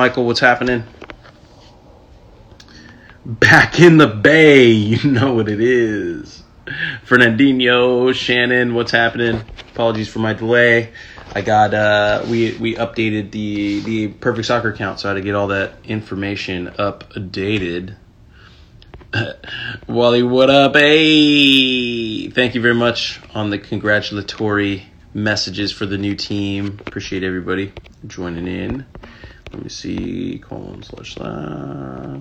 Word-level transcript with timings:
Michael, 0.00 0.24
what's 0.24 0.40
happening? 0.40 0.84
Back 3.26 3.78
in 3.80 3.98
the 3.98 4.06
Bay, 4.06 4.70
you 4.70 5.10
know 5.10 5.34
what 5.34 5.46
it 5.46 5.60
is. 5.60 6.42
Fernandinho, 7.04 8.14
Shannon, 8.14 8.72
what's 8.72 8.92
happening? 8.92 9.44
Apologies 9.74 10.08
for 10.08 10.20
my 10.20 10.32
delay. 10.32 10.90
I 11.34 11.42
got 11.42 11.74
uh 11.74 12.24
we 12.30 12.56
we 12.56 12.76
updated 12.76 13.30
the 13.32 13.80
the 13.80 14.08
perfect 14.08 14.46
soccer 14.46 14.70
account, 14.70 15.00
so 15.00 15.10
I 15.10 15.12
had 15.12 15.16
to 15.16 15.20
get 15.20 15.34
all 15.34 15.48
that 15.48 15.74
information 15.84 16.68
updated. 16.78 17.96
Wally, 19.86 20.22
what 20.22 20.48
up? 20.48 20.76
Hey, 20.76 22.30
thank 22.30 22.54
you 22.54 22.62
very 22.62 22.74
much 22.74 23.20
on 23.34 23.50
the 23.50 23.58
congratulatory 23.58 24.86
messages 25.12 25.72
for 25.72 25.84
the 25.84 25.98
new 25.98 26.14
team. 26.14 26.78
Appreciate 26.86 27.22
everybody 27.22 27.74
joining 28.06 28.46
in. 28.46 28.86
Let 29.52 29.62
me 29.62 29.68
see. 29.68 30.38
Colon 30.38 30.82
slash 30.82 31.14
that. 31.16 32.20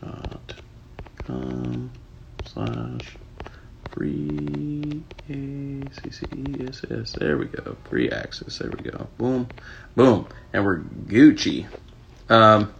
Dot 0.00 0.54
com 1.26 1.90
slash 2.46 3.16
free 3.90 5.02
a 5.28 5.32
c 5.32 6.10
c 6.10 6.26
e 6.36 6.66
s 6.68 6.84
s. 6.90 7.12
There 7.12 7.36
we 7.38 7.46
go. 7.46 7.76
Free 7.88 8.10
access. 8.10 8.58
There 8.58 8.70
we 8.70 8.90
go. 8.90 9.08
Boom, 9.18 9.48
boom, 9.96 10.26
and 10.52 10.64
we're 10.64 10.80
Gucci. 10.80 11.66
Um, 12.28 12.72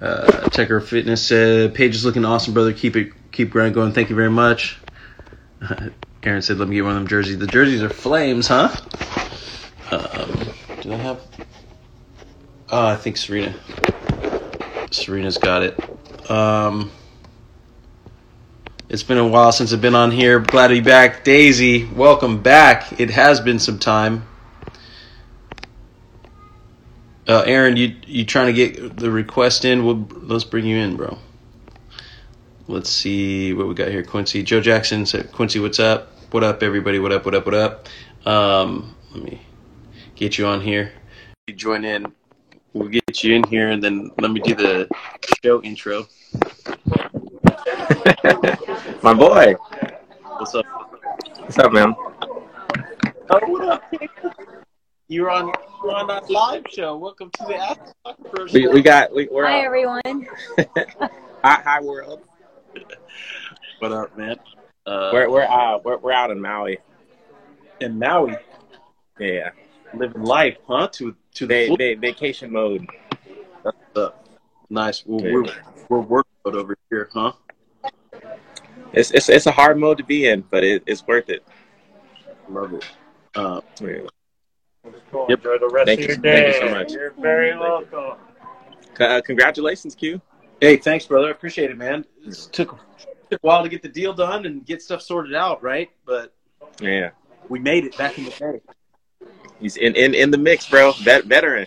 uh, 0.00 0.48
Checker 0.50 0.80
Fitness 0.80 1.30
uh, 1.32 1.70
page 1.72 1.94
is 1.94 2.04
looking 2.04 2.24
awesome, 2.24 2.54
brother. 2.54 2.72
Keep 2.72 2.96
it, 2.96 3.12
keep 3.32 3.50
grind 3.50 3.74
going. 3.74 3.92
Thank 3.92 4.10
you 4.10 4.16
very 4.16 4.30
much. 4.30 4.78
Aaron 6.22 6.42
said, 6.42 6.58
"Let 6.58 6.68
me 6.68 6.76
get 6.76 6.82
one 6.82 6.92
of 6.92 6.96
them 6.96 7.08
jerseys." 7.08 7.38
The 7.38 7.46
jerseys 7.46 7.82
are 7.82 7.88
flames, 7.88 8.48
huh? 8.48 8.74
Um, 9.90 10.48
do 10.80 10.92
I 10.92 10.96
have? 10.96 11.20
Oh, 12.70 12.86
I 12.86 12.96
think 12.96 13.16
Serena. 13.16 13.54
Serena's 14.90 15.38
got 15.38 15.62
it. 15.62 16.30
Um, 16.30 16.90
it's 18.88 19.02
been 19.02 19.18
a 19.18 19.26
while 19.26 19.52
since 19.52 19.72
I've 19.72 19.80
been 19.80 19.94
on 19.94 20.10
here. 20.10 20.40
Glad 20.40 20.68
to 20.68 20.74
be 20.74 20.80
back. 20.80 21.24
Daisy, 21.24 21.84
welcome 21.84 22.42
back. 22.42 23.00
It 23.00 23.10
has 23.10 23.40
been 23.40 23.58
some 23.58 23.78
time. 23.78 24.26
Uh, 27.26 27.42
Aaron, 27.46 27.76
you 27.76 27.96
you 28.06 28.24
trying 28.24 28.46
to 28.46 28.52
get 28.52 28.96
the 28.96 29.10
request 29.10 29.64
in? 29.64 29.84
We'll 29.84 30.06
let's 30.22 30.44
bring 30.44 30.66
you 30.66 30.76
in, 30.76 30.96
bro. 30.96 31.18
Let's 32.66 32.88
see 32.88 33.52
what 33.52 33.68
we 33.68 33.74
got 33.74 33.88
here. 33.88 34.02
Quincy, 34.02 34.42
Joe 34.42 34.60
Jackson 34.60 35.04
said, 35.04 35.30
"Quincy, 35.32 35.60
what's 35.60 35.78
up? 35.78 36.08
What 36.30 36.42
up, 36.42 36.62
everybody? 36.62 36.98
What 36.98 37.12
up? 37.12 37.24
What 37.26 37.34
up? 37.34 37.44
What 37.44 37.54
up?" 37.54 37.88
Um, 38.26 38.94
let 39.14 39.22
me 39.22 39.40
get 40.16 40.38
you 40.38 40.46
on 40.46 40.62
here. 40.62 40.92
You 41.46 41.54
join 41.54 41.84
in. 41.84 42.06
We'll 42.72 42.88
get 42.88 43.22
you 43.22 43.34
in 43.34 43.44
here, 43.44 43.68
and 43.68 43.84
then 43.84 44.10
let 44.18 44.30
me 44.30 44.40
do 44.40 44.54
the 44.54 44.88
show 45.44 45.62
intro. 45.62 46.06
My 49.02 49.12
boy. 49.12 49.54
What's 50.38 50.54
up? 50.54 50.64
What's 51.40 51.58
up, 51.58 51.70
man? 51.72 51.94
Oh, 53.30 53.40
what 53.46 53.68
up? 53.68 53.94
You're 55.08 55.30
on 55.30 55.52
you're 55.82 55.94
on 55.94 56.06
that 56.06 56.30
live 56.30 56.64
show. 56.70 56.96
Welcome 56.96 57.30
to 57.30 57.44
the 57.44 57.56
Ask 57.56 57.80
Soccer 58.06 58.22
Pro 58.30 58.44
We, 58.46 58.62
show. 58.64 58.70
we 58.70 58.80
got 58.80 59.14
we, 59.14 59.28
we're 59.30 59.44
Hi 59.44 59.58
out. 59.58 59.64
everyone. 59.66 60.26
Hi, 61.44 61.60
hi 61.62 61.80
world. 61.82 62.22
What 63.78 63.92
up, 63.92 64.16
man? 64.16 64.36
Uh, 64.86 65.10
We're 65.12 65.30
we're 65.30 65.42
uh 65.44 65.78
we're, 65.84 65.98
we're 65.98 66.12
out 66.12 66.30
in 66.30 66.40
Maui. 66.40 66.78
in 67.80 67.98
Maui, 67.98 68.36
Yeah. 69.18 69.50
living 69.94 70.22
life, 70.22 70.56
huh? 70.66 70.88
To 70.92 71.14
to 71.34 71.46
the 71.46 71.68
Va- 71.68 71.76
va- 71.76 72.00
vacation 72.00 72.52
mode. 72.52 72.86
Uh, 73.96 74.10
nice. 74.70 75.04
Well, 75.06 75.24
Yeah. 75.24 75.32
we're 75.32 75.44
we're 75.88 76.00
working 76.00 76.30
mode 76.44 76.56
over 76.56 76.76
here, 76.90 77.08
huh? 77.12 77.32
It's 78.92 79.10
it's 79.10 79.28
it's 79.28 79.46
a 79.46 79.52
hard 79.52 79.78
mode 79.78 79.98
to 79.98 80.04
be 80.04 80.26
in, 80.28 80.42
but 80.50 80.64
it, 80.64 80.82
it's 80.86 81.06
worth 81.06 81.28
it. 81.30 81.44
Love 82.48 82.74
it. 82.74 82.84
Uh, 83.34 83.60
Yeah. 83.80 84.00
Cool. 85.10 85.26
Yep. 85.30 85.38
Enjoy 85.38 85.58
the 85.58 85.68
rest 85.72 85.86
Thank 85.86 86.00
of 86.02 86.08
you- 86.10 86.16
day. 86.18 86.52
thank 86.52 86.62
you 86.62 86.68
so 86.68 86.74
much. 86.74 86.92
You're 86.92 87.12
very 87.12 87.50
Thank 87.50 87.62
welcome. 87.62 88.18
C- 88.98 89.04
Uh, 89.04 89.20
congratulations, 89.22 89.94
Q. 89.94 90.20
hey, 90.60 90.76
thanks, 90.76 91.06
brother. 91.06 91.28
I 91.28 91.30
appreciate 91.30 91.70
it, 91.70 91.78
man. 91.78 92.04
It 92.24 92.34
took 92.52 92.78
took 93.34 93.42
a 93.42 93.46
while 93.46 93.62
to 93.64 93.68
get 93.68 93.82
the 93.82 93.88
deal 93.88 94.12
done 94.12 94.46
and 94.46 94.64
get 94.64 94.80
stuff 94.80 95.02
sorted 95.02 95.34
out, 95.34 95.62
right? 95.62 95.90
But 96.06 96.32
Yeah. 96.80 97.10
we 97.48 97.58
made 97.58 97.84
it 97.84 97.96
back 97.96 98.16
in 98.16 98.24
the 98.24 98.30
day. 98.30 98.60
He's 99.60 99.76
in, 99.76 99.94
in, 99.96 100.14
in 100.14 100.30
the 100.30 100.38
mix, 100.38 100.68
bro. 100.68 100.92
Vet, 100.92 101.24
veteran. 101.24 101.66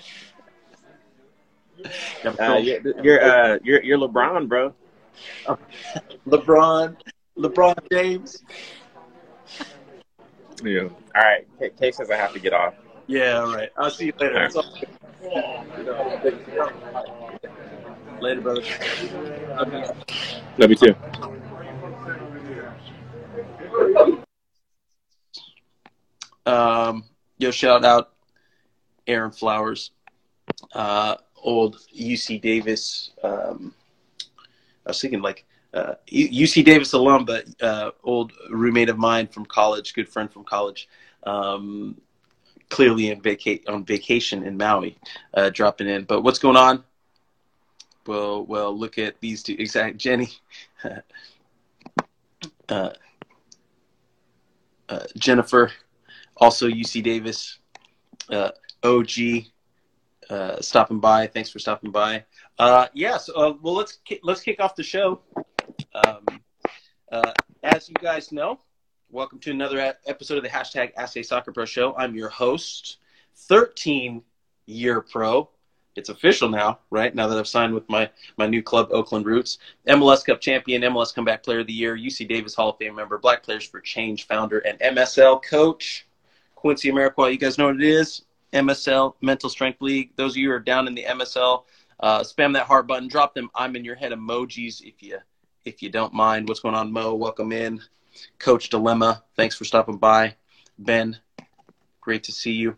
Uh, 2.39 2.59
you're 2.61 2.81
you're, 3.03 3.23
uh, 3.23 3.59
you're 3.63 3.83
you're 3.83 3.97
LeBron, 3.97 4.47
bro. 4.49 4.73
LeBron, 6.27 6.97
LeBron 7.37 7.75
James. 7.91 8.43
Yeah. 10.63 10.81
All 10.81 10.89
right. 11.15 11.47
K, 11.59 11.69
K 11.79 11.91
says 11.91 12.09
I 12.09 12.17
have 12.17 12.33
to 12.33 12.39
get 12.39 12.53
off. 12.53 12.73
Yeah, 13.05 13.41
all 13.41 13.53
right. 13.55 13.69
I'll 13.77 13.91
see 13.91 14.07
you 14.07 14.13
later. 14.19 14.35
All 14.35 14.41
right. 14.41 14.55
All. 14.55 16.19
Later, 18.19 18.41
brother. 18.41 18.63
Love 20.57 20.69
you 20.71 20.75
too. 20.75 20.95
Um, 26.45 27.03
yo, 27.37 27.51
shout 27.51 27.83
out 27.83 28.13
Aaron 29.05 29.31
Flowers, 29.31 29.91
uh, 30.73 31.15
old 31.43 31.77
UC 31.93 32.41
Davis. 32.41 33.11
Um, 33.21 33.73
I 34.85 34.91
was 34.91 35.01
thinking 35.01 35.21
like 35.21 35.45
uh, 35.73 35.95
UC 36.09 36.63
Davis 36.63 36.93
alum, 36.93 37.25
but 37.25 37.45
uh, 37.61 37.91
old 38.03 38.31
roommate 38.49 38.89
of 38.89 38.97
mine 38.97 39.27
from 39.27 39.45
college, 39.45 39.93
good 39.93 40.07
friend 40.07 40.31
from 40.31 40.45
college. 40.45 40.87
Um, 41.23 41.99
clearly 42.69 43.09
in 43.11 43.21
vaca- 43.21 43.59
on 43.71 43.85
vacation 43.85 44.43
in 44.43 44.57
Maui, 44.57 44.97
uh, 45.33 45.49
dropping 45.49 45.87
in. 45.87 46.03
But 46.03 46.21
what's 46.21 46.39
going 46.39 46.57
on? 46.57 46.83
Well, 48.05 48.45
well, 48.45 48.77
look 48.77 48.97
at 48.97 49.19
these 49.19 49.43
two. 49.43 49.55
Exact 49.59 49.97
Jenny, 49.97 50.29
uh, 52.69 52.89
uh, 54.89 55.05
Jennifer, 55.17 55.71
also 56.37 56.67
UC 56.67 57.03
Davis, 57.03 57.59
uh, 58.29 58.51
OG, 58.83 59.45
uh, 60.29 60.59
stopping 60.61 60.99
by. 60.99 61.27
Thanks 61.27 61.49
for 61.49 61.59
stopping 61.59 61.91
by. 61.91 62.25
Uh, 62.59 62.87
yes. 62.93 63.29
Uh, 63.29 63.53
well, 63.61 63.75
let's 63.75 63.97
ki- 64.05 64.19
let's 64.23 64.41
kick 64.41 64.59
off 64.59 64.75
the 64.75 64.83
show. 64.83 65.21
Um, 65.93 66.25
uh, 67.11 67.31
as 67.63 67.89
you 67.89 67.95
guys 67.95 68.31
know, 68.31 68.59
welcome 69.09 69.39
to 69.39 69.51
another 69.51 69.79
e- 69.79 70.09
episode 70.09 70.37
of 70.37 70.43
the 70.43 70.49
hashtag 70.49 70.91
Ask 70.97 71.17
a 71.17 71.23
Soccer 71.23 71.51
Pro 71.51 71.65
Show. 71.65 71.95
I'm 71.95 72.15
your 72.15 72.29
host, 72.29 72.97
13 73.35 74.21
year 74.65 75.01
pro, 75.01 75.49
it's 75.97 76.09
official 76.09 76.47
now, 76.47 76.79
right? 76.91 77.13
Now 77.13 77.27
that 77.27 77.37
I've 77.37 77.47
signed 77.47 77.73
with 77.73 77.89
my 77.89 78.09
my 78.37 78.45
new 78.45 78.61
club, 78.61 78.89
Oakland 78.91 79.25
Roots, 79.25 79.57
MLS 79.87 80.23
Cup 80.23 80.39
champion, 80.39 80.83
MLS 80.83 81.13
Comeback 81.13 81.43
Player 81.43 81.59
of 81.59 81.67
the 81.67 81.73
Year, 81.73 81.97
UC 81.97 82.29
Davis 82.29 82.53
Hall 82.53 82.69
of 82.69 82.77
Fame 82.77 82.95
member, 82.95 83.17
Black 83.17 83.43
Players 83.43 83.65
for 83.65 83.81
Change 83.81 84.27
founder, 84.27 84.59
and 84.59 84.79
MSL 84.79 85.43
coach, 85.43 86.07
Quincy 86.55 86.91
Amarikwa. 86.91 87.31
You 87.31 87.39
guys 87.39 87.57
know 87.57 87.65
what 87.65 87.75
it 87.75 87.81
is? 87.81 88.21
MSL 88.53 89.15
Mental 89.21 89.49
Strength 89.49 89.81
League. 89.81 90.11
Those 90.15 90.33
of 90.33 90.37
you 90.37 90.49
who 90.49 90.53
are 90.53 90.59
down 90.59 90.87
in 90.87 90.93
the 90.93 91.03
MSL, 91.03 91.63
uh, 91.99 92.19
spam 92.19 92.53
that 92.53 92.67
heart 92.67 92.87
button, 92.87 93.07
drop 93.07 93.33
them 93.33 93.49
"I'm 93.55 93.75
in 93.75 93.83
your 93.83 93.95
head" 93.95 94.11
emojis 94.11 94.81
if 94.81 95.01
you 95.01 95.17
if 95.65 95.81
you 95.81 95.89
don't 95.89 96.13
mind. 96.13 96.47
What's 96.47 96.59
going 96.59 96.75
on, 96.75 96.91
Mo? 96.91 97.15
Welcome 97.15 97.51
in, 97.51 97.81
Coach 98.37 98.69
Dilemma. 98.69 99.23
Thanks 99.35 99.55
for 99.55 99.65
stopping 99.65 99.97
by, 99.97 100.35
Ben. 100.77 101.17
Great 102.01 102.23
to 102.25 102.31
see 102.31 102.53
you. 102.53 102.77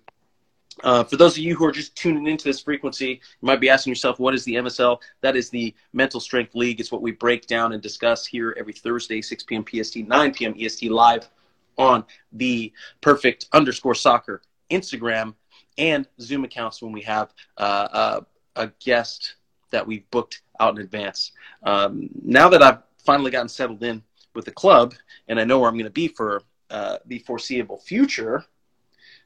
Uh, 0.84 1.04
for 1.04 1.18
those 1.18 1.38
of 1.38 1.44
you 1.44 1.56
who 1.56 1.66
are 1.66 1.72
just 1.72 1.96
tuning 1.96 2.28
into 2.28 2.46
this 2.46 2.62
frequency, 2.62 3.08
you 3.10 3.46
might 3.46 3.60
be 3.60 3.70
asking 3.70 3.92
yourself, 3.92 4.20
what 4.20 4.34
is 4.34 4.44
the 4.44 4.56
MSL? 4.56 5.00
That 5.22 5.36
is 5.36 5.50
the 5.50 5.74
Mental 5.94 6.20
Strength 6.20 6.56
League. 6.56 6.80
It's 6.80 6.92
what 6.92 7.02
we 7.02 7.12
break 7.12 7.48
down 7.48 7.74
and 7.74 7.82
discuss 7.82 8.26
here 8.26 8.56
every 8.58 8.74
Thursday, 8.74 9.22
6 9.22 9.44
p.m. 9.44 9.66
PST, 9.66 9.98
9 9.98 10.34
p.m. 10.34 10.56
EST 10.58 10.90
live 10.90 11.30
on 11.78 12.04
the 12.34 12.72
perfect 13.02 13.48
underscore 13.54 13.96
soccer 13.96 14.42
Instagram 14.70 15.34
and 15.78 16.08
Zoom 16.20 16.44
accounts 16.44 16.82
when 16.82 16.92
we 16.92 17.02
have 17.02 17.34
uh, 17.58 17.88
uh, 17.92 18.22
a 18.56 18.68
guest 18.84 19.36
that 19.72 19.86
we've 19.86 20.10
booked 20.12 20.42
out 20.60 20.76
in 20.76 20.82
advance. 20.82 21.32
Um, 21.64 22.10
now 22.24 22.50
that 22.50 22.62
I've 22.62 22.80
finally 23.04 23.32
gotten 23.32 23.50
settled 23.50 23.84
in 23.84 24.04
with 24.36 24.46
the 24.46 24.52
club 24.52 24.94
and 25.28 25.40
I 25.40 25.44
know 25.44 25.60
where 25.60 25.70
I'm 25.70 25.76
going 25.76 25.86
to 25.86 25.90
be 25.90 26.10
for 26.10 26.44
uh, 26.70 26.98
the 27.06 27.20
foreseeable 27.20 27.78
future, 27.78 28.46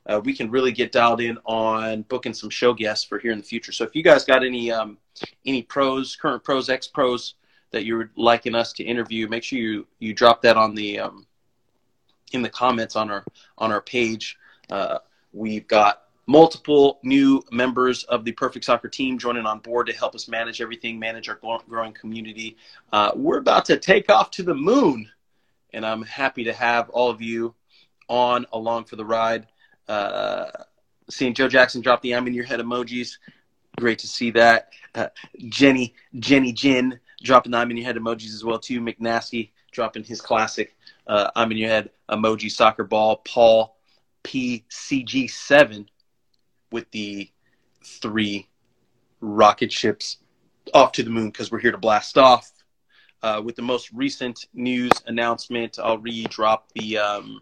uh, 0.05 0.21
we 0.23 0.33
can 0.33 0.51
really 0.51 0.71
get 0.71 0.91
dialed 0.91 1.21
in 1.21 1.38
on 1.45 2.01
booking 2.03 2.33
some 2.33 2.50
show 2.50 2.73
guests 2.73 3.05
for 3.05 3.19
here 3.19 3.31
in 3.31 3.38
the 3.38 3.44
future. 3.44 3.71
So 3.71 3.83
if 3.83 3.95
you 3.95 4.03
guys 4.03 4.25
got 4.25 4.44
any 4.44 4.71
um, 4.71 4.97
any 5.45 5.61
pros, 5.61 6.15
current 6.15 6.44
pros, 6.44 6.69
ex 6.69 6.88
pros 6.88 7.35
that 7.71 7.85
you're 7.85 8.11
liking 8.15 8.55
us 8.55 8.73
to 8.73 8.83
interview, 8.83 9.27
make 9.27 9.44
sure 9.44 9.59
you 9.59 9.88
you 10.00 10.13
drop 10.13 10.41
that 10.41 10.57
on 10.57 10.75
the 10.75 11.00
um, 11.00 11.25
in 12.33 12.41
the 12.41 12.50
comments 12.50 12.95
on 12.95 13.09
our 13.09 13.23
on 13.57 13.71
our 13.71 13.81
page. 13.81 14.38
Uh, 14.69 15.00
we've 15.31 15.67
got 15.67 16.03
multiple 16.25 16.99
new 17.03 17.44
members 17.51 18.03
of 18.06 18.23
the 18.23 18.31
Perfect 18.31 18.65
Soccer 18.65 18.88
team 18.88 19.17
joining 19.17 19.45
on 19.45 19.59
board 19.59 19.88
to 19.88 19.94
help 19.94 20.15
us 20.15 20.27
manage 20.27 20.61
everything, 20.61 20.97
manage 20.97 21.27
our 21.29 21.39
growing 21.67 21.94
community. 21.94 22.56
Uh, 22.91 23.11
we're 23.15 23.39
about 23.39 23.65
to 23.65 23.77
take 23.77 24.09
off 24.09 24.31
to 24.31 24.44
the 24.44 24.53
moon, 24.53 25.09
and 25.73 25.85
I'm 25.85 26.03
happy 26.03 26.45
to 26.45 26.53
have 26.53 26.89
all 26.89 27.09
of 27.09 27.21
you 27.21 27.53
on 28.07 28.45
along 28.53 28.85
for 28.85 28.95
the 28.95 29.06
ride. 29.06 29.47
Uh, 29.88 30.45
seeing 31.09 31.33
Joe 31.33 31.47
Jackson 31.47 31.81
drop 31.81 32.01
the 32.01 32.15
"I'm 32.15 32.27
in 32.27 32.33
your 32.33 32.45
head" 32.45 32.59
emojis, 32.59 33.18
great 33.77 34.00
to 34.00 34.07
see 34.07 34.31
that. 34.31 34.69
Uh, 34.95 35.07
Jenny 35.50 35.95
Jenny 36.19 36.53
Jin 36.53 37.00
dropping 37.21 37.51
the 37.51 37.57
"I'm 37.57 37.71
in 37.71 37.77
your 37.77 37.85
head" 37.85 37.97
emojis 37.97 38.33
as 38.33 38.44
well 38.44 38.59
too. 38.59 38.81
McNasty 38.81 39.51
dropping 39.71 40.03
his 40.03 40.21
classic 40.21 40.75
uh, 41.07 41.31
"I'm 41.35 41.51
in 41.51 41.57
your 41.57 41.69
head" 41.69 41.89
emoji 42.09 42.51
soccer 42.51 42.83
ball. 42.83 43.18
Paul 43.18 43.75
PCG7 44.24 45.88
with 46.71 46.89
the 46.91 47.30
three 47.83 48.47
rocket 49.21 49.71
ships 49.71 50.18
off 50.74 50.91
to 50.94 51.03
the 51.03 51.09
moon 51.09 51.27
because 51.27 51.51
we're 51.51 51.59
here 51.59 51.71
to 51.71 51.77
blast 51.77 52.18
off. 52.18 52.51
Uh, 53.21 53.41
with 53.44 53.56
the 53.56 53.62
most 53.62 53.89
recent 53.94 54.47
news 54.53 54.91
announcement, 55.07 55.80
I'll 55.81 55.97
re-drop 55.97 56.69
the 56.75 56.97
um, 56.97 57.41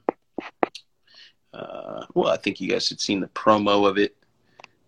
uh, 1.53 2.05
well, 2.13 2.29
I 2.29 2.37
think 2.37 2.61
you 2.61 2.69
guys 2.69 2.89
had 2.89 2.99
seen 2.99 3.19
the 3.19 3.27
promo 3.27 3.87
of 3.87 3.97
it. 3.97 4.15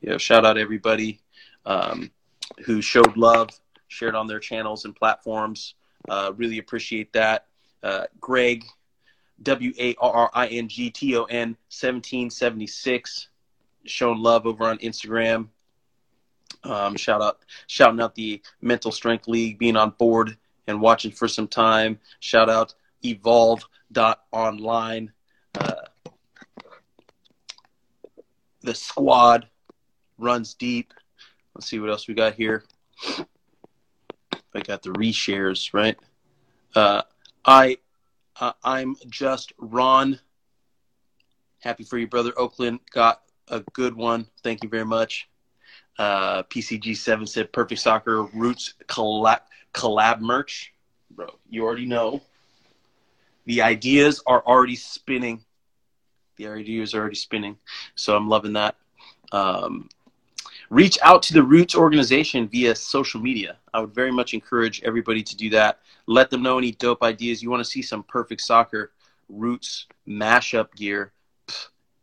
You 0.01 0.09
know, 0.09 0.17
shout 0.17 0.45
out 0.45 0.57
everybody 0.57 1.21
um, 1.65 2.11
who 2.65 2.81
showed 2.81 3.17
love, 3.17 3.49
shared 3.87 4.15
on 4.15 4.27
their 4.27 4.39
channels 4.39 4.85
and 4.85 4.95
platforms. 4.95 5.75
Uh, 6.07 6.33
really 6.35 6.57
appreciate 6.57 7.13
that. 7.13 7.47
Uh, 7.81 8.05
Greg, 8.19 8.65
W 9.41 9.73
A 9.79 9.95
R 9.99 10.13
R 10.13 10.31
I 10.33 10.47
N 10.47 10.67
G 10.67 10.89
T 10.89 11.15
O 11.17 11.23
N 11.25 11.49
1776, 11.69 13.27
showing 13.85 14.19
love 14.19 14.45
over 14.45 14.65
on 14.65 14.77
Instagram. 14.79 15.47
Um, 16.63 16.95
shout 16.95 17.21
out, 17.21 17.39
shouting 17.67 17.99
out 17.99 18.15
the 18.15 18.41
Mental 18.61 18.91
Strength 18.91 19.27
League, 19.27 19.59
being 19.59 19.75
on 19.75 19.89
board 19.91 20.37
and 20.67 20.79
watching 20.79 21.11
for 21.11 21.27
some 21.27 21.47
time. 21.47 21.99
Shout 22.19 22.49
out 22.49 22.73
Evolve.online. 23.03 25.07
Uh, 25.07 25.11
the 28.63 28.73
squad 28.73 29.47
runs 30.17 30.53
deep. 30.53 30.93
Let's 31.53 31.67
see 31.67 31.79
what 31.79 31.89
else 31.89 32.07
we 32.07 32.13
got 32.13 32.33
here. 32.33 32.63
I 34.55 34.61
got 34.61 34.81
the 34.81 34.91
reshares, 34.91 35.73
right? 35.73 35.97
Uh, 36.75 37.01
I, 37.45 37.77
uh, 38.39 38.53
I'm 38.63 38.95
just 39.09 39.53
Ron. 39.57 40.19
Happy 41.59 41.83
for 41.83 41.97
you, 41.97 42.07
brother. 42.07 42.33
Oakland 42.37 42.79
got 42.91 43.21
a 43.49 43.61
good 43.73 43.95
one. 43.95 44.27
Thank 44.43 44.63
you 44.63 44.69
very 44.69 44.85
much. 44.85 45.29
Uh, 45.99 46.43
PCG7 46.43 47.27
said 47.27 47.51
Perfect 47.51 47.81
Soccer 47.81 48.23
Roots 48.23 48.73
collab, 48.87 49.41
collab 49.73 50.19
merch. 50.19 50.73
Bro, 51.11 51.27
you 51.49 51.63
already 51.63 51.85
know. 51.85 52.21
The 53.45 53.61
ideas 53.61 54.23
are 54.25 54.41
already 54.45 54.75
spinning 54.75 55.43
the 56.37 56.47
ideas 56.47 56.89
is 56.89 56.95
already 56.95 57.15
spinning. 57.15 57.57
So 57.95 58.15
I'm 58.15 58.27
loving 58.27 58.53
that. 58.53 58.75
Um, 59.31 59.89
reach 60.69 60.97
out 61.01 61.21
to 61.23 61.33
the 61.33 61.43
Roots 61.43 61.75
organization 61.75 62.47
via 62.47 62.75
social 62.75 63.21
media. 63.21 63.57
I 63.73 63.81
would 63.81 63.93
very 63.93 64.11
much 64.11 64.33
encourage 64.33 64.81
everybody 64.83 65.23
to 65.23 65.35
do 65.35 65.49
that. 65.51 65.79
Let 66.07 66.29
them 66.29 66.43
know 66.43 66.57
any 66.57 66.71
dope 66.71 67.03
ideas. 67.03 67.41
You 67.41 67.49
want 67.49 67.63
to 67.63 67.69
see 67.69 67.81
some 67.81 68.03
perfect 68.03 68.41
soccer 68.41 68.91
Roots 69.29 69.87
mashup 70.07 70.73
gear, 70.75 71.13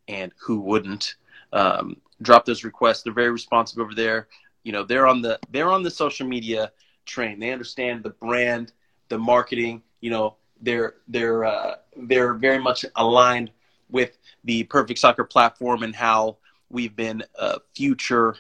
and 0.09 0.33
who 0.39 0.61
wouldn't? 0.61 1.17
Um, 1.53 2.01
drop 2.23 2.45
those 2.45 2.65
requests. 2.65 3.03
They're 3.03 3.13
very 3.13 3.31
responsive 3.31 3.79
over 3.79 3.95
there. 3.95 4.29
You 4.65 4.73
know, 4.73 4.85
they're 4.85 5.07
on 5.07 5.23
the 5.23 5.39
they're 5.51 5.71
on 5.71 5.83
the 5.83 5.91
social 5.91 6.27
media 6.27 6.73
train. 7.07 7.39
They 7.39 7.53
understand 7.53 8.03
the 8.03 8.11
brand, 8.11 8.73
the 9.09 9.19
marketing. 9.19 9.83
You 10.01 10.11
know, 10.11 10.37
they're 10.61 10.95
they're 11.09 11.45
uh, 11.45 11.77
they're 11.97 12.35
very 12.35 12.59
much 12.59 12.85
aligned 12.97 13.51
with 13.91 14.19
the 14.45 14.65
Perfect 14.65 14.99
Soccer 14.99 15.25
platform 15.25 15.83
and 15.83 15.95
how 15.95 16.39
we've 16.71 16.95
been 16.95 17.23
uh, 17.39 17.59
future 17.75 18.37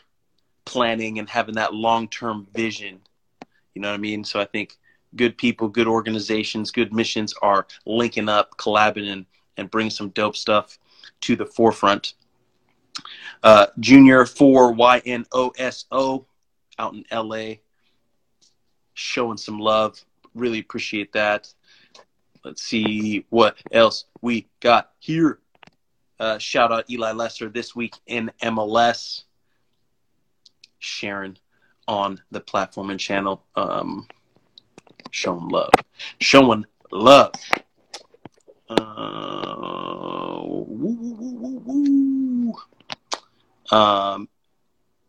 planning 0.64 1.18
and 1.18 1.28
having 1.28 1.56
that 1.56 1.74
long 1.74 2.08
term 2.08 2.46
vision. 2.54 3.00
You 3.74 3.82
know 3.82 3.88
what 3.88 3.94
I 3.94 3.98
mean? 3.98 4.24
So 4.24 4.40
I 4.40 4.44
think 4.44 4.78
good 5.16 5.36
people, 5.36 5.68
good 5.68 5.88
organizations, 5.88 6.70
good 6.70 6.92
missions 6.92 7.34
are 7.42 7.66
linking 7.86 8.28
up, 8.28 8.56
collabing, 8.56 9.10
and, 9.10 9.26
and 9.56 9.92
some 9.92 10.10
dope 10.10 10.36
stuff 10.36 10.78
to 11.22 11.36
the 11.36 11.46
forefront. 11.46 12.14
Uh, 13.42 13.66
junior 13.78 14.26
for 14.26 14.74
YNOSO 14.74 16.24
out 16.78 16.94
in 16.94 17.04
LA, 17.12 17.54
showing 18.94 19.36
some 19.36 19.58
love. 19.58 20.02
Really 20.34 20.60
appreciate 20.60 21.12
that. 21.12 21.52
Let's 22.44 22.62
see 22.62 23.26
what 23.28 23.58
else 23.72 24.06
we 24.22 24.48
got 24.60 24.92
here. 24.98 25.39
Uh, 26.20 26.36
shout 26.36 26.70
out 26.70 26.84
Eli 26.90 27.12
Lester 27.12 27.48
this 27.48 27.74
week 27.74 27.94
in 28.06 28.30
MLS. 28.42 29.22
Sharon 30.78 31.38
on 31.88 32.20
the 32.30 32.40
platform 32.40 32.90
and 32.90 33.00
channel. 33.00 33.42
Um, 33.56 34.06
showing 35.10 35.48
love. 35.48 35.72
Showing 36.18 36.66
love. 36.92 37.32
Uh, 38.68 40.42
woo, 40.44 41.16
woo, 41.18 41.62
woo, 41.64 42.54
um, 43.76 44.28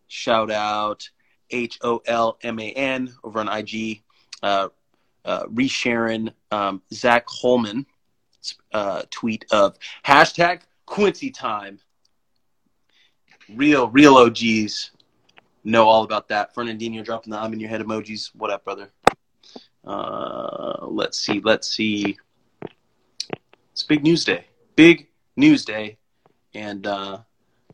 shout 0.07 0.49
out 0.49 1.09
H 1.49 1.77
O 1.81 2.01
L 2.05 2.37
M 2.41 2.57
A 2.57 2.71
N 2.71 3.13
over 3.23 3.39
on 3.39 3.49
IG. 3.49 4.01
Uh, 4.41 4.69
uh, 5.25 5.43
resharing 5.47 6.33
um, 6.51 6.81
Zach 6.93 7.25
Holman 7.27 7.85
uh, 8.71 9.03
tweet 9.11 9.45
of 9.51 9.77
hashtag 10.05 10.61
Quincy 10.85 11.31
time. 11.31 11.79
Real, 13.55 13.89
real 13.89 14.15
OGs 14.15 14.91
know 15.63 15.87
all 15.87 16.03
about 16.03 16.27
that. 16.29 16.53
Fernandinho 16.55 17.03
dropping 17.03 17.31
the 17.31 17.39
I'm 17.39 17.53
in 17.53 17.59
your 17.59 17.69
head 17.69 17.81
emojis. 17.81 18.31
What 18.35 18.51
up, 18.51 18.63
brother? 18.63 18.89
Uh, 19.85 20.85
let's 20.85 21.17
see, 21.17 21.41
let's 21.43 21.67
see. 21.67 22.17
It's 23.71 23.83
big 23.83 24.03
news 24.03 24.23
day. 24.25 24.45
Big 24.75 25.09
news 25.35 25.65
day. 25.65 25.97
And 26.53 26.85
uh, 26.85 27.19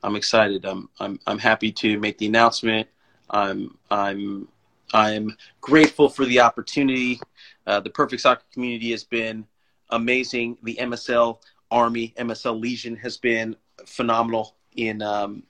I'm 0.04 0.16
excited. 0.16 0.66
I'm, 0.66 0.90
I'm, 1.00 1.20
I'm 1.28 1.40
happy 1.40 1.72
to 1.74 2.00
make 2.00 2.18
the 2.18 2.28
announcement. 2.28 2.88
I'm, 3.30 3.78
I'm, 3.90 4.48
I'm 4.94 5.36
grateful 5.60 6.10
for 6.10 6.26
the 6.26 6.40
opportunity. 6.40 7.20
Uh, 7.66 7.80
the 7.80 7.90
Perfect 7.90 8.22
Soccer 8.22 8.44
community 8.54 8.92
has 8.92 9.04
been 9.04 9.46
amazing. 9.90 10.58
The 10.64 10.76
MSL 10.76 11.40
Army, 11.72 12.14
MSL 12.18 12.60
Legion 12.60 12.96
has 12.98 13.18
been 13.18 13.56
phenomenal 13.86 14.56
in 14.76 15.02
um, 15.02 15.44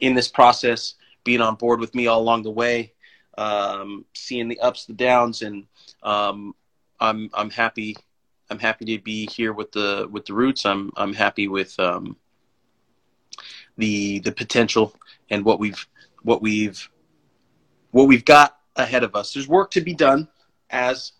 in 0.00 0.14
this 0.14 0.28
process. 0.28 0.94
being 1.24 1.40
on 1.40 1.54
board 1.54 1.80
with 1.80 1.94
me 1.94 2.06
all 2.06 2.20
along 2.20 2.42
the 2.42 2.50
way, 2.50 2.92
um, 3.38 4.04
seeing 4.14 4.48
the 4.48 4.60
ups, 4.60 4.84
the 4.84 4.92
downs, 4.92 5.42
and 5.42 5.66
um, 6.02 6.54
I'm 7.00 7.30
I'm 7.34 7.50
happy. 7.50 7.96
I'm 8.50 8.58
happy 8.58 8.84
to 8.84 9.02
be 9.02 9.26
here 9.26 9.52
with 9.52 9.72
the 9.72 10.08
with 10.10 10.26
the 10.26 10.34
roots. 10.34 10.66
I'm 10.66 10.90
I'm 10.96 11.14
happy 11.14 11.48
with 11.48 11.78
um, 11.80 12.16
the 13.76 14.20
the 14.20 14.32
potential 14.32 14.94
and 15.30 15.44
what 15.44 15.58
we've 15.58 15.86
what 16.22 16.42
we've 16.42 16.88
what 17.90 18.08
we've 18.08 18.24
got 18.24 18.58
ahead 18.76 19.02
of 19.04 19.14
us. 19.14 19.32
There's 19.32 19.48
work 19.48 19.70
to 19.72 19.80
be 19.80 19.94
done, 19.94 20.28
as 20.70 21.12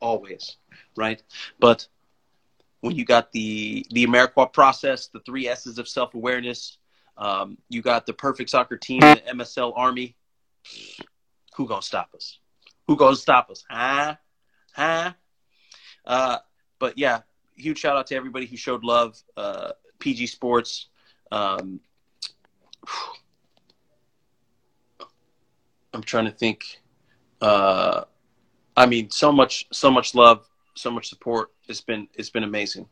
always, 0.00 0.56
right? 0.96 1.22
But 1.58 1.86
when 2.80 2.96
you 2.96 3.04
got 3.04 3.32
the 3.32 3.86
the 3.90 4.06
Amarikwa 4.06 4.52
process, 4.52 5.08
the 5.08 5.20
three 5.20 5.48
S's 5.48 5.78
of 5.78 5.88
self 5.88 6.14
awareness, 6.14 6.78
um, 7.16 7.58
you 7.68 7.82
got 7.82 8.06
the 8.06 8.12
perfect 8.12 8.50
soccer 8.50 8.76
team, 8.76 9.00
the 9.00 9.22
MSL 9.32 9.72
Army. 9.76 10.16
Who 11.56 11.66
gonna 11.66 11.82
stop 11.82 12.10
us? 12.14 12.38
Who 12.86 12.96
gonna 12.96 13.16
stop 13.16 13.50
us? 13.50 13.64
Huh? 13.68 14.16
Huh? 14.72 15.12
Uh, 16.04 16.38
but 16.78 16.96
yeah, 16.96 17.20
huge 17.56 17.78
shout 17.78 17.96
out 17.96 18.06
to 18.08 18.16
everybody 18.16 18.46
who 18.46 18.56
showed 18.56 18.84
love. 18.84 19.20
Uh, 19.36 19.72
PG 19.98 20.26
Sports. 20.28 20.86
Um, 21.30 21.80
I'm 25.92 26.02
trying 26.02 26.24
to 26.24 26.30
think. 26.32 26.80
Uh, 27.40 28.04
I 28.76 28.86
mean, 28.86 29.10
so 29.10 29.30
much, 29.32 29.66
so 29.72 29.90
much 29.90 30.14
love, 30.14 30.48
so 30.74 30.90
much 30.90 31.08
support. 31.08 31.50
It's 31.70 31.80
been, 31.80 32.08
it's 32.14 32.30
been 32.30 32.44
amazing. 32.44 32.86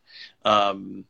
Um, 0.44 1.04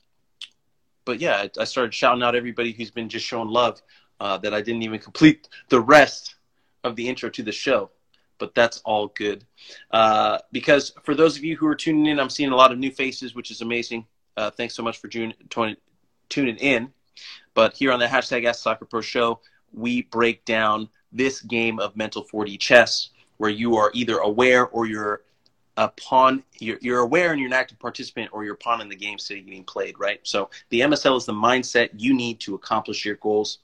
but 1.04 1.20
yeah, 1.20 1.37
I, 1.37 1.50
I 1.60 1.64
started 1.64 1.94
shouting 1.94 2.22
out 2.22 2.34
everybody 2.34 2.72
who's 2.72 2.90
been 2.90 3.08
just 3.08 3.26
showing 3.26 3.48
love. 3.48 3.80
Uh, 4.20 4.37
that 4.37 4.52
I 4.52 4.60
didn't 4.60 4.82
even 4.82 4.98
complete 4.98 5.48
the 5.68 5.80
rest 5.80 6.34
of 6.82 6.96
the 6.96 7.08
intro 7.08 7.30
to 7.30 7.42
the 7.44 7.52
show, 7.52 7.90
but 8.38 8.52
that's 8.52 8.80
all 8.84 9.08
good. 9.14 9.44
Uh, 9.92 10.38
because 10.50 10.92
for 11.04 11.14
those 11.14 11.37
of 11.37 11.44
you 11.44 11.56
who 11.56 11.68
are 11.68 11.76
tuning 11.76 12.06
in, 12.06 12.18
I'm 12.18 12.28
seeing 12.28 12.50
a 12.50 12.56
lot 12.56 12.72
of 12.72 12.78
new 12.78 12.90
faces, 12.90 13.37
which 13.37 13.52
is 13.52 13.60
amazing. 13.60 14.06
Uh, 14.37 14.50
thanks 14.50 14.75
so 14.75 14.82
much 14.82 14.98
for 14.98 15.06
June, 15.06 15.34
tuning 16.28 16.56
in. 16.56 16.92
But 17.54 17.76
here 17.76 17.92
on 17.92 18.00
the 18.00 18.06
hashtag 18.06 18.44
Ask 18.44 18.60
Soccer 18.62 18.87
Pro 18.87 19.00
show, 19.00 19.38
we 19.72 20.02
break 20.02 20.44
down 20.44 20.88
this 21.12 21.40
game 21.40 21.78
of 21.78 21.96
mental 21.96 22.25
4D 22.25 22.58
chess 22.58 23.10
where 23.37 23.50
you 23.50 23.76
are 23.76 23.92
either 23.94 24.18
aware 24.18 24.66
or 24.66 24.87
you're 24.87 25.22
a 25.78 25.88
pawn 25.90 26.42
you're, 26.58 26.76
you're 26.82 26.99
aware 26.99 27.30
and 27.30 27.40
you're 27.40 27.47
an 27.47 27.52
active 27.52 27.78
participant 27.78 28.28
or 28.32 28.44
you're 28.44 28.54
a 28.54 28.58
pawn 28.58 28.80
in 28.80 28.88
the 28.88 28.97
game 28.97 29.16
sitting 29.16 29.44
getting 29.44 29.64
played 29.64 29.94
right? 29.99 30.20
So 30.25 30.50
the 30.70 30.80
msl 30.80 31.16
is 31.16 31.25
the 31.25 31.32
mindset 31.32 31.90
you 31.97 32.12
need 32.12 32.40
to 32.40 32.56
accomplish 32.56 33.04
your 33.04 33.14
goals. 33.16 33.61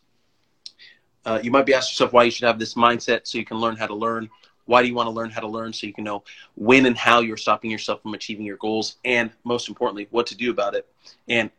Uh, 1.26 1.40
you 1.42 1.50
might 1.50 1.66
be 1.66 1.74
asking 1.74 1.94
yourself 1.94 2.12
why 2.12 2.22
you 2.22 2.30
should 2.30 2.46
have 2.46 2.58
this 2.58 2.74
mindset 2.74 3.26
so 3.26 3.36
you 3.36 3.44
can 3.44 3.56
learn 3.58 3.74
how 3.76 3.86
to 3.86 3.94
learn. 3.94 4.30
Why 4.66 4.80
do 4.80 4.88
you 4.88 4.94
want 4.94 5.08
to 5.08 5.10
learn 5.10 5.30
how 5.30 5.40
to 5.40 5.48
learn? 5.48 5.72
So 5.72 5.88
you 5.88 5.92
can 5.92 6.04
know 6.04 6.22
when 6.54 6.86
and 6.86 6.96
how 6.96 7.20
you're 7.20 7.36
stopping 7.36 7.70
yourself 7.70 8.00
from 8.02 8.14
achieving 8.14 8.46
your 8.46 8.58
goals 8.58 8.96
and 9.04 9.30
most 9.42 9.68
importantly 9.68 10.06
what 10.10 10.26
to 10.28 10.36
do 10.36 10.52
about 10.52 10.74
it. 10.74 10.86
And 11.28 11.50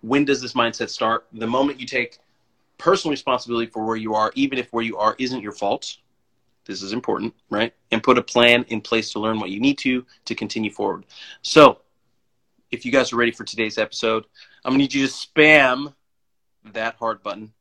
when 0.00 0.24
does 0.24 0.42
this 0.42 0.54
mindset 0.54 0.90
start? 0.90 1.26
The 1.32 1.46
moment 1.46 1.78
you 1.78 1.86
take 1.86 2.18
personal 2.76 3.12
responsibility 3.12 3.70
for 3.70 3.84
where 3.86 3.96
you 3.96 4.14
are 4.14 4.32
even 4.34 4.58
if 4.58 4.72
where 4.72 4.84
you 4.84 4.96
are 4.98 5.14
isn't 5.18 5.42
your 5.42 5.52
fault 5.52 5.98
this 6.66 6.82
is 6.82 6.92
important, 6.92 7.34
right? 7.50 7.72
And 7.90 8.02
put 8.02 8.18
a 8.18 8.22
plan 8.22 8.64
in 8.68 8.80
place 8.80 9.12
to 9.12 9.20
learn 9.20 9.38
what 9.38 9.50
you 9.50 9.60
need 9.60 9.78
to 9.78 10.04
to 10.24 10.34
continue 10.34 10.70
forward. 10.70 11.06
So, 11.42 11.80
if 12.70 12.84
you 12.84 12.92
guys 12.92 13.12
are 13.12 13.16
ready 13.16 13.30
for 13.30 13.44
today's 13.44 13.78
episode, 13.78 14.24
I'm 14.64 14.72
gonna 14.72 14.78
need 14.78 14.94
you 14.94 15.06
to 15.06 15.12
spam 15.12 15.94
that 16.72 16.96
heart 16.96 17.22
button. 17.22 17.52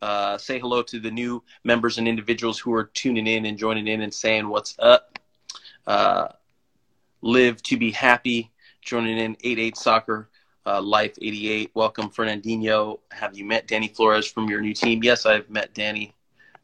Uh, 0.00 0.36
say 0.36 0.58
hello 0.58 0.82
to 0.82 0.98
the 0.98 1.10
new 1.10 1.42
members 1.64 1.98
and 1.98 2.08
individuals 2.08 2.58
who 2.58 2.74
are 2.74 2.84
tuning 2.84 3.26
in 3.26 3.46
and 3.46 3.56
joining 3.56 3.86
in 3.86 4.02
and 4.02 4.12
saying 4.12 4.48
what's 4.48 4.74
up. 4.78 5.18
Uh, 5.86 6.28
live 7.22 7.62
to 7.62 7.76
be 7.76 7.90
happy, 7.90 8.50
joining 8.82 9.16
in 9.18 9.36
88 9.44 9.76
Soccer, 9.76 10.28
uh, 10.66 10.82
Life 10.82 11.16
88. 11.22 11.70
Welcome, 11.74 12.10
Fernandinho. 12.10 12.98
Have 13.12 13.36
you 13.36 13.44
met 13.44 13.68
Danny 13.68 13.88
Flores 13.88 14.26
from 14.26 14.48
your 14.48 14.60
new 14.60 14.74
team? 14.74 15.02
Yes, 15.02 15.24
I've 15.24 15.48
met 15.48 15.72
Danny. 15.72 16.14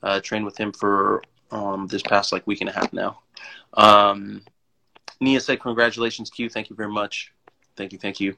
Uh, 0.03 0.21
trained 0.21 0.45
with 0.45 0.57
him 0.57 0.73
for 0.73 1.23
um, 1.51 1.87
this 1.87 2.03
past 2.03 2.33
like 2.33 2.47
week 2.47 2.61
and 2.61 2.71
a 2.71 2.73
half 2.73 2.93
now. 2.93 3.21
Um, 3.75 4.43
Nia 5.21 5.41
said, 5.41 5.61
"Congratulations, 5.61 6.31
Q. 6.31 6.49
Thank 6.49 6.71
you 6.71 6.77
very 6.77 6.91
much. 6.91 7.33
Thank 7.77 7.93
you, 7.93 7.99
thank 7.99 8.21
you." 8.21 8.37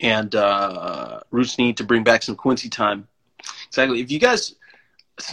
And 0.00 0.34
uh, 0.34 1.20
Roots 1.30 1.58
need 1.58 1.76
to 1.78 1.84
bring 1.84 2.04
back 2.04 2.22
some 2.22 2.36
Quincy 2.36 2.68
time. 2.68 3.08
Exactly. 3.66 4.00
If 4.00 4.10
you 4.10 4.18
guys, 4.18 4.54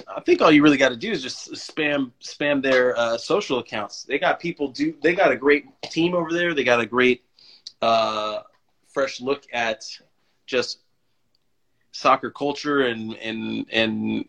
I 0.07 0.19
think 0.21 0.41
all 0.41 0.51
you 0.51 0.63
really 0.63 0.77
got 0.77 0.89
to 0.89 0.97
do 0.97 1.12
is 1.12 1.21
just 1.21 1.51
spam 1.53 2.12
spam 2.21 2.62
their 2.62 2.97
uh, 2.97 3.17
social 3.17 3.59
accounts. 3.59 4.03
They 4.03 4.19
got 4.19 4.39
people 4.39 4.69
do. 4.69 4.95
They 5.01 5.13
got 5.13 5.31
a 5.31 5.38
great 5.38 5.65
team 5.83 6.15
over 6.15 6.33
there. 6.33 6.53
They 6.53 6.63
got 6.63 6.79
a 6.79 6.85
great 6.85 7.24
uh, 7.81 8.39
fresh 8.88 9.21
look 9.21 9.43
at 9.53 9.83
just 10.45 10.79
soccer 11.91 12.29
culture 12.29 12.81
and 12.81 13.15
and 13.15 13.65
and 13.71 14.25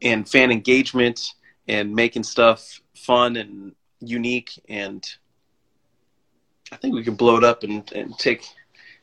and 0.00 0.28
fan 0.28 0.50
engagement 0.50 1.34
and 1.68 1.94
making 1.94 2.22
stuff 2.22 2.80
fun 2.94 3.36
and 3.36 3.74
unique 4.00 4.60
and 4.68 5.06
I 6.72 6.76
think 6.76 6.94
we 6.94 7.04
can 7.04 7.14
blow 7.14 7.36
it 7.36 7.44
up 7.44 7.62
and, 7.64 7.90
and 7.92 8.18
take 8.18 8.44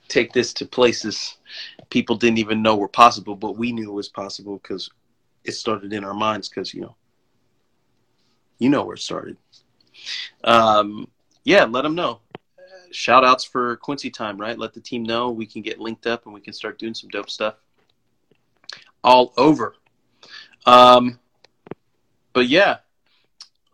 take 0.08 0.34
this 0.34 0.54
to 0.54 0.66
places 0.66 1.38
people 1.90 2.16
didn't 2.16 2.38
even 2.40 2.62
know 2.62 2.76
were 2.76 2.88
possible, 2.88 3.36
but 3.36 3.58
we 3.58 3.72
knew 3.72 3.90
it 3.90 3.94
was 3.94 4.10
possible 4.10 4.60
because 4.62 4.90
it 5.44 5.54
started 5.54 5.94
in 5.94 6.04
our 6.04 6.14
minds 6.14 6.50
because 6.50 6.74
you 6.74 6.82
know 6.82 6.96
you 8.60 8.70
know 8.70 8.84
where 8.84 8.96
it 8.96 9.02
started. 9.02 9.38
Um, 10.44 11.08
yeah, 11.44 11.64
let 11.64 11.84
them 11.84 11.96
know. 11.96 12.20
Shout 12.92 13.24
outs 13.24 13.44
for 13.44 13.78
Quincy 13.78 14.10
time, 14.10 14.38
right? 14.38 14.58
Let 14.58 14.74
the 14.74 14.82
team 14.82 15.04
know 15.04 15.30
we 15.30 15.46
can 15.46 15.62
get 15.62 15.80
linked 15.80 16.08
up 16.08 16.26
and 16.26 16.34
we 16.34 16.42
can 16.42 16.54
start 16.54 16.80
doing 16.80 16.94
some 16.94 17.10
dope 17.10 17.30
stuff 17.30 17.56
all 19.04 19.34
over. 19.38 19.76
Um, 20.66 21.20
but 22.40 22.48
yeah, 22.48 22.78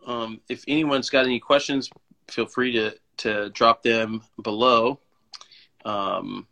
um, 0.08 0.40
if 0.48 0.64
anyone's 0.66 1.08
got 1.08 1.24
any 1.24 1.38
questions, 1.38 1.88
feel 2.26 2.46
free 2.46 2.72
to 2.72 2.96
to 3.18 3.48
drop 3.50 3.84
them 3.84 4.22
below, 4.42 4.98
um, 5.84 6.48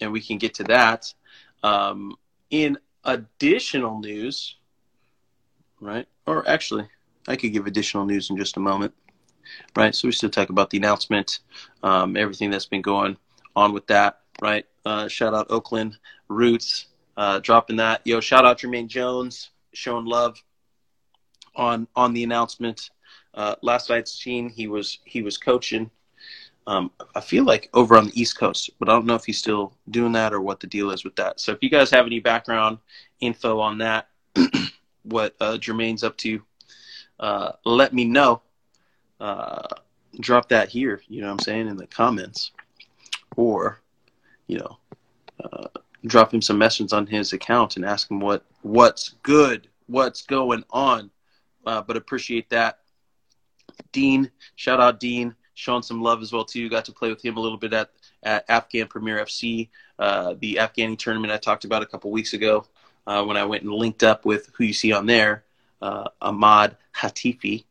and 0.00 0.10
we 0.10 0.20
can 0.20 0.38
get 0.38 0.54
to 0.54 0.64
that. 0.64 1.14
Um, 1.62 2.16
in 2.50 2.78
additional 3.04 4.00
news, 4.00 4.56
right? 5.80 6.08
Or 6.26 6.48
actually, 6.48 6.88
I 7.28 7.36
could 7.36 7.52
give 7.52 7.68
additional 7.68 8.06
news 8.06 8.28
in 8.28 8.36
just 8.36 8.56
a 8.56 8.60
moment, 8.60 8.92
right? 9.76 9.94
So 9.94 10.08
we 10.08 10.12
still 10.12 10.30
talk 10.30 10.50
about 10.50 10.70
the 10.70 10.78
announcement, 10.78 11.38
um, 11.84 12.16
everything 12.16 12.50
that's 12.50 12.66
been 12.66 12.82
going 12.82 13.16
on 13.54 13.72
with 13.72 13.86
that, 13.86 14.22
right? 14.42 14.66
Uh, 14.84 15.06
shout 15.06 15.32
out 15.32 15.46
Oakland 15.50 15.96
Roots, 16.26 16.86
uh, 17.16 17.38
dropping 17.38 17.76
that. 17.76 18.00
Yo, 18.04 18.18
shout 18.18 18.44
out 18.44 18.58
Jermaine 18.58 18.88
Jones, 18.88 19.50
showing 19.72 20.06
love 20.06 20.42
on 21.56 21.88
on 21.96 22.12
the 22.12 22.24
announcement. 22.24 22.90
Uh, 23.34 23.54
last 23.62 23.90
I'd 23.90 24.08
seen, 24.08 24.48
he 24.48 24.66
was 24.66 24.98
he 25.04 25.22
was 25.22 25.36
coaching. 25.36 25.90
Um, 26.68 26.90
I 27.14 27.20
feel 27.20 27.44
like 27.44 27.68
over 27.74 27.96
on 27.96 28.06
the 28.06 28.20
East 28.20 28.38
Coast, 28.38 28.70
but 28.78 28.88
I 28.88 28.92
don't 28.92 29.06
know 29.06 29.14
if 29.14 29.24
he's 29.24 29.38
still 29.38 29.74
doing 29.90 30.12
that 30.12 30.32
or 30.32 30.40
what 30.40 30.58
the 30.58 30.66
deal 30.66 30.90
is 30.90 31.04
with 31.04 31.14
that. 31.16 31.38
So 31.38 31.52
if 31.52 31.58
you 31.60 31.70
guys 31.70 31.90
have 31.90 32.06
any 32.06 32.18
background 32.18 32.78
info 33.20 33.60
on 33.60 33.78
that, 33.78 34.08
what 35.04 35.36
uh, 35.40 35.58
Jermaine's 35.58 36.02
up 36.02 36.16
to, 36.18 36.42
uh, 37.20 37.52
let 37.64 37.92
me 37.92 38.04
know. 38.04 38.42
Uh, 39.20 39.68
drop 40.18 40.48
that 40.48 40.68
here, 40.68 41.00
you 41.08 41.20
know 41.20 41.28
what 41.28 41.34
I'm 41.34 41.38
saying, 41.38 41.68
in 41.68 41.76
the 41.76 41.86
comments, 41.86 42.50
or 43.36 43.80
you 44.46 44.58
know, 44.58 44.78
uh, 45.44 45.68
drop 46.06 46.32
him 46.32 46.42
some 46.42 46.58
messages 46.58 46.92
on 46.92 47.06
his 47.06 47.32
account 47.32 47.76
and 47.76 47.84
ask 47.84 48.10
him 48.10 48.20
what 48.20 48.44
what's 48.62 49.10
good, 49.22 49.68
what's 49.86 50.22
going 50.22 50.64
on 50.70 51.10
uh, 51.66 51.82
but 51.82 51.96
appreciate 51.96 52.48
that. 52.50 52.78
Dean, 53.92 54.30
shout 54.54 54.80
out 54.80 55.00
Dean, 55.00 55.34
showing 55.54 55.82
some 55.82 56.00
love 56.00 56.22
as 56.22 56.32
well 56.32 56.44
too. 56.44 56.68
Got 56.68 56.86
to 56.86 56.92
play 56.92 57.10
with 57.10 57.24
him 57.24 57.36
a 57.36 57.40
little 57.40 57.58
bit 57.58 57.72
at, 57.72 57.90
at 58.22 58.44
Afghan 58.48 58.86
Premier 58.86 59.18
FC, 59.18 59.68
uh, 59.98 60.34
the 60.40 60.56
Afghani 60.56 60.98
tournament 60.98 61.32
I 61.32 61.36
talked 61.36 61.64
about 61.64 61.82
a 61.82 61.86
couple 61.86 62.10
weeks 62.10 62.32
ago 62.32 62.66
uh, 63.06 63.24
when 63.24 63.36
I 63.36 63.44
went 63.44 63.62
and 63.62 63.72
linked 63.72 64.02
up 64.02 64.24
with 64.24 64.50
who 64.56 64.64
you 64.64 64.72
see 64.72 64.92
on 64.92 65.06
there, 65.06 65.44
uh, 65.80 66.08
Ahmad 66.20 66.76
Hatifi, 66.94 67.64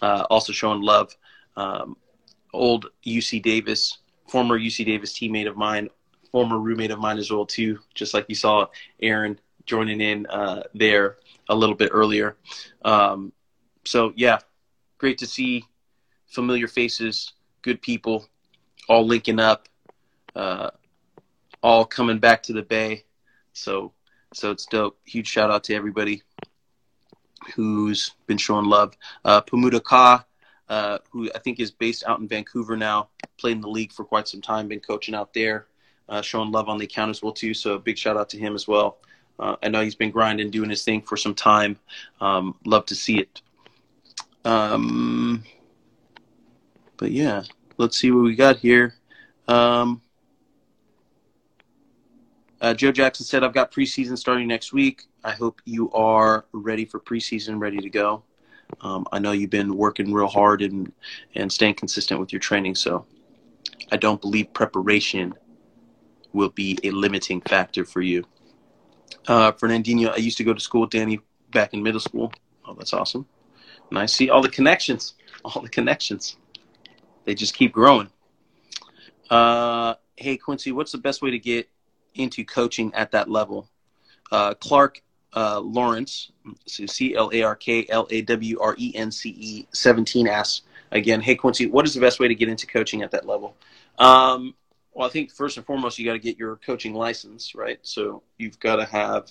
uh, 0.00 0.26
also 0.30 0.52
showing 0.52 0.82
love. 0.82 1.16
Um, 1.56 1.96
old 2.52 2.86
UC 3.04 3.42
Davis, 3.42 3.98
former 4.28 4.58
UC 4.58 4.86
Davis 4.86 5.12
teammate 5.12 5.48
of 5.48 5.56
mine, 5.56 5.88
former 6.30 6.58
roommate 6.58 6.90
of 6.90 6.98
mine 6.98 7.18
as 7.18 7.30
well 7.30 7.46
too. 7.46 7.78
Just 7.94 8.14
like 8.14 8.26
you 8.28 8.34
saw 8.34 8.66
Aaron 9.02 9.38
joining 9.66 10.00
in 10.00 10.26
uh, 10.26 10.62
there 10.74 11.16
a 11.48 11.54
little 11.54 11.74
bit 11.74 11.90
earlier. 11.92 12.36
Um, 12.84 13.32
so 13.88 14.12
yeah, 14.16 14.38
great 14.98 15.18
to 15.18 15.26
see 15.26 15.64
familiar 16.26 16.68
faces, 16.68 17.32
good 17.62 17.80
people, 17.80 18.26
all 18.88 19.06
linking 19.06 19.40
up, 19.40 19.68
uh, 20.36 20.70
all 21.62 21.86
coming 21.86 22.18
back 22.18 22.42
to 22.44 22.52
the 22.52 22.62
Bay. 22.62 23.04
So 23.54 23.92
so 24.34 24.50
it's 24.50 24.66
dope. 24.66 24.98
Huge 25.06 25.26
shout 25.26 25.50
out 25.50 25.64
to 25.64 25.74
everybody. 25.74 26.22
who's 27.54 28.14
been 28.26 28.38
showing 28.38 28.66
love. 28.66 28.96
Uh, 29.24 29.40
Pemuda 29.40 29.80
Ka, 29.80 30.24
uh, 30.68 30.98
who 31.10 31.30
I 31.34 31.38
think 31.38 31.60
is 31.60 31.70
based 31.70 32.04
out 32.06 32.20
in 32.20 32.28
Vancouver 32.28 32.76
now, 32.76 33.08
played 33.38 33.56
in 33.56 33.60
the 33.62 33.68
league 33.68 33.92
for 33.92 34.04
quite 34.04 34.28
some 34.28 34.42
time, 34.42 34.68
been 34.68 34.80
coaching 34.80 35.14
out 35.14 35.32
there, 35.34 35.66
uh, 36.08 36.22
showing 36.22 36.50
love 36.52 36.68
on 36.68 36.78
the 36.78 36.84
account 36.84 37.10
as 37.10 37.22
well 37.22 37.32
too. 37.32 37.54
So 37.54 37.78
big 37.78 37.98
shout 37.98 38.16
out 38.16 38.28
to 38.30 38.38
him 38.38 38.54
as 38.54 38.68
well. 38.68 38.98
Uh, 39.38 39.56
I 39.62 39.68
know 39.68 39.82
he's 39.82 39.94
been 39.94 40.10
grinding, 40.10 40.50
doing 40.50 40.70
his 40.70 40.84
thing 40.84 41.02
for 41.02 41.16
some 41.16 41.34
time. 41.34 41.78
Um, 42.20 42.56
love 42.66 42.86
to 42.86 42.94
see 42.94 43.18
it. 43.18 43.40
Um, 44.44 45.44
but 46.96 47.10
yeah, 47.12 47.42
let's 47.76 47.98
see 47.98 48.10
what 48.10 48.24
we 48.24 48.34
got 48.34 48.56
here. 48.56 48.94
Um, 49.46 50.02
uh, 52.60 52.74
Joe 52.74 52.92
Jackson 52.92 53.24
said, 53.24 53.44
I've 53.44 53.54
got 53.54 53.70
preseason 53.70 54.18
starting 54.18 54.48
next 54.48 54.72
week. 54.72 55.04
I 55.22 55.32
hope 55.32 55.62
you 55.64 55.90
are 55.92 56.44
ready 56.52 56.84
for 56.84 56.98
preseason, 56.98 57.60
ready 57.60 57.78
to 57.78 57.88
go. 57.88 58.24
Um, 58.80 59.06
I 59.12 59.18
know 59.18 59.32
you've 59.32 59.50
been 59.50 59.76
working 59.76 60.12
real 60.12 60.26
hard 60.26 60.62
and, 60.62 60.92
and 61.34 61.50
staying 61.52 61.74
consistent 61.74 62.20
with 62.20 62.32
your 62.32 62.40
training, 62.40 62.74
so 62.74 63.06
I 63.90 63.96
don't 63.96 64.20
believe 64.20 64.52
preparation 64.52 65.34
will 66.32 66.50
be 66.50 66.78
a 66.84 66.90
limiting 66.90 67.40
factor 67.40 67.84
for 67.84 68.02
you. 68.02 68.24
Uh, 69.26 69.52
Fernandinho, 69.52 70.12
I 70.12 70.16
used 70.16 70.36
to 70.38 70.44
go 70.44 70.52
to 70.52 70.60
school 70.60 70.82
with 70.82 70.90
Danny 70.90 71.20
back 71.50 71.74
in 71.74 71.82
middle 71.82 72.00
school. 72.00 72.32
Oh, 72.66 72.74
that's 72.74 72.92
awesome. 72.92 73.26
And 73.90 73.98
I 73.98 74.06
see 74.06 74.30
all 74.30 74.42
the 74.42 74.48
connections, 74.48 75.14
all 75.44 75.62
the 75.62 75.68
connections. 75.68 76.36
They 77.24 77.34
just 77.34 77.54
keep 77.54 77.72
growing. 77.72 78.10
Uh, 79.30 79.94
hey, 80.16 80.36
Quincy, 80.36 80.72
what's 80.72 80.92
the 80.92 80.98
best 80.98 81.20
way 81.20 81.30
to 81.30 81.38
get 81.38 81.68
into 82.14 82.44
coaching 82.44 82.92
at 82.94 83.10
that 83.12 83.30
level. 83.30 83.68
Uh, 84.30 84.54
Clark 84.54 85.00
uh, 85.34 85.60
Lawrence, 85.60 86.32
so 86.66 86.86
C 86.86 87.14
L 87.14 87.30
A 87.32 87.42
R 87.42 87.54
K 87.54 87.86
L 87.88 88.06
A 88.10 88.22
W 88.22 88.58
R 88.60 88.74
E 88.78 88.92
N 88.94 89.10
C 89.10 89.30
E 89.30 89.66
17 89.72 90.26
asks 90.26 90.62
again, 90.90 91.20
Hey 91.20 91.34
Quincy, 91.34 91.66
what 91.66 91.86
is 91.86 91.94
the 91.94 92.00
best 92.00 92.20
way 92.20 92.28
to 92.28 92.34
get 92.34 92.48
into 92.48 92.66
coaching 92.66 93.02
at 93.02 93.10
that 93.10 93.26
level? 93.26 93.56
Um, 93.98 94.54
well, 94.92 95.06
I 95.06 95.10
think 95.10 95.30
first 95.30 95.56
and 95.56 95.64
foremost, 95.66 95.98
you 95.98 96.04
got 96.04 96.14
to 96.14 96.18
get 96.18 96.38
your 96.38 96.56
coaching 96.56 96.94
license, 96.94 97.54
right? 97.54 97.78
So 97.82 98.22
you've 98.38 98.58
got 98.58 98.76
to 98.76 98.84
have, 98.84 99.30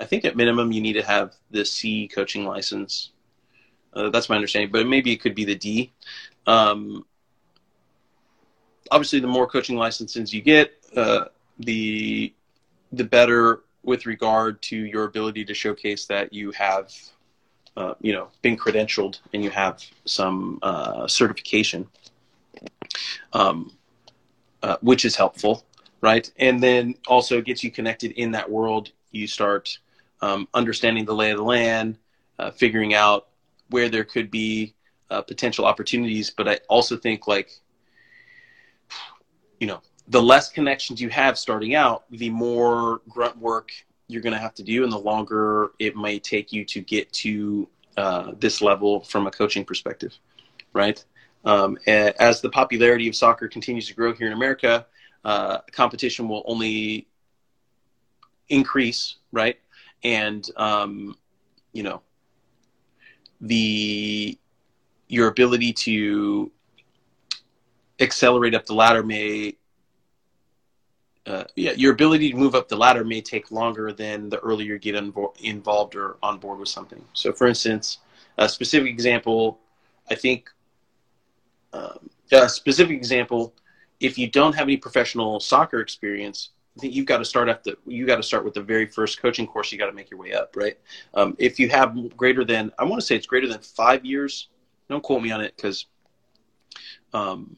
I 0.00 0.04
think 0.04 0.24
at 0.24 0.36
minimum, 0.36 0.72
you 0.72 0.80
need 0.80 0.94
to 0.94 1.02
have 1.02 1.34
the 1.50 1.64
C 1.64 2.08
coaching 2.08 2.44
license. 2.44 3.12
Uh, 3.94 4.10
that's 4.10 4.28
my 4.28 4.34
understanding, 4.34 4.70
but 4.72 4.86
maybe 4.86 5.12
it 5.12 5.20
could 5.20 5.34
be 5.34 5.44
the 5.44 5.54
D. 5.54 5.92
Um, 6.46 7.04
obviously, 8.90 9.20
the 9.20 9.26
more 9.26 9.46
coaching 9.46 9.76
licenses 9.76 10.32
you 10.32 10.42
get, 10.42 10.72
uh, 10.96 11.26
the 11.58 12.32
the 12.92 13.04
better 13.04 13.62
with 13.82 14.06
regard 14.06 14.62
to 14.62 14.76
your 14.76 15.04
ability 15.04 15.44
to 15.44 15.54
showcase 15.54 16.06
that 16.06 16.32
you 16.32 16.50
have 16.52 16.92
uh, 17.76 17.94
you 18.00 18.12
know 18.12 18.28
been 18.42 18.56
credentialed 18.56 19.20
and 19.32 19.42
you 19.42 19.50
have 19.50 19.82
some 20.04 20.58
uh, 20.62 21.06
certification 21.06 21.86
um, 23.32 23.72
uh, 24.62 24.76
which 24.80 25.04
is 25.04 25.16
helpful 25.16 25.64
right 26.00 26.30
and 26.38 26.62
then 26.62 26.94
also 27.06 27.40
gets 27.40 27.62
you 27.62 27.70
connected 27.70 28.12
in 28.12 28.30
that 28.32 28.50
world 28.50 28.90
you 29.10 29.26
start 29.26 29.78
um, 30.22 30.48
understanding 30.54 31.04
the 31.04 31.14
lay 31.14 31.30
of 31.30 31.38
the 31.38 31.44
land 31.44 31.98
uh, 32.38 32.50
figuring 32.50 32.94
out 32.94 33.28
where 33.70 33.88
there 33.88 34.04
could 34.04 34.30
be 34.30 34.74
uh, 35.10 35.22
potential 35.22 35.64
opportunities 35.64 36.30
but 36.30 36.48
i 36.48 36.58
also 36.68 36.96
think 36.96 37.26
like 37.26 37.50
you 39.60 39.66
know 39.66 39.80
the 40.08 40.22
less 40.22 40.50
connections 40.50 41.00
you 41.00 41.08
have 41.08 41.38
starting 41.38 41.74
out, 41.74 42.04
the 42.10 42.30
more 42.30 43.00
grunt 43.08 43.36
work 43.38 43.70
you're 44.08 44.22
going 44.22 44.34
to 44.34 44.38
have 44.38 44.54
to 44.54 44.62
do, 44.62 44.84
and 44.84 44.92
the 44.92 44.98
longer 44.98 45.72
it 45.78 45.96
may 45.96 46.18
take 46.18 46.52
you 46.52 46.64
to 46.66 46.80
get 46.80 47.10
to 47.12 47.68
uh, 47.96 48.32
this 48.38 48.60
level 48.60 49.00
from 49.04 49.26
a 49.26 49.30
coaching 49.30 49.64
perspective, 49.64 50.14
right? 50.72 51.02
Um, 51.44 51.78
as 51.86 52.40
the 52.40 52.50
popularity 52.50 53.08
of 53.08 53.16
soccer 53.16 53.48
continues 53.48 53.86
to 53.88 53.94
grow 53.94 54.12
here 54.12 54.26
in 54.26 54.32
America, 54.32 54.86
uh, 55.24 55.58
competition 55.72 56.28
will 56.28 56.42
only 56.46 57.06
increase, 58.48 59.16
right? 59.32 59.58
And 60.02 60.46
um, 60.56 61.16
you 61.72 61.82
know, 61.82 62.02
the 63.40 64.38
your 65.08 65.28
ability 65.28 65.72
to 65.72 66.50
accelerate 68.00 68.54
up 68.54 68.66
the 68.66 68.74
ladder 68.74 69.02
may 69.02 69.54
uh, 71.26 71.44
yeah, 71.56 71.72
your 71.72 71.92
ability 71.92 72.30
to 72.30 72.36
move 72.36 72.54
up 72.54 72.68
the 72.68 72.76
ladder 72.76 73.04
may 73.04 73.20
take 73.20 73.50
longer 73.50 73.92
than 73.92 74.28
the 74.28 74.38
earlier 74.40 74.74
you 74.74 74.78
get 74.78 74.94
invo- 74.94 75.34
involved 75.40 75.94
or 75.96 76.16
on 76.22 76.38
board 76.38 76.58
with 76.58 76.68
something. 76.68 77.02
So, 77.14 77.32
for 77.32 77.46
instance, 77.46 77.98
a 78.36 78.48
specific 78.48 78.90
example, 78.90 79.58
I 80.10 80.16
think, 80.16 80.50
um, 81.72 82.10
a 82.30 82.48
specific 82.48 82.96
example, 82.96 83.54
if 84.00 84.18
you 84.18 84.28
don't 84.28 84.54
have 84.54 84.64
any 84.64 84.76
professional 84.76 85.40
soccer 85.40 85.80
experience, 85.80 86.50
I 86.76 86.80
think 86.80 86.94
you've 86.94 87.06
got 87.06 87.18
to 87.18 87.24
start 87.24 87.62
the 87.62 87.76
you 87.86 88.04
got 88.06 88.16
to 88.16 88.22
start 88.22 88.44
with 88.44 88.54
the 88.54 88.62
very 88.62 88.86
first 88.86 89.22
coaching 89.22 89.46
course. 89.46 89.70
You 89.70 89.78
got 89.78 89.86
to 89.86 89.92
make 89.92 90.10
your 90.10 90.18
way 90.18 90.32
up, 90.32 90.56
right? 90.56 90.76
Um, 91.14 91.36
if 91.38 91.60
you 91.60 91.68
have 91.68 92.16
greater 92.16 92.44
than, 92.44 92.72
I 92.78 92.84
want 92.84 93.00
to 93.00 93.06
say 93.06 93.14
it's 93.14 93.26
greater 93.26 93.48
than 93.48 93.60
five 93.60 94.04
years. 94.04 94.48
Don't 94.88 95.02
quote 95.02 95.22
me 95.22 95.30
on 95.30 95.40
it 95.40 95.54
because 95.56 95.86
um, 97.12 97.56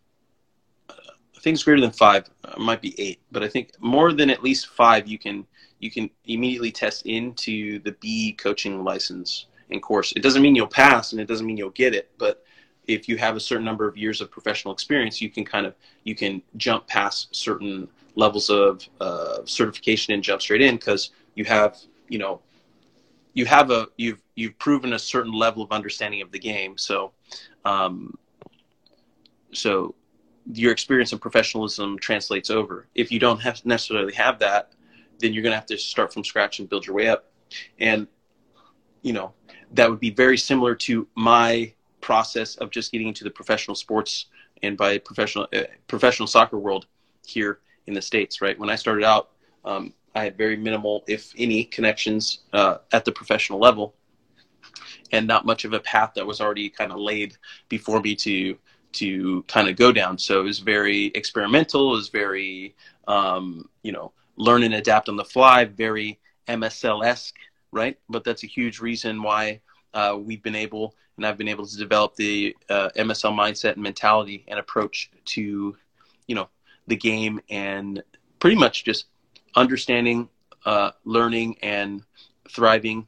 things 1.40 1.62
greater 1.62 1.80
than 1.80 1.92
five 1.92 2.28
uh, 2.44 2.58
might 2.58 2.82
be 2.82 2.98
eight, 3.00 3.20
but 3.32 3.42
I 3.42 3.48
think 3.48 3.70
more 3.80 4.12
than 4.12 4.28
at 4.28 4.42
least 4.42 4.68
five, 4.68 5.08
you 5.08 5.18
can 5.18 5.46
you 5.78 5.90
can 5.90 6.10
immediately 6.26 6.70
test 6.70 7.06
into 7.06 7.78
the 7.80 7.92
B 7.92 8.32
coaching 8.32 8.84
license 8.84 9.46
and 9.70 9.82
course. 9.82 10.12
It 10.12 10.22
doesn't 10.22 10.42
mean 10.42 10.54
you'll 10.54 10.66
pass, 10.66 11.12
and 11.12 11.20
it 11.20 11.26
doesn't 11.26 11.46
mean 11.46 11.56
you'll 11.56 11.70
get 11.70 11.94
it, 11.94 12.10
but 12.18 12.44
if 12.86 13.08
you 13.08 13.16
have 13.16 13.36
a 13.36 13.40
certain 13.40 13.64
number 13.64 13.88
of 13.88 13.96
years 13.96 14.20
of 14.20 14.30
professional 14.30 14.72
experience, 14.72 15.20
you 15.20 15.30
can 15.30 15.44
kind 15.44 15.66
of 15.66 15.74
you 16.04 16.14
can 16.14 16.42
jump 16.56 16.86
past 16.86 17.34
certain 17.34 17.88
levels 18.16 18.50
of 18.50 18.82
uh, 19.00 19.38
certification 19.44 20.14
and 20.14 20.22
jump 20.22 20.42
straight 20.42 20.62
in 20.62 20.76
because 20.76 21.10
you 21.34 21.44
have 21.44 21.78
you 22.08 22.18
know 22.18 22.40
you 23.34 23.44
have 23.44 23.70
a 23.70 23.86
you've 23.96 24.22
you've 24.34 24.58
proven 24.58 24.94
a 24.94 24.98
certain 24.98 25.32
level 25.32 25.62
of 25.62 25.70
understanding 25.70 26.22
of 26.22 26.32
the 26.32 26.38
game. 26.38 26.76
So 26.76 27.12
um, 27.64 28.18
so 29.52 29.94
your 30.52 30.72
experience 30.72 31.12
and 31.12 31.20
professionalism 31.20 31.98
translates 31.98 32.50
over. 32.50 32.86
If 32.94 33.12
you 33.12 33.18
don't 33.18 33.40
have 33.40 33.64
necessarily 33.64 34.14
have 34.14 34.38
that, 34.38 34.72
then 35.18 35.32
you're 35.32 35.42
going 35.42 35.52
to 35.52 35.56
have 35.56 35.66
to 35.66 35.78
start 35.78 36.12
from 36.12 36.24
scratch 36.24 36.60
and 36.60 36.68
build 36.68 36.86
your 36.86 36.96
way 36.96 37.08
up. 37.08 37.30
And 37.78 38.06
you 39.02 39.12
know 39.12 39.32
that 39.72 39.90
would 39.90 40.00
be 40.00 40.10
very 40.10 40.38
similar 40.38 40.74
to 40.74 41.06
my 41.14 41.72
process 42.00 42.56
of 42.56 42.70
just 42.70 42.92
getting 42.92 43.08
into 43.08 43.24
the 43.24 43.30
professional 43.30 43.74
sports 43.74 44.26
and 44.62 44.76
by 44.76 44.96
professional 44.96 45.46
uh, 45.54 45.62
professional 45.86 46.26
soccer 46.26 46.58
world 46.58 46.86
here 47.26 47.60
in 47.86 47.94
the 47.94 48.02
states. 48.02 48.40
Right 48.40 48.58
when 48.58 48.70
I 48.70 48.76
started 48.76 49.04
out, 49.04 49.30
um, 49.64 49.92
I 50.14 50.24
had 50.24 50.36
very 50.36 50.56
minimal, 50.56 51.04
if 51.06 51.32
any, 51.36 51.64
connections 51.64 52.40
uh, 52.52 52.78
at 52.92 53.04
the 53.04 53.12
professional 53.12 53.58
level, 53.58 53.94
and 55.12 55.26
not 55.26 55.44
much 55.44 55.64
of 55.64 55.72
a 55.72 55.80
path 55.80 56.12
that 56.14 56.26
was 56.26 56.40
already 56.40 56.68
kind 56.68 56.92
of 56.92 56.98
laid 56.98 57.36
before 57.68 58.00
me 58.00 58.14
to 58.16 58.56
to 58.92 59.42
kind 59.42 59.68
of 59.68 59.76
go 59.76 59.92
down. 59.92 60.16
So 60.16 60.40
it 60.40 60.44
was 60.44 60.58
very 60.58 61.06
experimental. 61.14 61.92
It 61.92 61.96
was 61.96 62.08
very, 62.08 62.74
um, 63.06 63.68
you 63.82 63.92
know, 63.92 64.12
learn 64.36 64.62
and 64.62 64.74
adapt 64.74 65.08
on 65.08 65.16
the 65.16 65.24
fly, 65.24 65.66
very 65.66 66.18
MSL 66.48 67.04
esque, 67.04 67.36
right? 67.72 67.98
But 68.08 68.24
that's 68.24 68.42
a 68.42 68.46
huge 68.46 68.80
reason 68.80 69.22
why 69.22 69.60
uh, 69.92 70.16
we've 70.18 70.42
been 70.42 70.54
able, 70.54 70.94
and 71.16 71.26
I've 71.26 71.36
been 71.36 71.48
able 71.48 71.66
to 71.66 71.76
develop 71.76 72.14
the 72.16 72.56
uh, 72.70 72.88
MSL 72.96 73.34
mindset 73.34 73.74
and 73.74 73.82
mentality 73.82 74.44
and 74.48 74.58
approach 74.58 75.10
to, 75.26 75.76
you 76.26 76.34
know, 76.34 76.48
the 76.86 76.96
game 76.96 77.40
and 77.50 78.02
pretty 78.38 78.56
much 78.56 78.84
just 78.84 79.06
understanding, 79.54 80.28
uh, 80.64 80.90
learning, 81.04 81.56
and 81.62 82.02
thriving 82.48 83.06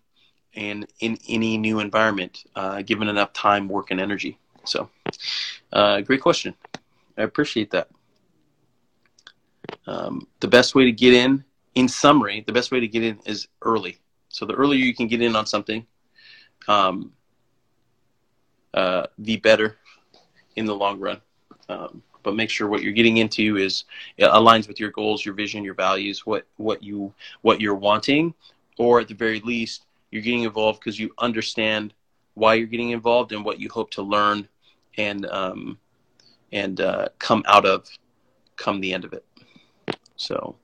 in 0.54 0.86
in 1.00 1.18
any 1.28 1.58
new 1.58 1.80
environment, 1.80 2.44
uh, 2.56 2.82
given 2.82 3.08
enough 3.08 3.32
time, 3.32 3.68
work, 3.68 3.90
and 3.90 4.00
energy. 4.00 4.38
So, 4.64 4.90
uh, 5.72 6.00
great 6.00 6.20
question. 6.20 6.54
I 7.16 7.22
appreciate 7.22 7.70
that. 7.70 7.88
Um, 9.86 10.26
the 10.40 10.48
best 10.48 10.74
way 10.74 10.84
to 10.84 10.92
get 10.92 11.14
in, 11.14 11.44
in 11.74 11.88
summary, 11.88 12.44
the 12.46 12.52
best 12.52 12.70
way 12.70 12.80
to 12.80 12.88
get 12.88 13.02
in 13.02 13.18
is 13.24 13.48
early. 13.62 13.98
So 14.28 14.44
the 14.44 14.54
earlier 14.54 14.78
you 14.78 14.94
can 14.94 15.06
get 15.06 15.22
in 15.22 15.34
on 15.34 15.46
something, 15.46 15.86
um, 16.68 17.12
uh, 18.74 19.06
the 19.18 19.36
better 19.38 19.76
in 20.56 20.66
the 20.66 20.74
long 20.74 21.00
run. 21.00 21.20
Um, 21.68 22.02
but 22.22 22.34
make 22.34 22.50
sure 22.50 22.68
what 22.68 22.82
you're 22.82 22.92
getting 22.92 23.18
into 23.18 23.56
is 23.56 23.84
aligns 24.20 24.68
with 24.68 24.80
your 24.80 24.90
goals, 24.90 25.24
your 25.24 25.34
vision, 25.34 25.64
your 25.64 25.74
values, 25.74 26.26
what 26.26 26.46
what 26.56 26.82
you 26.82 27.12
what 27.42 27.60
you're 27.60 27.74
wanting, 27.74 28.34
or 28.78 29.00
at 29.00 29.08
the 29.08 29.14
very 29.14 29.40
least, 29.40 29.86
you're 30.10 30.22
getting 30.22 30.42
involved 30.42 30.80
because 30.80 30.98
you 30.98 31.12
understand 31.18 31.94
why 32.34 32.54
you're 32.54 32.66
getting 32.66 32.90
involved 32.90 33.32
and 33.32 33.44
what 33.44 33.58
you 33.60 33.68
hope 33.68 33.90
to 33.90 34.02
learn 34.02 34.48
and 34.96 35.26
um, 35.26 35.78
and 36.52 36.80
uh, 36.80 37.08
come 37.18 37.42
out 37.46 37.66
of 37.66 37.88
come 38.56 38.80
the 38.80 38.92
end 38.92 39.04
of 39.04 39.12
it. 39.12 39.24
So, 40.16 40.56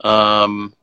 um, 0.00 0.74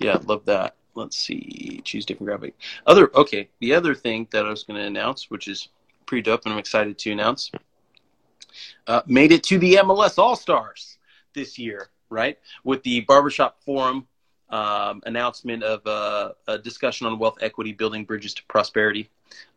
yeah, 0.00 0.18
love 0.24 0.44
that. 0.46 0.76
let's 0.94 1.16
see, 1.16 1.80
choose 1.84 2.04
different 2.04 2.28
graphic. 2.28 2.54
Other 2.86 3.10
okay, 3.14 3.48
the 3.60 3.74
other 3.74 3.94
thing 3.94 4.26
that 4.30 4.44
I 4.44 4.50
was 4.50 4.64
going 4.64 4.78
to 4.80 4.86
announce, 4.86 5.30
which 5.30 5.48
is 5.48 5.68
pretty 6.06 6.22
dope, 6.22 6.42
and 6.44 6.52
I'm 6.52 6.58
excited 6.58 6.98
to 6.98 7.12
announce, 7.12 7.50
uh, 8.86 9.02
made 9.06 9.32
it 9.32 9.42
to 9.44 9.58
the 9.58 9.74
MLS 9.76 10.18
All 10.18 10.36
Stars 10.36 10.98
this 11.34 11.58
year, 11.58 11.88
right? 12.10 12.38
With 12.64 12.82
the 12.82 13.00
Barbershop 13.02 13.62
Forum 13.62 14.06
um, 14.50 15.02
announcement 15.06 15.62
of 15.62 15.86
uh, 15.86 16.32
a 16.46 16.58
discussion 16.58 17.06
on 17.06 17.18
wealth 17.18 17.38
equity, 17.40 17.72
building 17.72 18.04
bridges 18.04 18.34
to 18.34 18.42
prosperity. 18.44 19.10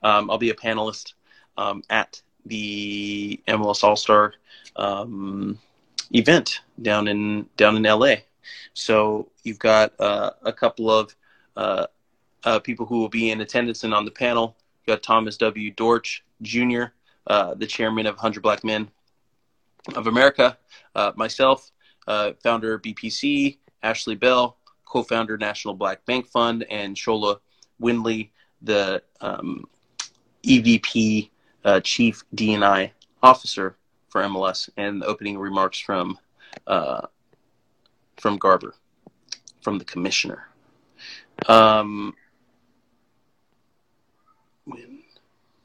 Um, 0.03 0.29
I'll 0.29 0.37
be 0.37 0.49
a 0.49 0.55
panelist 0.55 1.13
um, 1.57 1.83
at 1.89 2.21
the 2.45 3.39
MLS 3.47 3.83
All 3.83 3.95
Star 3.95 4.33
um, 4.75 5.57
event 6.13 6.61
down 6.81 7.07
in 7.07 7.47
down 7.57 7.77
in 7.77 7.83
LA. 7.83 8.15
So 8.73 9.29
you've 9.43 9.59
got 9.59 9.93
uh, 9.99 10.31
a 10.43 10.53
couple 10.53 10.89
of 10.89 11.15
uh, 11.55 11.87
uh, 12.43 12.59
people 12.59 12.85
who 12.85 12.99
will 12.99 13.09
be 13.09 13.31
in 13.31 13.41
attendance 13.41 13.83
and 13.83 13.93
on 13.93 14.05
the 14.05 14.11
panel. 14.11 14.55
You've 14.79 14.95
got 14.95 15.03
Thomas 15.03 15.37
W. 15.37 15.71
Dortch 15.71 16.23
Jr., 16.41 16.85
uh, 17.27 17.53
the 17.55 17.67
chairman 17.67 18.05
of 18.05 18.15
100 18.15 18.41
Black 18.41 18.63
Men 18.63 18.89
of 19.95 20.07
America, 20.07 20.57
uh, 20.95 21.11
myself, 21.15 21.71
uh, 22.07 22.31
founder 22.43 22.79
BPC, 22.79 23.57
Ashley 23.83 24.15
Bell, 24.15 24.57
co-founder 24.85 25.37
National 25.37 25.73
Black 25.73 26.05
Bank 26.05 26.27
Fund, 26.27 26.65
and 26.69 26.97
Sola 26.97 27.39
Winley, 27.81 28.29
the 28.61 29.01
um, 29.21 29.65
EVP 30.43 31.29
uh, 31.65 31.79
Chief 31.81 32.23
DNI 32.35 32.91
Officer 33.23 33.77
for 34.09 34.21
MLS, 34.23 34.69
and 34.77 35.01
the 35.01 35.05
opening 35.05 35.37
remarks 35.37 35.79
from 35.79 36.17
from 38.17 38.37
Garber, 38.37 38.75
from 39.61 39.79
the 39.79 39.85
Commissioner. 39.85 40.47
Um, 41.47 42.13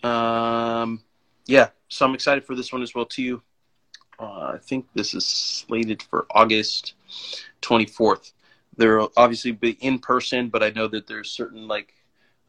um, 0.03 1.03
yeah, 1.47 1.69
so 1.89 2.05
I'm 2.05 2.15
excited 2.15 2.45
for 2.45 2.55
this 2.55 2.73
one 2.73 2.83
as 2.83 2.95
well 2.95 3.07
too. 3.07 3.43
Uh, 4.19 4.53
I 4.55 4.59
think 4.61 4.87
this 4.95 5.15
is 5.15 5.27
slated 5.27 6.03
for 6.03 6.27
August 6.31 6.95
24th. 7.63 8.33
There 8.77 8.99
will 8.99 9.13
obviously 9.17 9.53
be 9.53 9.73
in 9.81 9.99
person, 9.99 10.49
but 10.49 10.63
I 10.63 10.71
know 10.71 10.89
that 10.89 11.07
there's 11.07 11.31
certain 11.31 11.69
like 11.69 11.95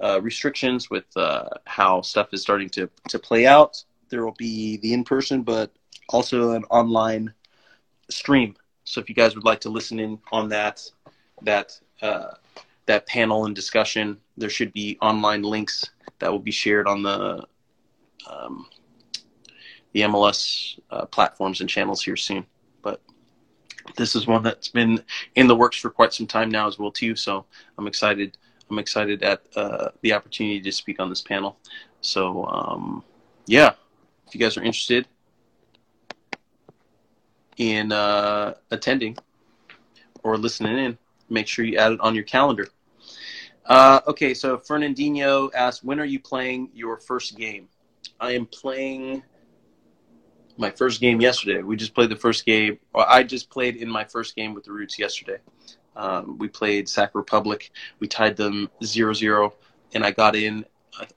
uh, 0.02 0.22
restrictions 0.22 0.90
with 0.90 1.06
uh, 1.16 1.50
how 1.66 2.02
stuff 2.02 2.30
is 2.34 2.42
starting 2.42 2.70
to 2.70 2.90
to 3.10 3.20
play 3.20 3.46
out. 3.46 3.84
There 4.10 4.24
will 4.24 4.36
be 4.38 4.78
the 4.78 4.94
in 4.94 5.04
person, 5.04 5.44
but 5.44 5.72
also 6.10 6.52
an 6.52 6.64
online 6.66 7.34
stream. 8.10 8.56
So 8.84 9.02
if 9.02 9.10
you 9.10 9.16
guys 9.16 9.36
would 9.36 9.44
like 9.46 9.62
to 9.62 9.70
listen 9.70 10.00
in 10.00 10.20
on 10.32 10.50
that 10.50 10.82
that 11.44 11.80
uh, 12.02 12.32
that 12.86 13.06
panel 13.08 13.46
and 13.46 13.56
discussion, 13.56 14.18
there 14.38 14.50
should 14.50 14.74
be 14.74 14.98
online 15.02 15.44
links 15.44 15.92
that 16.20 16.32
will 16.32 16.40
be 16.40 16.52
shared 16.52 16.88
on 16.88 17.04
the 17.04 17.46
um, 18.30 18.66
the 19.98 20.04
MLS 20.04 20.80
uh, 20.92 21.06
platforms 21.08 21.60
and 21.60 21.68
channels 21.68 22.04
here 22.04 22.16
soon. 22.16 22.46
But 22.84 23.02
this 23.96 24.16
is 24.16 24.28
one 24.28 24.44
that's 24.44 24.68
been 24.68 25.04
in 25.34 25.48
the 25.48 25.56
works 25.56 25.78
for 25.78 25.90
quite 25.90 26.14
some 26.14 26.28
time 26.28 26.52
now 26.52 26.68
as 26.68 26.78
well 26.78 26.92
too. 26.92 27.16
So 27.16 27.46
I'm 27.80 27.88
excited. 27.88 28.38
I'm 28.70 28.78
excited 28.78 29.24
at 29.24 29.42
uh, 29.56 29.90
the 30.02 30.14
opportunity 30.14 30.62
to 30.62 30.72
speak 30.72 31.00
on 31.00 31.10
this 31.10 31.22
panel. 31.22 31.58
So 32.02 32.46
um, 32.46 33.04
yeah, 33.48 33.74
if 34.28 34.36
you 34.36 34.40
guys 34.40 34.56
are 34.56 34.62
interested 34.62 35.08
in 37.58 37.92
uh, 37.92 38.54
attending 38.70 39.18
or 40.22 40.38
listening 40.38 40.78
in, 40.78 40.98
make 41.28 41.48
sure 41.48 41.66
you 41.66 41.80
add 41.80 41.94
it 41.94 42.00
on 42.02 42.14
your 42.14 42.24
calendar. 42.24 42.68
Uh, 43.66 44.02
okay, 44.06 44.36
so 44.36 44.60
Fernandinho 44.60 45.50
asked, 45.56 45.84
when 45.84 46.00
are 46.00 46.06
you 46.06 46.20
playing 46.20 46.70
your 46.76 46.98
first 46.98 47.36
game? 47.36 47.68
I 48.20 48.34
am 48.34 48.46
playing 48.46 49.24
my 50.58 50.72
first 50.72 51.02
game 51.02 51.22
yesterday. 51.22 51.62
We 51.62 51.76
just 51.76 51.93
played 51.93 52.10
the 52.10 52.15
first 52.15 52.46
game. 52.46 52.80
I 52.96 53.24
just 53.24 53.50
played 53.50 53.76
in 53.76 53.89
my 53.89 54.04
first 54.04 54.36
game 54.36 54.54
with 54.54 54.63
the 54.63 54.72
Roots 54.72 54.98
yesterday. 54.98 55.38
Um, 55.96 56.38
we 56.38 56.48
played 56.48 56.88
Sac 56.88 57.15
Republic. 57.15 57.72
We 58.00 58.08
tied 58.08 58.38
them 58.38 58.70
0-0, 58.82 59.52
and 59.93 60.06
I 60.06 60.12
got 60.12 60.36
in. 60.36 60.65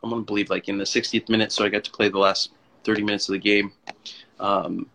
I'm 0.03 0.11
gonna 0.11 0.22
believe 0.22 0.50
like 0.50 0.68
in 0.68 0.79
the 0.79 0.85
60th 0.85 1.29
minute, 1.29 1.53
so 1.53 1.64
I 1.64 1.68
got 1.68 1.85
to 1.85 1.90
play 1.90 2.09
the 2.09 2.18
last 2.18 2.50
30 2.85 3.03
minutes 3.03 3.29
of 3.29 3.35
the 3.35 3.38
game. 3.38 3.72
Um, 4.38 4.88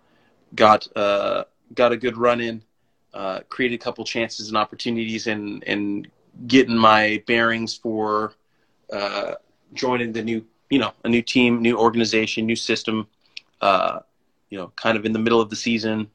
got 0.53 0.87
uh, 0.95 1.45
got 1.73 1.91
a 1.91 1.97
good 1.97 2.17
run 2.17 2.41
in. 2.41 2.61
Uh, 3.13 3.39
created 3.49 3.75
a 3.75 3.83
couple 3.83 4.03
chances 4.03 4.49
and 4.49 4.57
opportunities, 4.57 5.27
and 5.27 5.63
and 5.65 6.07
getting 6.47 6.75
my 6.77 7.23
bearings 7.25 7.75
for 7.75 8.33
uh, 8.91 9.35
joining 9.73 10.11
the 10.11 10.23
new, 10.23 10.45
you 10.69 10.79
know, 10.79 10.91
a 11.03 11.09
new 11.09 11.21
team, 11.21 11.61
new 11.61 11.77
organization, 11.77 12.45
new 12.45 12.55
system. 12.55 13.07
Uh, 13.61 13.99
you 14.55 14.61
know, 14.61 14.71
kind 14.77 14.97
of 14.97 15.05
in 15.05 15.11
the 15.11 15.19
middle 15.19 15.41
of 15.41 15.49
the 15.49 15.55
season, 15.57 16.09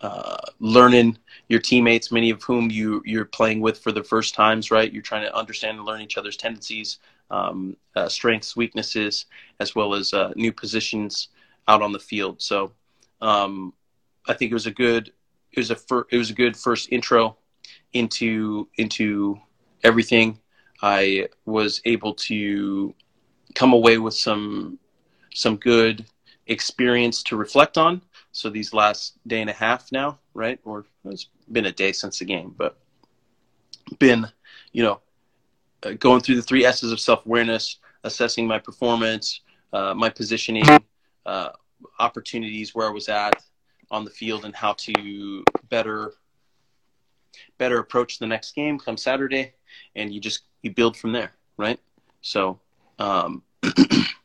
uh, 0.00 0.36
learning 0.60 1.18
your 1.48 1.58
teammates, 1.58 2.12
many 2.12 2.30
of 2.30 2.40
whom 2.44 2.70
you 2.70 3.02
you're 3.04 3.24
playing 3.24 3.60
with 3.60 3.80
for 3.80 3.90
the 3.90 4.04
first 4.04 4.32
times, 4.32 4.70
right? 4.70 4.92
You're 4.92 5.02
trying 5.02 5.24
to 5.24 5.36
understand 5.36 5.76
and 5.76 5.84
learn 5.84 6.02
each 6.02 6.16
other's 6.16 6.36
tendencies, 6.36 7.00
um, 7.32 7.76
uh, 7.96 8.08
strengths, 8.08 8.54
weaknesses, 8.54 9.26
as 9.58 9.74
well 9.74 9.92
as 9.92 10.14
uh, 10.14 10.32
new 10.36 10.52
positions 10.52 11.30
out 11.66 11.82
on 11.82 11.90
the 11.90 11.98
field. 11.98 12.40
So, 12.40 12.70
um, 13.20 13.72
I 14.28 14.34
think 14.34 14.52
it 14.52 14.54
was 14.54 14.66
a 14.66 14.70
good 14.70 15.10
it 15.50 15.58
was 15.58 15.72
a 15.72 15.76
fir- 15.76 16.06
it 16.12 16.16
was 16.16 16.30
a 16.30 16.34
good 16.34 16.56
first 16.56 16.92
intro 16.92 17.36
into 17.92 18.68
into 18.78 19.40
everything. 19.82 20.38
I 20.80 21.26
was 21.44 21.80
able 21.86 22.14
to 22.30 22.94
come 23.56 23.72
away 23.72 23.98
with 23.98 24.14
some 24.14 24.78
some 25.34 25.56
good 25.56 26.06
experience 26.46 27.22
to 27.24 27.36
reflect 27.36 27.78
on. 27.78 28.02
So 28.32 28.50
these 28.50 28.72
last 28.74 29.16
day 29.26 29.40
and 29.40 29.50
a 29.50 29.54
half 29.54 29.92
now, 29.92 30.18
right? 30.34 30.58
Or 30.64 30.84
it's 31.04 31.28
been 31.50 31.66
a 31.66 31.72
day 31.72 31.92
since 31.92 32.18
the 32.18 32.24
game, 32.24 32.54
but 32.56 32.78
been, 33.98 34.26
you 34.72 34.82
know, 34.82 35.00
uh, 35.84 35.92
going 35.92 36.20
through 36.20 36.36
the 36.36 36.42
three 36.42 36.64
S's 36.64 36.92
of 36.92 37.00
self 37.00 37.24
awareness, 37.26 37.78
assessing 38.02 38.46
my 38.46 38.58
performance, 38.58 39.40
uh, 39.72 39.94
my 39.94 40.08
positioning, 40.08 40.64
uh, 41.26 41.50
opportunities 41.98 42.74
where 42.74 42.88
I 42.88 42.90
was 42.90 43.08
at 43.08 43.42
on 43.90 44.04
the 44.04 44.10
field, 44.10 44.44
and 44.44 44.54
how 44.54 44.72
to 44.74 45.44
better 45.68 46.14
better 47.58 47.78
approach 47.78 48.18
the 48.18 48.26
next 48.26 48.54
game 48.54 48.78
come 48.78 48.96
Saturday, 48.96 49.52
and 49.94 50.12
you 50.12 50.20
just 50.20 50.44
you 50.62 50.72
build 50.72 50.96
from 50.96 51.12
there, 51.12 51.32
right? 51.56 51.78
So 52.22 52.58
um, 52.98 53.42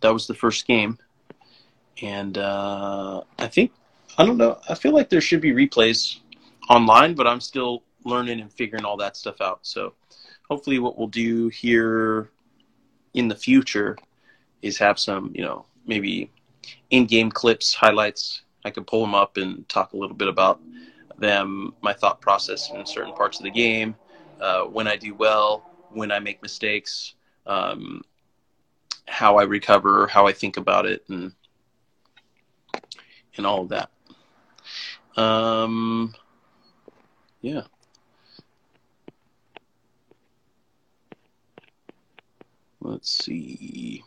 that 0.00 0.12
was 0.12 0.26
the 0.26 0.34
first 0.34 0.66
game, 0.66 0.98
and 2.02 2.38
uh, 2.38 3.22
I 3.38 3.46
think 3.46 3.72
I 4.18 4.24
don't 4.24 4.36
know. 4.36 4.58
I 4.68 4.74
feel 4.74 4.92
like 4.92 5.08
there 5.08 5.20
should 5.20 5.40
be 5.40 5.52
replays 5.52 6.18
online, 6.68 7.14
but 7.14 7.26
I'm 7.26 7.40
still 7.40 7.82
learning 8.04 8.40
and 8.40 8.52
figuring 8.52 8.84
all 8.84 8.96
that 8.98 9.16
stuff 9.16 9.40
out. 9.40 9.60
So 9.62 9.94
hopefully, 10.48 10.78
what 10.78 10.98
we'll 10.98 11.08
do 11.08 11.48
here 11.48 12.30
in 13.14 13.28
the 13.28 13.34
future 13.34 13.96
is 14.62 14.78
have 14.78 14.98
some, 14.98 15.32
you 15.34 15.42
know, 15.42 15.64
maybe 15.86 16.30
in-game 16.90 17.30
clips, 17.30 17.74
highlights. 17.74 18.42
I 18.64 18.70
could 18.70 18.86
pull 18.86 19.00
them 19.00 19.14
up 19.14 19.36
and 19.36 19.68
talk 19.68 19.92
a 19.92 19.96
little 19.96 20.14
bit 20.14 20.28
about 20.28 20.60
them 21.18 21.74
my 21.82 21.92
thought 21.92 22.20
process 22.20 22.70
in 22.70 22.84
certain 22.86 23.12
parts 23.14 23.38
of 23.38 23.44
the 23.44 23.50
game, 23.50 23.94
uh, 24.40 24.62
when 24.62 24.86
I 24.86 24.96
do 24.96 25.14
well, 25.14 25.70
when 25.90 26.10
I 26.10 26.18
make 26.18 26.42
mistakes, 26.42 27.14
um, 27.46 28.02
how 29.10 29.36
I 29.36 29.42
recover, 29.42 30.06
how 30.06 30.26
I 30.26 30.32
think 30.32 30.56
about 30.56 30.86
it, 30.86 31.04
and 31.08 31.32
and 33.36 33.46
all 33.46 33.62
of 33.62 33.68
that. 33.68 33.90
Um, 35.20 36.14
yeah. 37.42 37.62
Let's 42.80 43.10
see. 43.10 44.02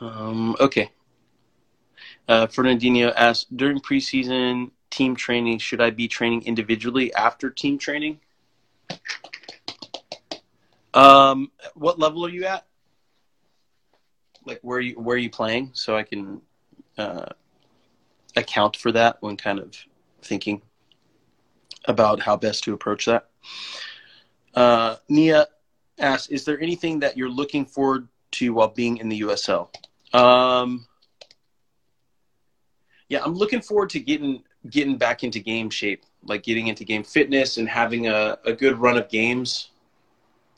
Um, 0.00 0.56
okay. 0.60 0.90
Uh, 2.28 2.46
Fernandinho 2.46 3.12
asked 3.16 3.56
during 3.56 3.80
preseason 3.80 4.70
team 4.90 5.16
training, 5.16 5.58
should 5.58 5.80
I 5.80 5.90
be 5.90 6.08
training 6.08 6.44
individually 6.44 7.12
after 7.14 7.50
team 7.50 7.78
training? 7.78 8.20
Um, 10.94 11.50
what 11.74 11.98
level 11.98 12.24
are 12.24 12.30
you 12.30 12.44
at? 12.44 12.66
Like 14.44 14.60
where 14.62 14.80
you 14.80 14.94
where 14.94 15.14
are 15.14 15.18
you 15.18 15.30
playing? 15.30 15.70
So 15.74 15.96
I 15.96 16.02
can 16.02 16.40
uh, 16.96 17.26
account 18.34 18.76
for 18.76 18.90
that 18.92 19.18
when 19.20 19.36
kind 19.36 19.58
of 19.58 19.76
thinking 20.22 20.62
about 21.84 22.20
how 22.20 22.36
best 22.36 22.64
to 22.64 22.72
approach 22.72 23.04
that. 23.06 23.28
Uh, 24.54 24.96
Nia 25.08 25.48
asks, 25.98 26.28
"Is 26.28 26.44
there 26.44 26.58
anything 26.60 27.00
that 27.00 27.16
you're 27.16 27.28
looking 27.28 27.66
forward 27.66 28.08
to 28.32 28.54
while 28.54 28.68
being 28.68 28.96
in 28.96 29.08
the 29.08 29.20
USL?" 29.20 29.68
Um, 30.12 30.86
yeah, 33.08 33.22
I'm 33.24 33.34
looking 33.34 33.60
forward 33.60 33.90
to 33.90 34.00
getting 34.00 34.42
getting 34.70 34.96
back 34.96 35.24
into 35.24 35.40
game 35.40 35.70
shape, 35.70 36.04
like 36.24 36.42
getting 36.42 36.66
into 36.66 36.84
game 36.84 37.04
fitness 37.04 37.56
and 37.56 37.68
having 37.68 38.08
a, 38.08 38.38
a 38.44 38.52
good 38.52 38.78
run 38.78 38.96
of 38.96 39.08
games 39.08 39.70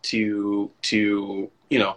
to 0.03 0.71
to 0.83 1.51
you 1.69 1.79
know. 1.79 1.97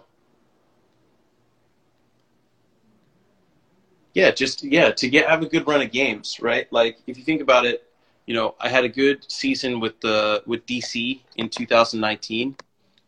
Yeah 4.14 4.30
just 4.30 4.62
yeah 4.62 4.90
to 4.92 5.08
get 5.08 5.28
have 5.28 5.42
a 5.42 5.46
good 5.46 5.66
run 5.66 5.82
of 5.82 5.90
games 5.90 6.38
right? 6.40 6.72
Like 6.72 6.98
if 7.06 7.18
you 7.18 7.24
think 7.24 7.40
about 7.40 7.66
it 7.66 7.84
you 8.26 8.34
know 8.34 8.54
i 8.60 8.68
had 8.68 8.84
a 8.84 8.88
good 8.88 9.30
season 9.30 9.80
with 9.80 10.00
the 10.00 10.42
with 10.46 10.64
dc 10.66 11.20
in 11.36 11.48
2019 11.48 12.56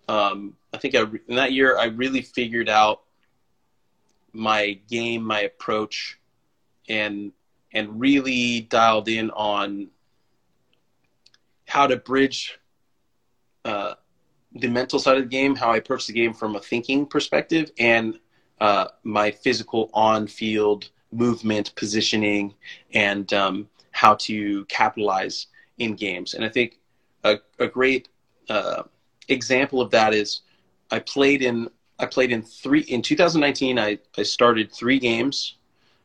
um, 0.08 0.54
i 0.72 0.76
think 0.76 0.94
I, 0.94 1.02
in 1.28 1.36
that 1.36 1.52
year 1.52 1.78
i 1.78 1.86
really 1.86 2.22
figured 2.22 2.68
out 2.68 3.02
my 4.36 4.78
game 4.88 5.22
my 5.22 5.40
approach 5.40 6.18
and 6.88 7.32
and 7.72 8.00
really 8.00 8.60
dialed 8.60 9.08
in 9.08 9.30
on 9.30 9.88
how 11.66 11.86
to 11.86 11.96
bridge 11.96 12.58
uh, 13.64 13.94
the 14.54 14.68
mental 14.68 14.98
side 14.98 15.18
of 15.18 15.24
the 15.24 15.28
game, 15.28 15.54
how 15.54 15.72
I 15.72 15.76
approach 15.78 16.06
the 16.06 16.12
game 16.12 16.32
from 16.32 16.54
a 16.56 16.60
thinking 16.60 17.04
perspective, 17.06 17.70
and 17.78 18.18
uh, 18.60 18.86
my 19.02 19.30
physical 19.30 19.90
on-field 19.92 20.90
movement, 21.12 21.74
positioning, 21.74 22.54
and 22.94 23.30
um, 23.32 23.68
how 23.90 24.14
to 24.14 24.64
capitalize 24.66 25.48
in 25.78 25.94
games. 25.94 26.34
And 26.34 26.44
I 26.44 26.48
think 26.48 26.78
a, 27.24 27.38
a 27.58 27.66
great 27.66 28.08
uh, 28.48 28.84
example 29.28 29.80
of 29.80 29.90
that 29.90 30.14
is 30.14 30.42
I 30.90 31.00
played 31.00 31.42
in 31.42 31.68
I 31.98 32.06
played 32.06 32.32
in 32.32 32.42
three 32.42 32.80
in 32.80 33.02
2019. 33.02 33.78
I, 33.78 33.98
I 34.16 34.22
started 34.22 34.72
three 34.72 34.98
games. 34.98 35.56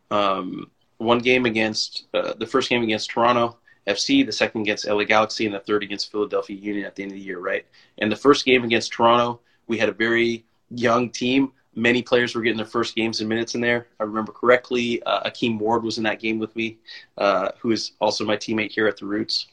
Um, 0.09 0.69
one 0.97 1.19
game 1.19 1.45
against 1.45 2.05
uh, 2.13 2.33
the 2.33 2.45
first 2.45 2.69
game 2.69 2.83
against 2.83 3.09
Toronto 3.09 3.57
FC, 3.87 4.25
the 4.25 4.31
second 4.31 4.61
against 4.61 4.87
LA 4.87 5.03
Galaxy, 5.03 5.45
and 5.45 5.55
the 5.55 5.59
third 5.59 5.83
against 5.83 6.11
Philadelphia 6.11 6.55
Union 6.55 6.85
at 6.85 6.95
the 6.95 7.03
end 7.03 7.11
of 7.11 7.17
the 7.17 7.23
year, 7.23 7.39
right? 7.39 7.65
And 7.97 8.11
the 8.11 8.15
first 8.15 8.45
game 8.45 8.63
against 8.63 8.91
Toronto, 8.91 9.39
we 9.67 9.77
had 9.77 9.89
a 9.89 9.93
very 9.93 10.45
young 10.69 11.09
team. 11.09 11.51
Many 11.73 12.01
players 12.01 12.35
were 12.35 12.41
getting 12.41 12.57
their 12.57 12.65
first 12.65 12.95
games 12.95 13.21
and 13.21 13.29
minutes 13.29 13.55
in 13.55 13.61
there. 13.61 13.87
I 13.99 14.03
remember 14.03 14.31
correctly, 14.31 15.01
uh, 15.03 15.29
Akeem 15.29 15.57
Ward 15.57 15.83
was 15.83 15.97
in 15.97 16.03
that 16.03 16.19
game 16.19 16.37
with 16.37 16.55
me, 16.55 16.77
uh, 17.17 17.49
who 17.59 17.71
is 17.71 17.93
also 17.99 18.25
my 18.25 18.37
teammate 18.37 18.71
here 18.71 18.87
at 18.87 18.97
the 18.97 19.05
Roots. 19.05 19.47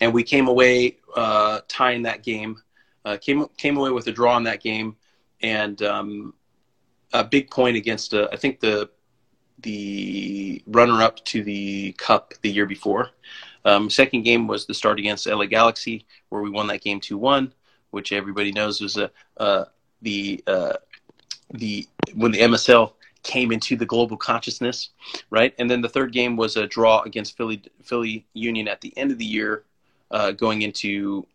And 0.00 0.12
we 0.12 0.22
came 0.22 0.48
away 0.48 0.98
uh, 1.16 1.60
tying 1.68 2.02
that 2.02 2.22
game. 2.22 2.60
Uh, 3.04 3.16
came 3.16 3.46
came 3.56 3.76
away 3.76 3.90
with 3.90 4.06
a 4.06 4.12
draw 4.12 4.36
in 4.36 4.44
that 4.44 4.62
game, 4.62 4.96
and 5.44 5.82
um, 5.82 6.34
a 7.12 7.22
big 7.22 7.50
point 7.50 7.76
against 7.76 8.14
uh, 8.14 8.28
I 8.32 8.36
think 8.36 8.60
the 8.60 8.88
the 9.60 10.62
runner 10.66 11.02
up 11.02 11.22
to 11.26 11.44
the 11.44 11.92
Cup 11.92 12.34
the 12.42 12.50
year 12.50 12.66
before. 12.66 13.10
Um, 13.64 13.88
second 13.88 14.22
game 14.22 14.46
was 14.46 14.66
the 14.66 14.74
start 14.74 14.98
against 14.98 15.26
LA 15.26 15.46
Galaxy, 15.46 16.06
where 16.28 16.42
we 16.42 16.50
won 16.50 16.66
that 16.66 16.82
game 16.82 17.00
2 17.00 17.16
1, 17.16 17.52
which 17.90 18.12
everybody 18.12 18.52
knows 18.52 18.80
was 18.80 18.98
a, 18.98 19.10
uh, 19.38 19.64
the, 20.02 20.42
uh, 20.46 20.74
the, 21.52 21.86
when 22.14 22.32
the 22.32 22.40
MSL 22.40 22.92
came 23.22 23.52
into 23.52 23.74
the 23.74 23.86
global 23.86 24.18
consciousness, 24.18 24.90
right? 25.30 25.54
And 25.58 25.70
then 25.70 25.80
the 25.80 25.88
third 25.88 26.12
game 26.12 26.36
was 26.36 26.56
a 26.56 26.66
draw 26.66 27.00
against 27.02 27.38
Philly, 27.38 27.62
Philly 27.82 28.26
Union 28.34 28.68
at 28.68 28.82
the 28.82 28.92
end 28.98 29.12
of 29.12 29.18
the 29.18 29.24
year, 29.24 29.64
uh, 30.10 30.32
going 30.32 30.60
into 30.60 31.26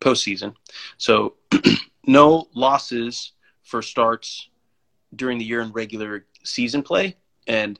postseason. 0.00 0.56
So 0.98 1.34
no 2.06 2.48
losses 2.54 3.32
for 3.66 3.82
starts 3.82 4.48
during 5.14 5.38
the 5.38 5.44
year 5.44 5.60
in 5.60 5.72
regular 5.72 6.24
season 6.44 6.82
play 6.82 7.16
and 7.46 7.78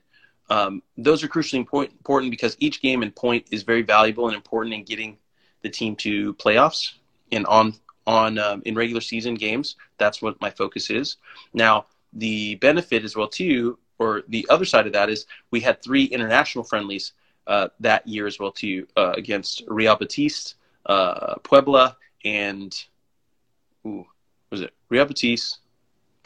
um, 0.48 0.82
those 0.96 1.24
are 1.24 1.28
crucially 1.28 1.58
important 1.58 2.30
because 2.30 2.56
each 2.60 2.80
game 2.80 3.02
and 3.02 3.14
point 3.14 3.46
is 3.50 3.62
very 3.62 3.82
valuable 3.82 4.26
and 4.26 4.36
important 4.36 4.74
in 4.74 4.84
getting 4.84 5.18
the 5.62 5.68
team 5.68 5.96
to 5.96 6.34
playoffs 6.34 6.92
and 7.32 7.46
on 7.46 7.74
on 8.06 8.38
um, 8.38 8.62
in 8.64 8.76
regular 8.76 9.00
season 9.00 9.34
games. 9.34 9.74
That's 9.98 10.22
what 10.22 10.40
my 10.40 10.50
focus 10.50 10.90
is. 10.90 11.16
Now 11.52 11.86
the 12.12 12.54
benefit 12.56 13.04
as 13.04 13.16
well 13.16 13.26
too, 13.28 13.78
or 13.98 14.22
the 14.28 14.46
other 14.48 14.64
side 14.64 14.86
of 14.86 14.92
that 14.92 15.10
is 15.10 15.26
we 15.50 15.60
had 15.60 15.82
three 15.82 16.04
international 16.04 16.64
friendlies 16.64 17.12
uh, 17.48 17.68
that 17.80 18.06
year 18.06 18.26
as 18.26 18.38
well 18.38 18.52
too 18.52 18.86
uh, 18.96 19.12
against 19.16 19.64
Real 19.66 19.96
Betis, 19.96 20.54
uh, 20.86 21.34
Puebla, 21.42 21.96
and 22.24 22.74
ooh, 23.84 24.06
was 24.50 24.60
it 24.60 24.72
Real 24.88 25.04
Betis, 25.04 25.58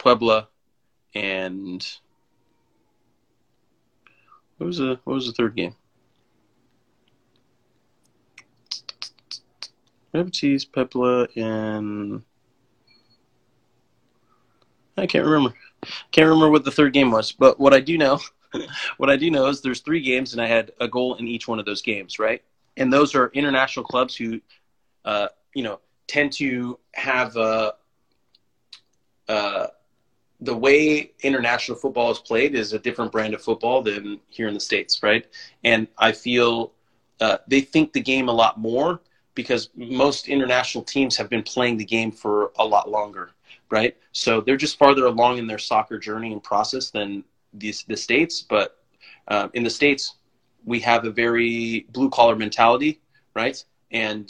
Puebla, 0.01 0.47
and 1.13 1.87
what 4.57 4.65
was 4.65 4.79
the 4.79 4.99
what 5.03 5.13
was 5.13 5.27
the 5.27 5.31
third 5.31 5.55
game? 5.55 5.75
Repeties, 10.11 10.65
Pepla, 10.65 11.27
and 11.37 12.23
I 14.97 15.05
can't 15.05 15.23
remember. 15.23 15.55
Can't 16.11 16.27
remember 16.27 16.49
what 16.49 16.65
the 16.65 16.71
third 16.71 16.93
game 16.93 17.11
was. 17.11 17.31
But 17.31 17.59
what 17.59 17.75
I 17.75 17.79
do 17.79 17.95
know, 17.95 18.19
what 18.97 19.11
I 19.11 19.17
do 19.17 19.29
know 19.29 19.45
is 19.49 19.61
there's 19.61 19.81
three 19.81 20.01
games, 20.01 20.33
and 20.33 20.41
I 20.41 20.47
had 20.47 20.71
a 20.79 20.87
goal 20.87 21.13
in 21.17 21.27
each 21.27 21.47
one 21.47 21.59
of 21.59 21.65
those 21.65 21.83
games, 21.83 22.17
right? 22.17 22.41
And 22.75 22.91
those 22.91 23.13
are 23.13 23.27
international 23.35 23.85
clubs 23.85 24.15
who, 24.15 24.41
uh, 25.05 25.27
you 25.53 25.61
know, 25.61 25.79
tend 26.07 26.33
to 26.33 26.79
have 26.95 27.35
a, 27.37 27.75
uh, 29.27 29.67
the 30.41 30.55
way 30.55 31.11
international 31.21 31.77
football 31.77 32.11
is 32.11 32.19
played 32.19 32.55
is 32.55 32.73
a 32.73 32.79
different 32.79 33.11
brand 33.11 33.33
of 33.33 33.41
football 33.41 33.81
than 33.81 34.19
here 34.29 34.47
in 34.47 34.53
the 34.53 34.59
states, 34.59 35.03
right? 35.03 35.25
And 35.63 35.87
I 35.97 36.11
feel 36.11 36.73
uh, 37.21 37.37
they 37.47 37.61
think 37.61 37.93
the 37.93 38.01
game 38.01 38.27
a 38.27 38.33
lot 38.33 38.59
more 38.59 39.01
because 39.35 39.69
most 39.75 40.27
international 40.27 40.83
teams 40.83 41.15
have 41.17 41.29
been 41.29 41.43
playing 41.43 41.77
the 41.77 41.85
game 41.85 42.11
for 42.11 42.51
a 42.57 42.65
lot 42.65 42.89
longer, 42.89 43.31
right? 43.69 43.95
So 44.11 44.41
they're 44.41 44.57
just 44.57 44.77
farther 44.77 45.05
along 45.05 45.37
in 45.37 45.47
their 45.47 45.59
soccer 45.59 45.99
journey 45.99 46.33
and 46.33 46.43
process 46.43 46.89
than 46.89 47.23
the, 47.53 47.73
the 47.87 47.95
states. 47.95 48.41
But 48.41 48.77
uh, 49.27 49.49
in 49.53 49.63
the 49.63 49.69
states, 49.69 50.15
we 50.65 50.79
have 50.81 51.05
a 51.05 51.11
very 51.11 51.85
blue 51.91 52.09
collar 52.09 52.35
mentality, 52.35 52.99
right? 53.35 53.63
And 53.91 54.29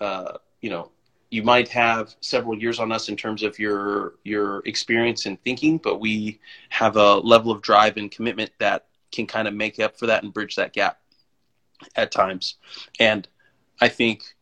uh, 0.00 0.38
you 0.60 0.70
know, 0.70 0.90
you 1.30 1.42
might 1.42 1.68
have 1.68 2.14
several 2.20 2.58
years 2.58 2.78
on 2.78 2.92
us 2.92 3.08
in 3.08 3.16
terms 3.16 3.42
of 3.42 3.58
your 3.58 4.14
your 4.24 4.62
experience 4.64 5.26
and 5.26 5.42
thinking, 5.42 5.78
but 5.78 6.00
we 6.00 6.40
have 6.68 6.96
a 6.96 7.16
level 7.16 7.50
of 7.50 7.62
drive 7.62 7.96
and 7.96 8.10
commitment 8.10 8.50
that 8.58 8.86
can 9.12 9.26
kind 9.26 9.48
of 9.48 9.54
make 9.54 9.80
up 9.80 9.98
for 9.98 10.06
that 10.06 10.22
and 10.22 10.32
bridge 10.32 10.56
that 10.56 10.72
gap 10.72 11.00
at 11.96 12.12
times. 12.12 12.56
And 13.00 13.26
I 13.80 13.88
think 13.88 14.36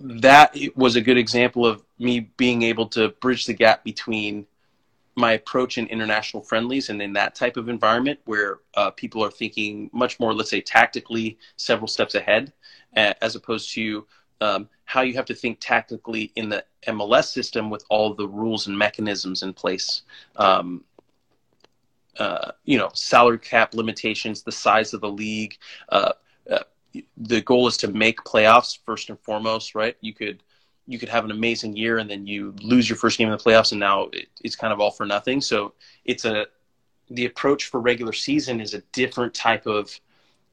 that 0.00 0.56
was 0.74 0.96
a 0.96 1.00
good 1.00 1.18
example 1.18 1.66
of 1.66 1.82
me 1.98 2.20
being 2.36 2.62
able 2.62 2.86
to 2.88 3.10
bridge 3.20 3.46
the 3.46 3.52
gap 3.52 3.84
between 3.84 4.46
my 5.16 5.32
approach 5.32 5.76
in 5.76 5.86
international 5.88 6.42
friendlies 6.42 6.88
and 6.88 7.02
in 7.02 7.12
that 7.12 7.34
type 7.34 7.56
of 7.56 7.68
environment 7.68 8.18
where 8.24 8.60
uh, 8.74 8.90
people 8.90 9.22
are 9.22 9.30
thinking 9.30 9.90
much 9.92 10.18
more, 10.18 10.32
let's 10.32 10.50
say, 10.50 10.60
tactically 10.60 11.38
several 11.56 11.88
steps 11.88 12.14
ahead, 12.14 12.52
as 12.94 13.36
opposed 13.36 13.72
to 13.74 14.06
um, 14.40 14.68
how 14.84 15.02
you 15.02 15.14
have 15.14 15.26
to 15.26 15.34
think 15.34 15.58
tactically 15.60 16.32
in 16.36 16.48
the 16.48 16.64
MLS 16.86 17.26
system 17.26 17.70
with 17.70 17.84
all 17.88 18.14
the 18.14 18.26
rules 18.26 18.66
and 18.66 18.76
mechanisms 18.76 19.42
in 19.42 19.52
place. 19.52 20.02
Um, 20.36 20.84
uh, 22.18 22.52
you 22.64 22.76
know, 22.76 22.90
salary 22.92 23.38
cap 23.38 23.74
limitations, 23.74 24.42
the 24.42 24.52
size 24.52 24.92
of 24.92 25.00
the 25.00 25.08
league. 25.08 25.56
Uh, 25.88 26.12
uh, 26.50 26.58
the 27.16 27.40
goal 27.42 27.66
is 27.66 27.76
to 27.78 27.88
make 27.88 28.18
playoffs 28.24 28.78
first 28.84 29.10
and 29.10 29.18
foremost, 29.20 29.74
right? 29.74 29.96
You 30.00 30.12
could 30.12 30.42
you 30.86 30.98
could 30.98 31.08
have 31.08 31.24
an 31.24 31.30
amazing 31.30 31.76
year 31.76 31.98
and 31.98 32.10
then 32.10 32.26
you 32.26 32.52
lose 32.62 32.88
your 32.88 32.96
first 32.96 33.16
game 33.16 33.28
in 33.28 33.32
the 33.32 33.42
playoffs, 33.42 33.70
and 33.70 33.78
now 33.78 34.08
it, 34.12 34.28
it's 34.42 34.56
kind 34.56 34.72
of 34.72 34.80
all 34.80 34.90
for 34.90 35.06
nothing. 35.06 35.40
So 35.40 35.74
it's 36.04 36.24
a 36.24 36.46
the 37.10 37.26
approach 37.26 37.66
for 37.66 37.80
regular 37.80 38.12
season 38.12 38.60
is 38.60 38.74
a 38.74 38.80
different 38.92 39.34
type 39.34 39.66
of 39.66 39.98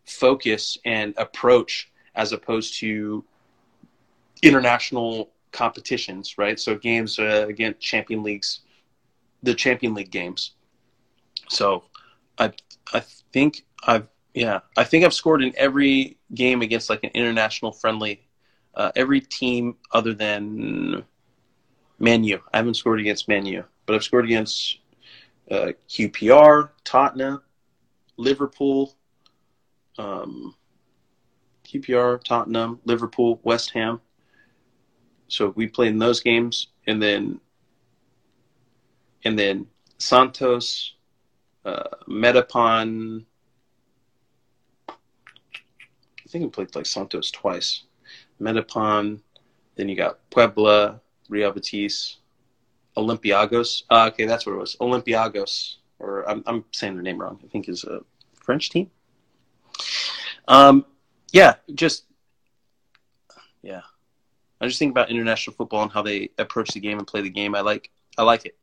focus 0.06 0.78
and 0.86 1.14
approach 1.18 1.92
as 2.16 2.32
opposed 2.32 2.80
to 2.80 3.24
international 4.44 5.32
competitions, 5.52 6.38
right? 6.38 6.60
So 6.60 6.76
games 6.76 7.20
uh, 7.20 7.46
against 7.48 7.80
champion 7.80 8.24
leagues, 8.24 8.62
the 9.44 9.54
champion 9.54 9.94
league 9.94 10.12
games. 10.12 10.52
So 11.50 11.84
I 12.38 12.52
I 12.94 13.02
think 13.34 13.66
I've 13.84 14.08
yeah 14.34 14.60
I 14.76 14.84
think 14.84 15.06
I've 15.06 15.14
scored 15.14 15.44
in 15.44 15.54
every 15.58 16.18
game 16.34 16.62
against 16.62 16.90
like 16.90 17.04
an 17.04 17.12
international 17.14 17.72
friendly. 17.72 18.24
Uh, 18.76 18.92
every 18.96 19.20
team 19.20 19.76
other 19.92 20.14
than 20.14 21.04
Manu. 22.00 22.40
I 22.54 22.58
haven't 22.58 22.76
scored 22.76 23.00
against 23.00 23.28
Manu, 23.28 23.64
but 23.86 23.96
I've 23.96 24.04
scored 24.04 24.26
against 24.26 24.80
uh, 25.50 25.72
QPR, 25.90 26.70
Tottenham, 26.84 27.42
Liverpool, 28.18 28.96
um, 29.98 30.56
QPR, 31.66 32.24
Tottenham, 32.24 32.80
Liverpool, 32.86 33.40
West 33.44 33.72
Ham, 33.72 34.00
so 35.28 35.54
we 35.56 35.68
played 35.68 35.90
in 35.90 36.00
those 36.00 36.20
games, 36.20 36.68
and 36.88 37.02
then 37.02 37.40
and 39.26 39.38
then 39.38 39.68
Santos, 39.98 40.96
uh, 41.66 41.84
Metapán. 42.08 43.26
I 44.90 46.30
think 46.30 46.44
we 46.44 46.50
played 46.50 46.76
like 46.76 46.86
Santos 46.86 47.32
twice. 47.32 47.84
Metapán, 48.42 49.20
then 49.76 49.90
you 49.90 49.96
got 49.96 50.20
Puebla, 50.30 51.02
Real 51.30 51.52
Betis, 51.52 52.18
Olympiacos. 52.96 53.84
Uh, 53.90 54.10
okay, 54.12 54.26
that's 54.26 54.46
what 54.46 54.54
it 54.54 54.60
was. 54.60 54.76
Olympiacos, 54.80 55.76
or 56.00 56.30
I'm, 56.30 56.44
I'm 56.46 56.66
saying 56.72 56.96
their 56.96 57.04
name 57.04 57.20
wrong. 57.20 57.40
I 57.44 57.48
think 57.48 57.70
is 57.70 57.84
a 57.84 58.02
French 58.36 58.70
team. 58.70 58.92
Um, 60.48 60.86
yeah, 61.32 61.56
just 61.74 62.06
yeah. 63.62 63.82
I 64.60 64.68
just 64.68 64.80
think 64.80 64.92
about 64.92 65.10
international 65.10 65.56
football 65.56 65.84
and 65.84 65.92
how 65.92 66.02
they 66.02 66.30
approach 66.38 66.72
the 66.72 66.80
game 66.80 66.98
and 66.98 67.08
play 67.08 67.22
the 67.22 67.30
game. 67.30 67.56
I 67.56 67.62
like 67.62 67.92
I 68.18 68.24
like 68.24 68.46
it, 68.46 68.58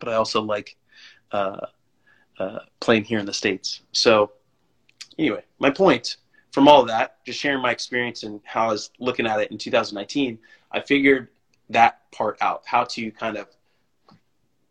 but 0.00 0.08
I 0.08 0.14
also 0.14 0.40
like 0.40 0.76
uh, 1.32 1.66
uh, 2.38 2.58
playing 2.80 3.04
here 3.04 3.18
in 3.18 3.26
the 3.26 3.32
states. 3.32 3.82
So 3.92 4.32
anyway, 5.18 5.44
my 5.58 5.70
point 5.70 6.16
from 6.52 6.68
all 6.68 6.80
of 6.80 6.88
that, 6.88 7.22
just 7.26 7.38
sharing 7.38 7.60
my 7.60 7.70
experience 7.70 8.22
and 8.22 8.40
how 8.44 8.68
I 8.68 8.72
was 8.72 8.90
looking 8.98 9.26
at 9.26 9.40
it 9.40 9.50
in 9.50 9.58
2019, 9.58 10.38
I 10.72 10.80
figured 10.80 11.28
that 11.68 12.10
part 12.12 12.38
out, 12.40 12.62
how 12.64 12.84
to 12.84 13.10
kind 13.10 13.36
of 13.36 13.48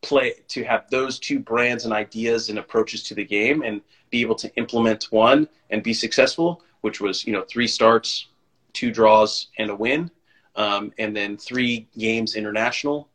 play 0.01 0.33
to 0.47 0.63
have 0.63 0.89
those 0.89 1.19
two 1.19 1.39
brands 1.39 1.85
and 1.85 1.93
ideas 1.93 2.49
and 2.49 2.57
approaches 2.57 3.03
to 3.03 3.13
the 3.13 3.23
game 3.23 3.61
and 3.61 3.81
be 4.09 4.21
able 4.21 4.35
to 4.35 4.55
implement 4.55 5.11
one 5.11 5.47
and 5.69 5.83
be 5.83 5.93
successful, 5.93 6.63
which 6.81 7.01
was, 7.01 7.25
you 7.25 7.33
know, 7.33 7.43
three 7.43 7.67
starts, 7.67 8.29
two 8.75 8.91
draws 8.91 9.47
and 9.57 9.71
a 9.71 9.75
win. 9.75 10.11
Um, 10.55 10.93
and 10.97 11.15
then 11.15 11.35
three 11.37 11.87
games 11.97 12.35
international, 12.35 13.09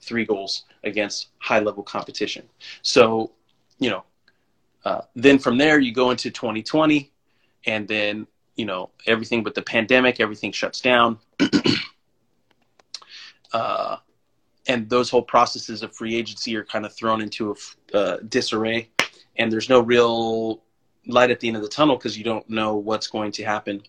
three 0.00 0.24
goals 0.24 0.64
against 0.84 1.28
high 1.38 1.60
level 1.60 1.82
competition. 1.82 2.48
So, 2.82 3.30
you 3.78 3.90
know, 3.90 4.04
uh, 4.84 5.02
then 5.14 5.38
from 5.38 5.58
there 5.58 5.78
you 5.78 5.92
go 5.92 6.10
into 6.10 6.30
2020 6.30 7.10
and 7.66 7.86
then 7.86 8.26
you 8.56 8.64
know 8.64 8.90
everything 9.06 9.42
but 9.42 9.54
the 9.54 9.62
pandemic 9.62 10.20
everything 10.20 10.50
shuts 10.50 10.80
down 10.80 11.18
uh, 13.52 13.96
and 14.66 14.88
those 14.90 15.08
whole 15.08 15.22
processes 15.22 15.82
of 15.82 15.94
free 15.94 16.16
agency 16.16 16.56
are 16.56 16.64
kind 16.64 16.84
of 16.84 16.92
thrown 16.94 17.20
into 17.20 17.54
a 17.94 17.96
uh, 17.96 18.16
disarray 18.28 18.88
and 19.36 19.52
there's 19.52 19.68
no 19.68 19.80
real 19.80 20.62
light 21.06 21.30
at 21.30 21.40
the 21.40 21.48
end 21.48 21.56
of 21.56 21.62
the 21.62 21.68
tunnel 21.68 21.96
because 21.96 22.18
you 22.18 22.24
don't 22.24 22.48
know 22.50 22.74
what's 22.74 23.06
going 23.06 23.30
to 23.32 23.44
happen 23.44 23.80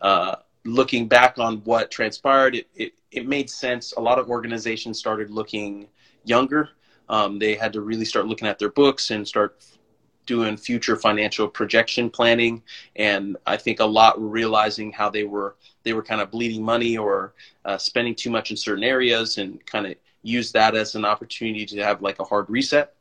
uh, 0.00 0.36
looking 0.66 1.08
back 1.08 1.38
on 1.38 1.58
what 1.58 1.90
transpired 1.90 2.56
it, 2.56 2.68
it, 2.74 2.92
it, 3.10 3.26
made 3.26 3.48
sense. 3.48 3.92
A 3.96 4.00
lot 4.00 4.18
of 4.18 4.28
organizations 4.28 4.98
started 4.98 5.30
looking 5.30 5.88
younger. 6.24 6.70
Um, 7.08 7.38
they 7.38 7.54
had 7.54 7.72
to 7.74 7.80
really 7.80 8.04
start 8.04 8.26
looking 8.26 8.48
at 8.48 8.58
their 8.58 8.70
books 8.70 9.10
and 9.10 9.26
start 9.26 9.62
doing 10.26 10.56
future 10.56 10.96
financial 10.96 11.48
projection 11.48 12.10
planning. 12.10 12.62
And 12.96 13.36
i 13.46 13.56
think 13.56 13.80
a 13.80 13.84
lot 13.84 14.20
were 14.20 14.28
realizing 14.28 14.92
how 14.92 15.08
they 15.08 15.24
were 15.24 15.56
they 15.84 15.92
were 15.92 16.02
kind 16.02 16.20
of 16.20 16.30
bleeding 16.30 16.62
money 16.62 16.98
or 16.98 17.32
uh, 17.64 17.78
spending 17.78 18.14
too 18.14 18.30
much 18.30 18.50
in 18.50 18.56
certain 18.56 18.84
areas 18.84 19.38
and 19.38 19.64
kind 19.66 19.86
of 19.86 19.94
use 20.22 20.50
that 20.52 20.74
as 20.74 20.96
an 20.96 21.04
opportunity 21.04 21.64
to 21.64 21.82
have 21.82 22.02
like 22.02 22.18
a 22.18 22.24
hard 22.24 22.50
reset 22.50 22.94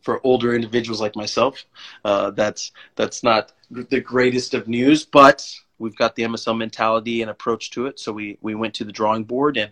for 0.00 0.24
older 0.24 0.54
individuals 0.54 1.00
like 1.00 1.16
myself. 1.16 1.64
Uh, 2.04 2.30
that's 2.30 2.70
that's 2.94 3.22
not 3.22 3.52
the 3.70 4.00
greatest 4.00 4.54
of 4.54 4.68
news 4.68 5.04
but 5.04 5.52
we've 5.84 5.96
got 5.96 6.16
the 6.16 6.22
msl 6.24 6.56
mentality 6.56 7.22
and 7.22 7.30
approach 7.30 7.70
to 7.70 7.86
it 7.86 8.00
so 8.00 8.12
we 8.12 8.38
we 8.40 8.54
went 8.54 8.74
to 8.74 8.84
the 8.84 8.92
drawing 8.92 9.24
board 9.24 9.56
and 9.56 9.70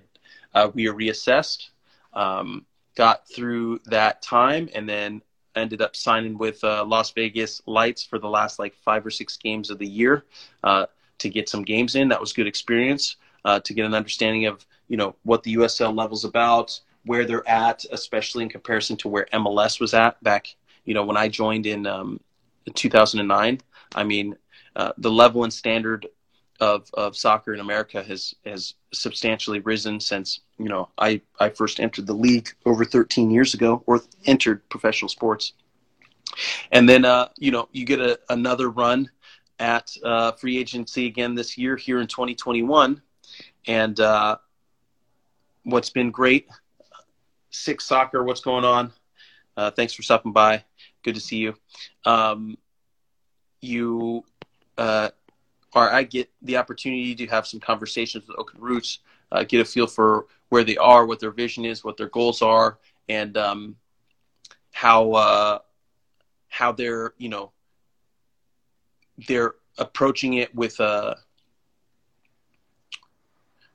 uh, 0.55 0.70
we 0.75 0.85
reassessed 0.85 1.70
um, 2.12 2.64
got 2.94 3.27
through 3.29 3.81
that 3.87 4.22
time 4.22 4.68
and 4.75 4.88
then 4.88 5.22
ended 5.55 5.83
up 5.83 5.96
signing 5.96 6.38
with 6.38 6.62
uh, 6.64 6.85
Las 6.85 7.11
Vegas 7.12 7.62
Lights 7.66 8.05
for 8.05 8.18
the 8.18 8.29
last 8.29 8.59
like 8.59 8.75
five 8.75 9.05
or 9.05 9.11
six 9.11 9.37
games 9.37 9.70
of 9.70 9.79
the 9.79 9.87
year 9.87 10.25
uh, 10.64 10.87
to 11.18 11.29
get 11.29 11.48
some 11.48 11.62
games 11.62 11.94
in. 11.94 12.09
That 12.09 12.20
was 12.20 12.33
good 12.33 12.46
experience 12.46 13.16
uh, 13.44 13.61
to 13.61 13.75
get 13.75 13.87
an 13.87 13.94
understanding 13.94 14.46
of 14.46 14.66
you 14.88 14.96
know 14.96 15.14
what 15.22 15.42
the 15.42 15.55
USL 15.57 15.96
level's 15.96 16.25
about, 16.25 16.79
where 17.05 17.25
they're 17.25 17.48
at, 17.48 17.85
especially 17.92 18.44
in 18.44 18.51
comparison 18.51 18.96
to 18.98 19.09
where 19.09 19.27
MLS 19.33 19.81
was 19.81 19.94
at 19.94 20.22
back. 20.22 20.55
You 20.85 20.94
know 20.94 21.05
when 21.05 21.16
I 21.16 21.29
joined 21.29 21.66
in 21.66 21.87
um, 21.87 22.20
2009. 22.75 23.61
I 23.94 24.05
mean 24.05 24.37
uh, 24.76 24.92
the 24.98 25.11
level 25.11 25.44
and 25.44 25.52
standard 25.52 26.06
of, 26.61 26.88
of 26.94 27.16
soccer 27.16 27.52
in 27.54 27.61
America 27.61 28.02
has 28.02 28.35
has 28.44 28.74
substantially 28.92 29.58
risen 29.61 29.98
since 29.98 30.40
you 30.58 30.68
know 30.68 30.88
I, 30.98 31.20
I 31.40 31.48
first 31.48 31.80
entered 31.80 32.06
the 32.06 32.14
league 32.14 32.48
over 32.64 32.85
13 32.85 33.30
years 33.30 33.54
ago 33.54 33.82
or 33.87 34.00
entered 34.26 34.68
professional 34.68 35.08
sports. 35.08 35.54
And 36.70 36.88
then 36.88 37.04
uh, 37.04 37.28
you 37.37 37.50
know 37.50 37.68
you 37.72 37.85
get 37.85 38.00
a, 38.00 38.18
another 38.28 38.70
run 38.70 39.11
at 39.58 39.94
uh, 40.04 40.32
free 40.32 40.58
agency 40.58 41.06
again 41.06 41.35
this 41.35 41.58
year 41.58 41.76
here 41.76 42.00
in 42.00 42.06
2021 42.06 43.00
and 43.66 44.00
uh, 44.00 44.37
what's 45.64 45.90
been 45.90 46.11
great 46.11 46.48
six 47.50 47.85
soccer 47.85 48.24
what's 48.24 48.40
going 48.40 48.64
on? 48.64 48.92
Uh, 49.56 49.70
thanks 49.70 49.92
for 49.92 50.02
stopping 50.02 50.32
by. 50.32 50.64
Good 51.02 51.14
to 51.14 51.20
see 51.20 51.37
you. 51.37 51.54
Um, 52.04 52.56
you 53.61 54.24
uh, 54.78 55.11
or 55.74 55.92
I 55.92 56.02
get 56.02 56.30
the 56.42 56.56
opportunity 56.56 57.14
to 57.14 57.26
have 57.28 57.46
some 57.46 57.61
conversations 57.61 58.26
with 58.26 58.38
Oakland 58.38 58.62
Roots, 58.62 58.98
uh, 59.30 59.44
get 59.44 59.61
a 59.61 59.64
feel 59.64 59.87
for 59.87 60.26
where 60.50 60.64
they 60.64 60.76
are, 60.76 61.06
what 61.06 61.20
their 61.20 61.30
vision 61.30 61.64
is, 61.64 61.82
what 61.82 61.96
their 61.96 62.08
goals 62.08 62.42
are, 62.42 62.78
and 63.08 63.37
um, 63.37 63.76
how 64.72 65.12
uh, 65.12 65.58
how 66.48 66.72
they're 66.72 67.14
you 67.18 67.28
know 67.28 67.52
they're 69.28 69.54
approaching 69.78 70.35
it 70.35 70.54
with 70.54 70.78
a 70.80 71.16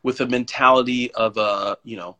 with 0.03 0.21
a 0.21 0.27
mentality 0.27 1.11
of 1.13 1.37
a 1.37 1.41
uh, 1.41 1.75
you 1.83 1.97
know 1.97 2.17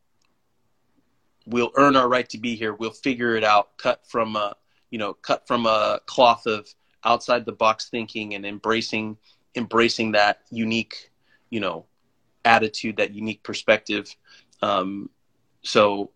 we'll 1.46 1.72
earn 1.76 1.96
our 1.96 2.10
right 2.10 2.28
to 2.30 2.38
be 2.38 2.56
here. 2.56 2.74
We'll 2.74 2.92
figure 2.92 3.36
it 3.36 3.44
out. 3.44 3.78
Cut 3.78 4.06
from 4.08 4.36
a 4.36 4.56
you 4.90 4.98
know 4.98 5.14
cut 5.14 5.48
from 5.48 5.66
a 5.66 6.00
cloth 6.06 6.46
of 6.46 6.68
outside 7.08 7.46
the 7.46 7.52
box 7.54 7.90
thinking 7.90 8.36
and 8.36 8.46
embracing 8.46 9.18
embracing 9.56 10.12
that 10.12 10.42
unique, 10.52 11.12
you 11.50 11.60
know, 11.60 11.86
attitude, 12.46 12.98
that 12.98 13.14
unique 13.14 13.42
perspective. 13.44 14.16
Um, 14.62 15.10
so, 15.64 16.12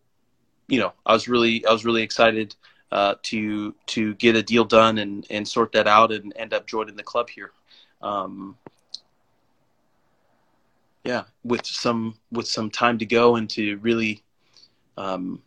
you 0.67 0.79
know, 0.79 0.93
I 1.05 1.13
was 1.13 1.27
really, 1.27 1.65
I 1.65 1.71
was 1.71 1.83
really 1.83 2.03
excited 2.03 2.55
uh, 2.91 3.15
to 3.23 3.73
to 3.87 4.13
get 4.15 4.35
a 4.35 4.43
deal 4.43 4.65
done 4.65 4.97
and 4.97 5.25
and 5.29 5.47
sort 5.47 5.71
that 5.71 5.87
out 5.87 6.11
and 6.11 6.33
end 6.35 6.53
up 6.53 6.67
joining 6.67 6.95
the 6.95 7.03
club 7.03 7.29
here. 7.29 7.51
Um, 8.01 8.57
yeah, 11.03 11.23
with 11.43 11.65
some 11.65 12.15
with 12.31 12.47
some 12.47 12.69
time 12.69 12.97
to 12.99 13.05
go 13.05 13.35
and 13.35 13.49
to 13.51 13.77
really 13.77 14.23
um, 14.97 15.41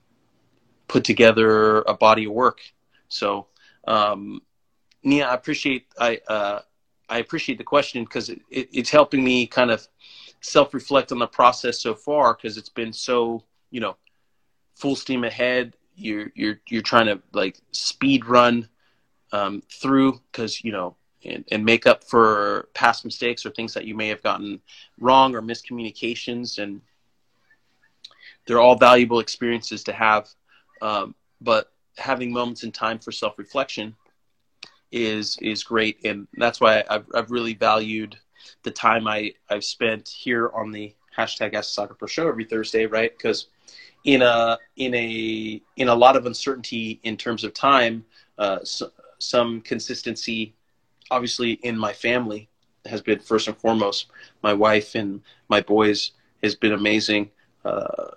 put 0.89 1.05
together 1.05 1.83
a 1.83 1.95
body 1.95 2.25
of 2.25 2.33
work. 2.33 2.61
So, 3.09 3.47
um, 3.87 4.41
Nia, 5.05 5.27
I 5.29 5.35
appreciate 5.35 5.87
I 5.99 6.19
uh, 6.27 6.61
I 7.09 7.19
appreciate 7.19 7.59
the 7.59 7.65
question 7.65 8.05
because 8.05 8.31
it, 8.31 8.41
it, 8.51 8.69
it's 8.73 8.91
helping 8.91 9.23
me 9.23 9.47
kind 9.47 9.71
of 9.71 9.87
self 10.41 10.75
reflect 10.75 11.13
on 11.13 11.19
the 11.19 11.27
process 11.27 11.81
so 11.81 11.95
far 11.95 12.35
because 12.35 12.57
it's 12.57 12.71
been 12.71 12.93
so 12.93 13.45
you 13.71 13.81
know 13.81 13.97
full 14.75 14.97
steam 14.97 15.25
ahead. 15.25 15.77
You're 15.95 16.33
you're 16.35 16.61
you're 16.69 16.83
trying 16.83 17.07
to 17.07 17.21
like 17.33 17.61
speed 17.73 18.25
run 18.25 18.69
um, 19.33 19.63
through 19.71 20.21
because 20.33 20.65
you 20.65 20.73
know 20.73 20.97
and, 21.25 21.45
and, 21.51 21.65
make 21.65 21.87
up 21.87 22.05
for 22.05 22.69
past 22.75 23.05
mistakes 23.05 23.47
or 23.47 23.51
things 23.51 23.73
that 23.75 23.87
you 23.87 23.95
may 23.95 24.09
have 24.09 24.23
gotten 24.23 24.61
wrong 25.01 25.35
or 25.35 25.41
miscommunications 25.41 26.63
and 26.63 26.83
they're 28.47 28.61
all 28.61 28.77
valuable 28.77 29.21
experiences 29.21 29.83
to 29.85 29.93
have 29.93 30.29
um, 30.83 31.15
but 31.41 31.73
having 31.97 32.31
moments 32.31 32.63
in 32.63 32.71
time 32.71 32.99
for 32.99 33.11
self 33.11 33.39
reflection 33.39 33.97
is 34.93 35.37
is 35.41 35.63
great, 35.63 36.05
and 36.05 36.27
that's 36.35 36.61
why 36.61 36.85
I've 36.89 37.07
I've 37.15 37.31
really 37.31 37.55
valued 37.55 38.17
the 38.63 38.71
time 38.71 39.07
I 39.07 39.35
I've 39.51 39.65
spent 39.65 40.09
here 40.09 40.51
on 40.55 40.71
the 40.71 40.95
hashtag 41.17 41.55
Ask 41.55 41.75
Soccer 41.75 41.95
Pro 41.95 42.09
Show 42.09 42.29
every 42.29 42.45
Thursday, 42.45 42.87
right? 42.87 43.17
Because 43.17 43.49
in 44.05 44.23
a 44.23 44.59
in 44.77 44.95
a 44.95 45.61
in 45.77 45.89
a 45.89 45.95
lot 45.95 46.17
of 46.17 46.27
uncertainty 46.27 47.01
in 47.03 47.17
terms 47.17 47.45
of 47.45 47.55
time, 47.55 48.05
uh, 48.39 48.59
so, 48.63 48.91
some 49.19 49.61
consistency, 49.63 50.55
obviously 51.11 51.53
in 51.63 51.79
my 51.79 51.93
family 51.93 52.49
has 52.87 53.01
been 53.01 53.19
first 53.19 53.49
and 53.49 53.57
foremost. 53.57 54.09
My 54.43 54.53
wife 54.53 54.95
and 54.95 55.23
my 55.49 55.61
boys 55.61 56.13
has 56.43 56.55
been 56.55 56.73
amazing. 56.73 57.31
Uh, 57.65 58.11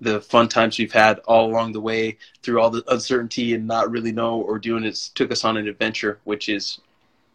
the 0.00 0.20
fun 0.20 0.48
times 0.48 0.78
we've 0.78 0.92
had 0.92 1.18
all 1.20 1.50
along 1.50 1.72
the 1.72 1.80
way 1.80 2.16
through 2.42 2.60
all 2.60 2.70
the 2.70 2.82
uncertainty 2.88 3.54
and 3.54 3.66
not 3.66 3.90
really 3.90 4.12
know 4.12 4.40
or 4.40 4.58
doing 4.58 4.84
it 4.84 4.94
took 5.14 5.30
us 5.30 5.44
on 5.44 5.56
an 5.56 5.68
adventure 5.68 6.20
which 6.24 6.48
is 6.48 6.80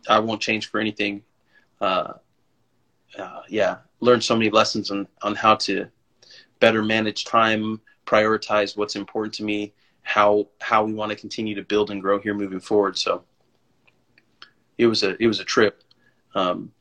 i 0.09 0.17
won't 0.19 0.41
change 0.41 0.69
for 0.69 0.79
anything 0.79 1.21
uh, 1.81 2.13
uh, 3.17 3.41
yeah, 3.49 3.77
learned 3.99 4.23
so 4.23 4.35
many 4.35 4.49
lessons 4.49 4.91
on 4.91 5.07
on 5.21 5.35
how 5.35 5.55
to 5.55 5.87
better 6.59 6.81
manage 6.81 7.25
time, 7.25 7.79
prioritize 8.05 8.77
what's 8.77 8.95
important 8.95 9.33
to 9.35 9.43
me, 9.43 9.73
how 10.03 10.47
how 10.61 10.83
we 10.83 10.93
want 10.93 11.11
to 11.11 11.15
continue 11.15 11.55
to 11.55 11.63
build 11.63 11.91
and 11.91 12.01
grow 12.01 12.19
here 12.19 12.33
moving 12.33 12.59
forward. 12.59 12.97
So 12.97 13.23
it 14.77 14.87
was 14.87 15.03
a 15.03 15.21
it 15.21 15.27
was 15.27 15.39
a 15.39 15.45
trip, 15.45 15.83
um, 16.33 16.71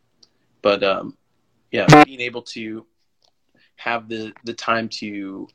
but 0.62 0.82
um, 0.82 1.16
yeah, 1.70 1.86
being 2.04 2.20
able 2.20 2.42
to 2.42 2.86
have 3.76 4.08
the 4.08 4.32
the 4.44 4.54
time 4.54 4.88
to 4.88 5.48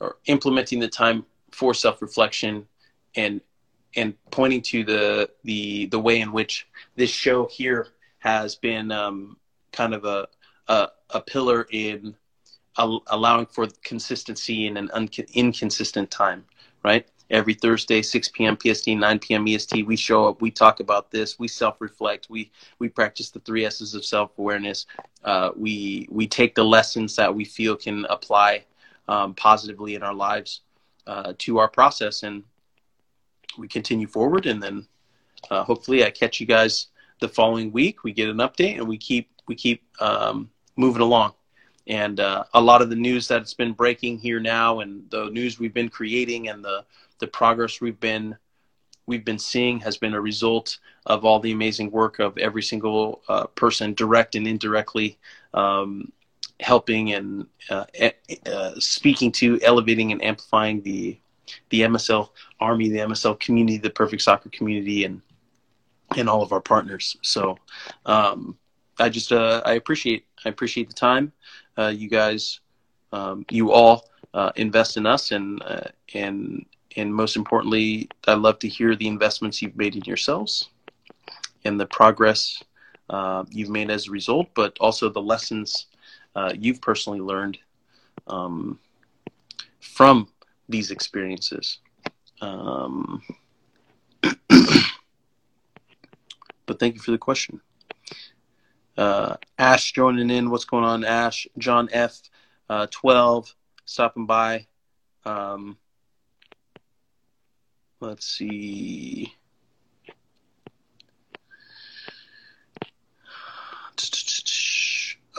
or 0.00 0.16
implementing 0.26 0.78
the 0.80 0.88
time 0.88 1.24
for 1.50 1.74
self 1.74 2.02
reflection 2.02 2.66
and 3.16 3.40
and 3.96 4.14
pointing 4.30 4.62
to 4.62 4.84
the 4.84 5.30
the 5.44 5.86
the 5.86 5.98
way 5.98 6.20
in 6.20 6.32
which 6.32 6.68
this 6.96 7.10
show 7.10 7.46
here 7.46 7.88
has 8.18 8.56
been 8.56 8.90
um, 8.90 9.36
kind 9.72 9.94
of 9.94 10.04
a, 10.04 10.28
a, 10.68 10.88
a 11.10 11.20
pillar 11.20 11.66
in 11.70 12.14
al- 12.78 13.02
allowing 13.08 13.46
for 13.46 13.66
consistency 13.82 14.66
in 14.66 14.76
an 14.76 14.90
un- 14.92 15.08
inconsistent 15.34 16.10
time, 16.10 16.44
right? 16.84 17.06
Every 17.30 17.54
Thursday, 17.54 18.00
6 18.02 18.28
p.m. 18.30 18.56
PST, 18.60 18.88
9 18.88 19.18
p.m. 19.18 19.46
EST, 19.46 19.86
we 19.86 19.96
show 19.96 20.28
up, 20.28 20.40
we 20.40 20.50
talk 20.50 20.80
about 20.80 21.10
this, 21.10 21.38
we 21.38 21.46
self-reflect, 21.46 22.28
we 22.30 22.50
we 22.78 22.88
practice 22.88 23.30
the 23.30 23.40
three 23.40 23.64
S's 23.66 23.94
of 23.94 24.04
self-awareness. 24.04 24.86
Uh, 25.24 25.50
we 25.54 26.08
we 26.10 26.26
take 26.26 26.54
the 26.54 26.64
lessons 26.64 27.16
that 27.16 27.34
we 27.34 27.44
feel 27.44 27.76
can 27.76 28.06
apply 28.06 28.64
um, 29.08 29.34
positively 29.34 29.94
in 29.94 30.02
our 30.02 30.14
lives 30.14 30.60
uh, 31.06 31.32
to 31.38 31.58
our 31.58 31.68
process, 31.68 32.22
and 32.22 32.44
we 33.58 33.66
continue 33.66 34.06
forward. 34.06 34.46
And 34.46 34.62
then 34.62 34.86
uh, 35.50 35.64
hopefully, 35.64 36.04
I 36.04 36.10
catch 36.10 36.40
you 36.40 36.46
guys 36.46 36.88
the 37.20 37.28
following 37.28 37.72
week. 37.72 38.04
We 38.04 38.12
get 38.12 38.28
an 38.28 38.38
update, 38.38 38.76
and 38.76 38.86
we 38.86 38.98
keep 38.98 39.30
we 39.46 39.54
keep 39.54 39.82
um, 40.00 40.50
moving 40.76 41.02
along. 41.02 41.32
And 41.86 42.20
uh, 42.20 42.44
a 42.52 42.60
lot 42.60 42.82
of 42.82 42.90
the 42.90 42.96
news 42.96 43.26
that's 43.26 43.54
been 43.54 43.72
breaking 43.72 44.18
here 44.18 44.40
now, 44.40 44.80
and 44.80 45.08
the 45.10 45.30
news 45.30 45.58
we've 45.58 45.74
been 45.74 45.88
creating, 45.88 46.48
and 46.48 46.64
the 46.64 46.84
the 47.18 47.26
progress 47.26 47.80
we've 47.80 47.98
been 47.98 48.36
we've 49.06 49.24
been 49.24 49.38
seeing 49.38 49.80
has 49.80 49.96
been 49.96 50.14
a 50.14 50.20
result 50.20 50.78
of 51.06 51.24
all 51.24 51.40
the 51.40 51.50
amazing 51.50 51.90
work 51.90 52.18
of 52.18 52.36
every 52.36 52.62
single 52.62 53.22
uh, 53.28 53.46
person, 53.46 53.94
direct 53.94 54.34
and 54.34 54.46
indirectly, 54.46 55.18
um, 55.54 56.12
helping 56.60 57.12
and 57.12 57.46
uh, 57.70 57.84
uh, 58.46 58.72
speaking 58.78 59.32
to, 59.32 59.60
elevating 59.62 60.12
and 60.12 60.22
amplifying 60.22 60.82
the 60.82 61.18
the 61.70 61.80
MSL 61.82 62.28
Army, 62.60 62.88
the 62.88 62.98
MSL 62.98 63.38
community, 63.40 63.78
the 63.78 63.90
Perfect 63.90 64.22
Soccer 64.22 64.50
community, 64.50 65.04
and 65.04 65.22
and 66.16 66.28
all 66.28 66.42
of 66.42 66.52
our 66.52 66.60
partners. 66.60 67.16
So 67.22 67.58
um, 68.06 68.56
I 68.98 69.08
just 69.08 69.32
uh, 69.32 69.62
I 69.64 69.74
appreciate 69.74 70.26
I 70.44 70.48
appreciate 70.48 70.88
the 70.88 70.94
time 70.94 71.32
uh, 71.76 71.88
you 71.88 72.08
guys 72.08 72.60
um, 73.12 73.44
you 73.50 73.72
all 73.72 74.08
uh, 74.34 74.52
invest 74.56 74.96
in 74.96 75.06
us 75.06 75.30
and 75.30 75.62
uh, 75.62 75.88
and 76.14 76.66
and 76.96 77.14
most 77.14 77.36
importantly 77.36 78.08
I 78.26 78.34
love 78.34 78.58
to 78.60 78.68
hear 78.68 78.96
the 78.96 79.08
investments 79.08 79.62
you've 79.62 79.76
made 79.76 79.94
in 79.94 80.02
yourselves 80.02 80.70
and 81.64 81.78
the 81.78 81.86
progress 81.86 82.62
you've 83.50 83.70
made 83.70 83.90
as 83.90 84.08
a 84.08 84.10
result, 84.10 84.48
but 84.54 84.76
also 84.80 85.08
the 85.08 85.22
lessons 85.22 85.86
uh, 86.38 86.52
you've 86.56 86.80
personally 86.80 87.18
learned 87.18 87.58
um, 88.28 88.78
from 89.80 90.28
these 90.68 90.92
experiences. 90.92 91.80
Um, 92.40 93.22
but 94.22 94.38
thank 96.78 96.94
you 96.94 97.00
for 97.00 97.10
the 97.10 97.18
question. 97.18 97.60
Uh, 98.96 99.34
Ash 99.58 99.90
joining 99.90 100.30
in. 100.30 100.50
What's 100.50 100.64
going 100.64 100.84
on, 100.84 101.04
Ash? 101.04 101.48
John 101.58 101.88
F. 101.90 102.20
Uh, 102.70 102.86
12 102.88 103.52
stopping 103.84 104.26
by. 104.26 104.68
Um, 105.24 105.76
let's 108.00 108.26
see. 108.26 109.34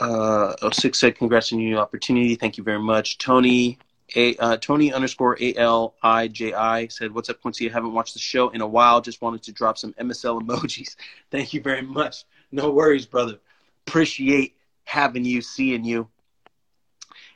Uh, 0.00 0.70
06 0.72 0.98
said, 0.98 1.16
congrats 1.16 1.52
on 1.52 1.60
your 1.60 1.70
new 1.70 1.78
opportunity. 1.78 2.34
Thank 2.34 2.56
you 2.56 2.64
very 2.64 2.80
much. 2.80 3.18
Tony 3.18 3.78
a 4.16 4.36
uh, 4.36 4.56
Tony 4.56 4.92
underscore 4.92 5.36
A 5.40 5.54
L 5.54 5.94
I 6.02 6.28
J 6.28 6.52
I 6.52 6.88
said, 6.88 7.14
"What's 7.14 7.30
up, 7.30 7.40
Quincy? 7.40 7.68
I 7.70 7.72
haven't 7.72 7.92
watched 7.92 8.14
the 8.14 8.20
show 8.20 8.48
in 8.50 8.60
a 8.60 8.66
while. 8.66 9.00
Just 9.00 9.22
wanted 9.22 9.42
to 9.44 9.52
drop 9.52 9.78
some 9.78 9.92
MSL 9.94 10.42
emojis. 10.42 10.96
Thank 11.30 11.54
you 11.54 11.62
very 11.62 11.82
much. 11.82 12.24
No 12.50 12.70
worries, 12.70 13.06
brother. 13.06 13.38
Appreciate 13.86 14.56
having 14.84 15.24
you, 15.24 15.40
seeing 15.40 15.84
you. 15.84 16.08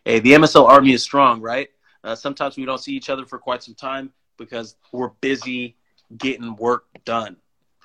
Hey, 0.05 0.19
the 0.19 0.33
MSL 0.33 0.69
army 0.69 0.93
is 0.93 1.03
strong, 1.03 1.41
right? 1.41 1.69
Uh, 2.03 2.15
sometimes 2.15 2.57
we 2.57 2.65
don't 2.65 2.79
see 2.79 2.93
each 2.93 3.09
other 3.09 3.25
for 3.25 3.39
quite 3.39 3.63
some 3.63 3.75
time 3.75 4.13
because 4.37 4.77
we're 4.93 5.11
busy 5.21 5.77
getting 6.19 6.57
work 6.57 6.87
done, 7.05 7.37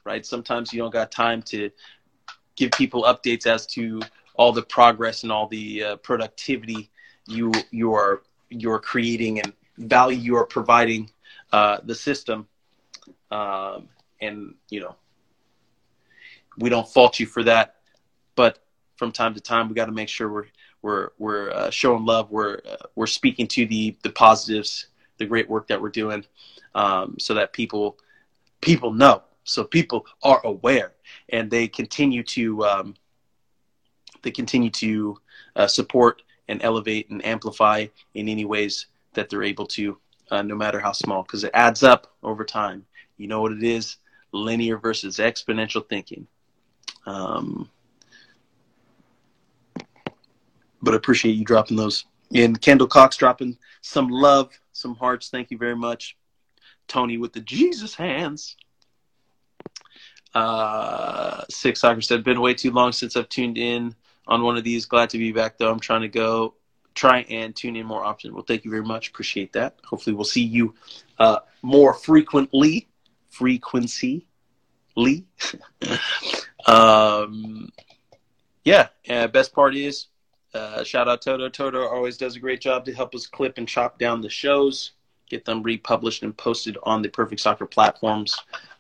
right? 0.04 0.26
Sometimes 0.26 0.74
you 0.74 0.80
don't 0.80 0.92
got 0.92 1.12
time 1.12 1.42
to 1.44 1.70
give 2.56 2.72
people 2.72 3.04
updates 3.04 3.46
as 3.46 3.66
to 3.68 4.02
all 4.40 4.54
the 4.54 4.68
progress 4.78 5.24
and 5.24 5.32
all 5.32 5.48
the 5.48 5.84
uh, 5.84 5.96
productivity 5.98 6.90
you 7.28 7.52
you 7.72 7.94
are 7.94 8.24
you're 8.50 8.80
creating 8.80 9.40
and 9.42 9.54
value 9.78 10.18
you're 10.18 10.46
providing 10.46 11.10
uh, 11.52 11.78
the 11.84 11.96
system. 11.96 12.48
Um, 13.32 13.90
and, 14.22 14.56
you 14.70 14.80
know, 14.82 14.96
we 16.58 16.70
don't 16.70 16.88
fault 16.88 17.20
you 17.20 17.26
for 17.26 17.44
that. 17.44 17.76
But 18.36 18.60
from 18.96 19.12
time 19.12 19.34
to 19.36 19.42
time, 19.42 19.70
we 19.70 19.76
got 19.76 19.86
to 19.86 19.92
make 19.92 20.10
sure 20.10 20.32
we're, 20.32 20.46
we're, 20.82 21.10
we're 21.18 21.52
uh, 21.52 21.70
showing 21.70 22.06
love. 22.06 22.32
We're, 22.32 22.60
uh, 22.70 22.88
we're 22.96 23.08
speaking 23.08 23.48
to 23.50 23.66
the, 23.66 23.96
the 24.04 24.10
positives, 24.10 24.88
the 25.18 25.26
great 25.26 25.50
work 25.50 25.68
that 25.68 25.82
we're 25.82 25.90
doing 25.90 26.26
um, 26.76 27.16
so 27.20 27.34
that 27.36 27.54
people, 27.54 27.98
people 28.62 28.92
know. 28.94 29.24
So 29.44 29.64
people 29.64 30.06
are 30.24 30.42
aware 30.46 30.94
and 31.30 31.50
they 31.50 31.68
continue 31.68 32.24
to, 32.24 32.66
um, 32.66 32.96
they 34.22 34.32
continue 34.32 34.70
to 34.72 35.18
uh, 35.56 35.68
support 35.68 36.22
and 36.48 36.62
elevate 36.64 37.10
and 37.10 37.26
amplify 37.26 37.86
in 38.14 38.28
any 38.28 38.46
ways 38.46 38.88
that 39.14 39.30
they're 39.30 39.44
able 39.44 39.66
to, 39.66 39.98
uh, 40.32 40.42
no 40.42 40.56
matter 40.56 40.80
how 40.80 40.92
small, 40.92 41.24
because 41.24 41.44
it 41.44 41.52
adds 41.54 41.84
up 41.84 42.14
over 42.24 42.44
time. 42.44 42.86
You 43.18 43.28
know 43.28 43.42
what 43.42 43.52
it 43.52 43.64
is? 43.64 43.98
Linear 44.32 44.78
versus 44.78 45.18
exponential 45.18 45.88
thinking. 45.88 46.28
Um, 47.06 47.70
but 50.82 50.94
I 50.94 50.98
appreciate 50.98 51.34
you 51.34 51.46
dropping 51.46 51.78
those. 51.78 52.06
And 52.34 52.62
Kendall 52.62 52.88
Cox 52.88 53.18
dropping 53.18 53.58
some 53.82 54.10
love, 54.10 54.52
some 54.74 54.96
hearts. 54.96 55.30
Thank 55.30 55.52
you 55.52 55.58
very 55.58 55.76
much. 55.76 56.16
Tony 56.88 57.18
with 57.18 57.34
the 57.34 57.42
Jesus 57.42 57.96
hands. 57.96 58.56
Uh, 60.36 61.44
Six 61.50 61.82
Soccer 61.82 62.02
said, 62.02 62.24
been 62.24 62.40
way 62.40 62.54
too 62.54 62.72
long 62.72 62.92
since 62.92 63.16
I've 63.18 63.30
tuned 63.30 63.58
in 63.58 63.96
on 64.30 64.44
one 64.44 64.56
of 64.56 64.64
these. 64.64 64.86
Glad 64.86 65.10
to 65.10 65.18
be 65.18 65.34
back 65.34 65.58
though. 65.58 65.70
I'm 65.70 65.80
trying 65.80 66.02
to 66.02 66.08
go 66.08 66.54
try 66.96 67.22
and 67.30 67.56
tune 67.56 67.76
in 67.76 67.86
more 67.86 68.06
often. 68.06 68.34
Well, 68.34 68.46
thank 68.48 68.64
you 68.64 68.72
very 68.72 68.84
much. 68.84 69.10
Appreciate 69.10 69.52
that. 69.54 69.78
Hopefully, 69.84 70.16
we'll 70.16 70.24
see 70.24 70.44
you 70.44 70.76
uh, 71.18 71.40
more 71.62 71.94
frequently. 71.94 72.88
Frequency, 73.30 74.28
Lee. 74.96 75.26
um, 76.68 77.70
yeah. 78.64 78.88
Best 79.28 79.54
part 79.54 79.76
is, 79.76 80.08
uh, 80.54 80.84
shout 80.84 81.08
out 81.08 81.22
Toto. 81.22 81.48
Toto 81.50 81.88
always 81.88 82.18
does 82.18 82.36
a 82.36 82.40
great 82.40 82.60
job 82.60 82.86
to 82.86 82.94
help 82.94 83.14
us 83.16 83.28
clip 83.28 83.58
and 83.58 83.68
chop 83.68 84.00
down 84.00 84.22
the 84.22 84.30
shows, 84.30 84.92
get 85.30 85.46
them 85.46 85.64
republished 85.64 86.24
and 86.24 86.36
posted 86.36 86.78
on 86.84 87.02
the 87.02 87.10
Perfect 87.10 87.40
Soccer 87.40 87.66
platforms 87.66 88.36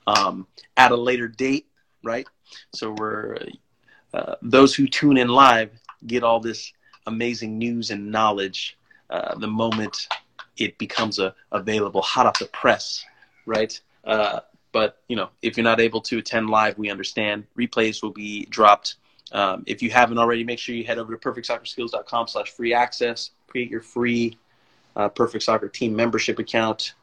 um, 0.07 0.47
at 0.77 0.91
a 0.91 0.95
later 0.95 1.27
date. 1.27 1.67
Right. 2.03 2.27
So 2.73 2.95
we're 2.97 3.37
uh, 4.13 4.35
those 4.41 4.75
who 4.75 4.87
tune 4.87 5.17
in 5.17 5.27
live 5.27 5.71
get 6.07 6.23
all 6.23 6.39
this 6.39 6.73
amazing 7.07 7.57
news 7.57 7.91
and 7.91 8.11
knowledge 8.11 8.77
uh, 9.09 9.35
the 9.35 9.47
moment 9.47 10.07
it 10.57 10.77
becomes 10.77 11.19
a, 11.19 11.33
available 11.51 12.01
hot 12.01 12.25
off 12.25 12.37
the 12.39 12.45
press, 12.47 13.03
right? 13.45 13.79
Uh, 14.03 14.41
but 14.71 14.97
you 15.07 15.15
know, 15.15 15.29
if 15.41 15.57
you're 15.57 15.63
not 15.63 15.79
able 15.79 16.01
to 16.01 16.17
attend 16.19 16.49
live, 16.49 16.77
we 16.77 16.89
understand. 16.89 17.45
Replays 17.57 18.03
will 18.03 18.11
be 18.11 18.45
dropped. 18.45 18.95
Um, 19.31 19.63
if 19.67 19.81
you 19.81 19.89
haven't 19.89 20.17
already, 20.17 20.43
make 20.43 20.59
sure 20.59 20.75
you 20.75 20.83
head 20.83 20.97
over 20.97 21.15
to 21.15 21.29
perfectsoccerskills.com 21.29 22.27
slash 22.27 22.51
free 22.51 22.73
access. 22.73 23.31
Create 23.47 23.69
your 23.69 23.81
free 23.81 24.37
uh, 24.95 25.09
Perfect 25.09 25.43
Soccer 25.43 25.69
team 25.69 25.95
membership 25.95 26.39
account. 26.39 26.93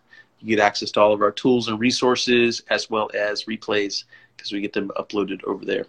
You 0.40 0.56
get 0.56 0.62
access 0.62 0.90
to 0.92 1.00
all 1.00 1.12
of 1.12 1.22
our 1.22 1.30
tools 1.30 1.68
and 1.68 1.80
resources 1.80 2.62
as 2.68 2.90
well 2.90 3.10
as 3.14 3.44
replays 3.44 4.04
because 4.36 4.52
we 4.52 4.60
get 4.60 4.72
them 4.72 4.90
uploaded 4.96 5.42
over 5.44 5.64
there. 5.64 5.86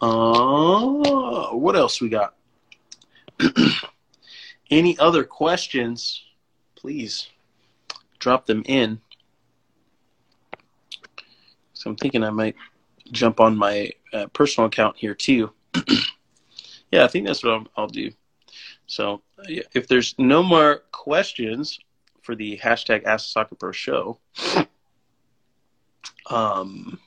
Uh, 0.00 1.48
what 1.48 1.76
else 1.76 2.00
we 2.00 2.08
got? 2.08 2.34
Any 4.70 4.98
other 4.98 5.24
questions? 5.24 6.24
Please 6.76 7.28
drop 8.18 8.46
them 8.46 8.62
in. 8.66 9.00
So 11.72 11.90
I'm 11.90 11.96
thinking 11.96 12.24
I 12.24 12.30
might 12.30 12.56
jump 13.12 13.40
on 13.40 13.56
my 13.56 13.90
uh, 14.12 14.26
personal 14.28 14.66
account 14.66 14.96
here 14.96 15.14
too. 15.14 15.52
yeah, 16.90 17.04
I 17.04 17.08
think 17.08 17.26
that's 17.26 17.42
what 17.42 17.52
I'll, 17.52 17.66
I'll 17.76 17.88
do. 17.88 18.10
So 18.86 19.22
if 19.46 19.86
there's 19.86 20.14
no 20.18 20.42
more 20.42 20.82
questions 20.92 21.78
for 22.22 22.34
the 22.34 22.58
hashtag 22.58 23.04
Ask 23.04 23.30
Soccer 23.32 23.54
Pro 23.54 23.72
show, 23.72 24.18
um, 26.30 26.98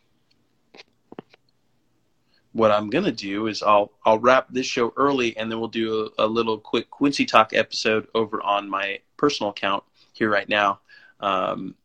what 2.53 2.71
I'm 2.71 2.89
gonna 2.89 3.11
do 3.11 3.47
is 3.47 3.63
I'll 3.63 3.91
I'll 4.05 4.19
wrap 4.19 4.47
this 4.49 4.65
show 4.65 4.93
early, 4.97 5.35
and 5.37 5.51
then 5.51 5.59
we'll 5.59 5.69
do 5.69 6.11
a, 6.17 6.25
a 6.25 6.27
little 6.27 6.57
quick 6.57 6.89
Quincy 6.89 7.25
Talk 7.25 7.53
episode 7.53 8.07
over 8.13 8.41
on 8.41 8.69
my 8.69 8.99
personal 9.17 9.51
account 9.51 9.83
here 10.13 10.29
right 10.29 10.49
now. 10.49 10.79
Um, 11.19 11.75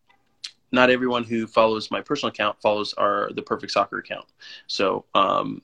not 0.72 0.90
everyone 0.90 1.24
who 1.24 1.46
follows 1.46 1.90
my 1.90 2.00
personal 2.00 2.30
account 2.30 2.60
follows 2.60 2.94
our 2.94 3.30
the 3.32 3.42
Perfect 3.42 3.72
Soccer 3.72 3.98
account. 3.98 4.26
So 4.66 5.04
um, 5.14 5.62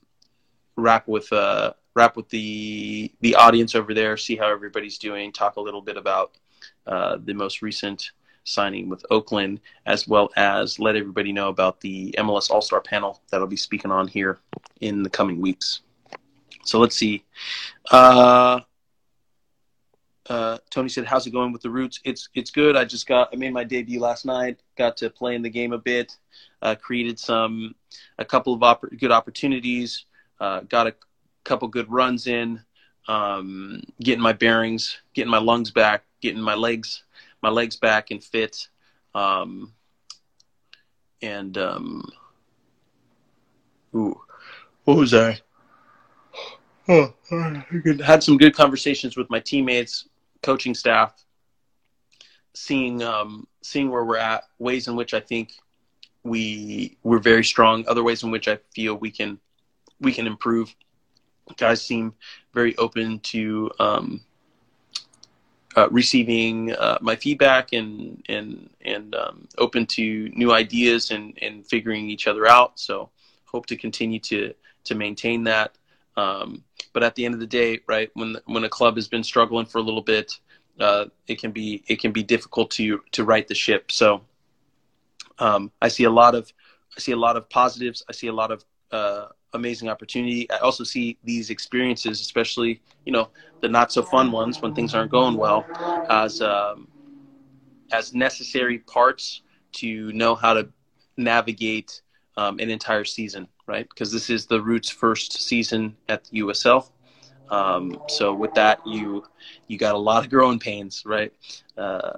wrap 0.77 1.09
with 1.09 1.33
uh, 1.33 1.73
wrap 1.95 2.17
with 2.17 2.29
the 2.29 3.13
the 3.21 3.35
audience 3.35 3.75
over 3.75 3.95
there, 3.95 4.17
see 4.17 4.37
how 4.37 4.51
everybody's 4.51 4.99
doing, 4.99 5.33
talk 5.33 5.57
a 5.57 5.61
little 5.61 5.83
bit 5.83 5.97
about 5.97 6.39
uh, 6.87 7.19
the 7.25 7.35
most 7.35 7.63
recent 7.63 8.13
signing 8.45 8.89
with 8.89 9.05
Oakland, 9.11 9.61
as 9.87 10.09
well 10.09 10.31
as 10.37 10.79
let 10.79 10.97
everybody 10.97 11.33
know 11.33 11.49
about 11.49 11.81
the 11.81 12.15
MLS 12.19 12.51
All 12.51 12.63
Star 12.63 12.81
panel 12.81 13.21
that 13.31 13.41
I'll 13.41 13.47
be 13.47 13.57
speaking 13.57 13.91
on 13.91 14.09
here 14.09 14.39
in 14.81 15.03
the 15.03 15.11
coming 15.11 15.41
weeks. 15.41 15.83
So 16.65 16.79
let's 16.79 16.97
see. 16.97 17.25
Uh, 17.91 18.61
uh, 20.29 20.59
Tony 20.71 20.89
said, 20.89 21.05
"How's 21.05 21.27
it 21.27 21.31
going 21.31 21.53
with 21.53 21.63
the 21.63 21.71
Roots?" 21.71 22.01
It's 22.05 22.29
it's 22.35 22.51
good. 22.51 22.77
I 22.77 22.85
just 22.85 23.07
got 23.07 23.31
I 23.33 23.37
made 23.37 23.53
my 23.53 23.65
debut 23.65 24.01
last 24.01 24.25
night. 24.25 24.61
Got 24.77 24.97
to 24.99 25.11
play 25.11 25.35
in 25.35 25.43
the 25.43 25.51
game 25.51 25.73
a 25.73 25.79
bit. 25.79 26.17
Uh, 26.61 26.75
created 26.75 27.19
some 27.19 27.75
a 28.19 28.25
couple 28.25 28.55
of 28.55 28.61
oppor- 28.61 28.99
good 28.99 29.11
opportunities. 29.11 30.07
Uh, 30.41 30.61
got 30.61 30.87
a 30.87 30.95
couple 31.45 31.69
good 31.69 31.91
runs 31.91 32.27
in. 32.27 32.61
Um, 33.09 33.83
getting 34.01 34.23
my 34.23 34.33
bearings, 34.33 34.99
getting 35.13 35.31
my 35.31 35.39
lungs 35.39 35.73
back, 35.73 36.05
getting 36.21 36.41
my 36.41 36.55
legs 36.55 37.03
my 37.43 37.49
legs 37.49 37.77
back 37.77 38.11
and 38.11 38.23
fit. 38.23 38.69
Um, 39.15 39.73
and 41.21 41.57
um, 41.59 42.11
ooh, 43.95 44.21
what 44.85 44.97
was 44.97 45.15
I? 45.15 45.41
Oh, 46.89 47.15
had 48.05 48.23
some 48.23 48.37
good 48.37 48.55
conversations 48.55 49.17
with 49.17 49.31
my 49.31 49.39
teammates, 49.39 50.09
coaching 50.43 50.75
staff, 50.75 51.25
seeing 52.55 53.03
um, 53.03 53.47
seeing 53.63 53.91
where 53.91 54.05
we're 54.05 54.17
at, 54.17 54.45
ways 54.59 54.89
in 54.89 54.97
which 54.97 55.15
I 55.15 55.21
think 55.21 55.53
we 56.25 56.97
we're 57.03 57.21
very 57.21 57.45
strong, 57.45 57.85
other 57.87 58.03
ways 58.03 58.23
in 58.25 58.31
which 58.31 58.49
I 58.49 58.59
feel 58.75 58.97
we 58.97 59.11
can 59.11 59.39
we 60.01 60.13
can 60.13 60.27
improve. 60.27 60.75
Guys 61.57 61.83
seem 61.83 62.15
very 62.53 62.77
open 62.77 63.21
to 63.21 63.71
um, 63.79 64.21
uh, 65.77 65.89
receiving 65.91 66.73
uh, 66.75 66.99
my 67.01 67.17
feedback 67.17 67.73
and 67.73 68.23
and 68.29 68.71
and 68.83 69.15
um, 69.15 69.49
open 69.59 69.87
to 69.87 70.29
new 70.31 70.53
ideas 70.53 71.11
and 71.11 71.39
and 71.43 71.67
figuring 71.67 72.09
each 72.11 72.27
other 72.27 72.47
out. 72.47 72.79
So 72.79 73.11
hope 73.47 73.67
to 73.67 73.77
continue 73.77 74.21
to 74.21 74.55
to 74.85 74.95
maintain 74.95 75.45
that. 75.45 75.77
Um, 76.17 76.63
but 76.93 77.03
at 77.03 77.15
the 77.15 77.25
end 77.25 77.35
of 77.35 77.41
the 77.41 77.47
day, 77.47 77.81
right 77.87 78.11
when 78.15 78.37
when 78.47 78.65
a 78.65 78.69
club 78.69 78.97
has 78.97 79.09
been 79.09 79.25
struggling 79.25 79.67
for 79.67 79.79
a 79.79 79.83
little 79.83 80.03
bit, 80.03 80.39
uh, 80.79 81.07
it 81.27 81.41
can 81.41 81.53
be 81.53 81.83
it 81.89 82.01
can 82.01 82.13
be 82.13 82.23
difficult 82.23 82.71
to 82.73 83.01
to 83.13 83.25
right 83.25 83.47
the 83.49 83.55
ship. 83.55 83.91
So 83.91 84.23
um, 85.39 85.71
I 85.81 85.89
see 85.89 86.05
a 86.05 86.11
lot 86.11 86.35
of 86.35 86.53
I 86.97 87.01
see 87.01 87.13
a 87.13 87.17
lot 87.17 87.37
of 87.37 87.49
positives. 87.49 88.03
I 88.09 88.13
see 88.13 88.27
a 88.27 88.33
lot 88.33 88.51
of 88.51 88.65
uh, 88.91 89.29
amazing 89.55 89.89
opportunity. 89.89 90.51
I 90.51 90.59
also 90.59 90.85
see 90.85 91.19
these 91.25 91.51
experiences, 91.51 92.21
especially 92.21 92.81
you 93.05 93.13
know 93.13 93.29
the 93.61 93.69
not 93.69 93.93
so 93.93 94.03
fun 94.03 94.31
ones 94.33 94.61
when 94.61 94.75
things 94.75 94.95
aren't 94.95 95.11
going 95.11 95.37
well, 95.37 95.67
as 96.11 96.41
um, 96.41 96.89
as 97.93 98.15
necessary 98.15 98.79
parts 98.79 99.43
to 99.73 100.13
know 100.13 100.35
how 100.35 100.55
to 100.55 100.69
navigate 101.17 102.03
um, 102.37 102.59
an 102.59 102.71
entire 102.71 103.05
season, 103.05 103.47
right? 103.67 103.89
Because 103.89 104.13
this 104.13 104.31
is 104.31 104.47
the 104.47 104.61
Roots' 104.61 104.91
first 104.91 105.33
season 105.43 105.97
at 106.09 106.25
the 106.25 106.41
USL. 106.41 106.91
Um, 107.51 108.01
so 108.09 108.33
with 108.33 108.55
that, 108.55 108.81
you 108.87 109.25
you 109.69 109.79
got 109.79 109.95
a 109.95 109.99
lot 109.99 110.25
of 110.25 110.31
growing 110.31 110.59
pains, 110.59 111.03
right? 111.05 111.33
Uh, 111.77 112.13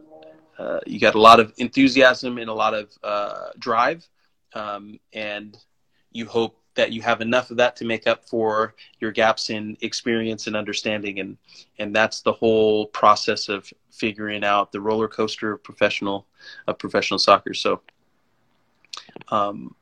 uh, 0.58 0.80
you 0.86 1.00
got 1.00 1.16
a 1.16 1.20
lot 1.20 1.40
of 1.40 1.52
enthusiasm 1.58 2.38
and 2.38 2.48
a 2.48 2.54
lot 2.54 2.74
of 2.74 2.90
uh, 3.02 3.48
drive, 3.58 4.08
um, 4.54 5.00
and 5.12 5.58
you 6.12 6.26
hope 6.26 6.60
that 6.74 6.92
you 6.92 7.02
have 7.02 7.20
enough 7.20 7.50
of 7.50 7.56
that 7.56 7.76
to 7.76 7.84
make 7.84 8.06
up 8.06 8.24
for 8.24 8.74
your 9.00 9.12
gaps 9.12 9.50
in 9.50 9.76
experience 9.80 10.46
and 10.46 10.56
understanding. 10.56 11.20
And 11.20 11.36
and 11.78 11.94
that's 11.94 12.20
the 12.20 12.32
whole 12.32 12.86
process 12.86 13.48
of 13.48 13.72
figuring 13.90 14.44
out 14.44 14.72
the 14.72 14.80
roller 14.80 15.08
coaster 15.08 15.52
of 15.52 15.62
professional 15.62 16.26
of 16.66 16.78
professional 16.78 17.18
soccer. 17.18 17.54
So 17.54 17.80
um, 19.28 19.74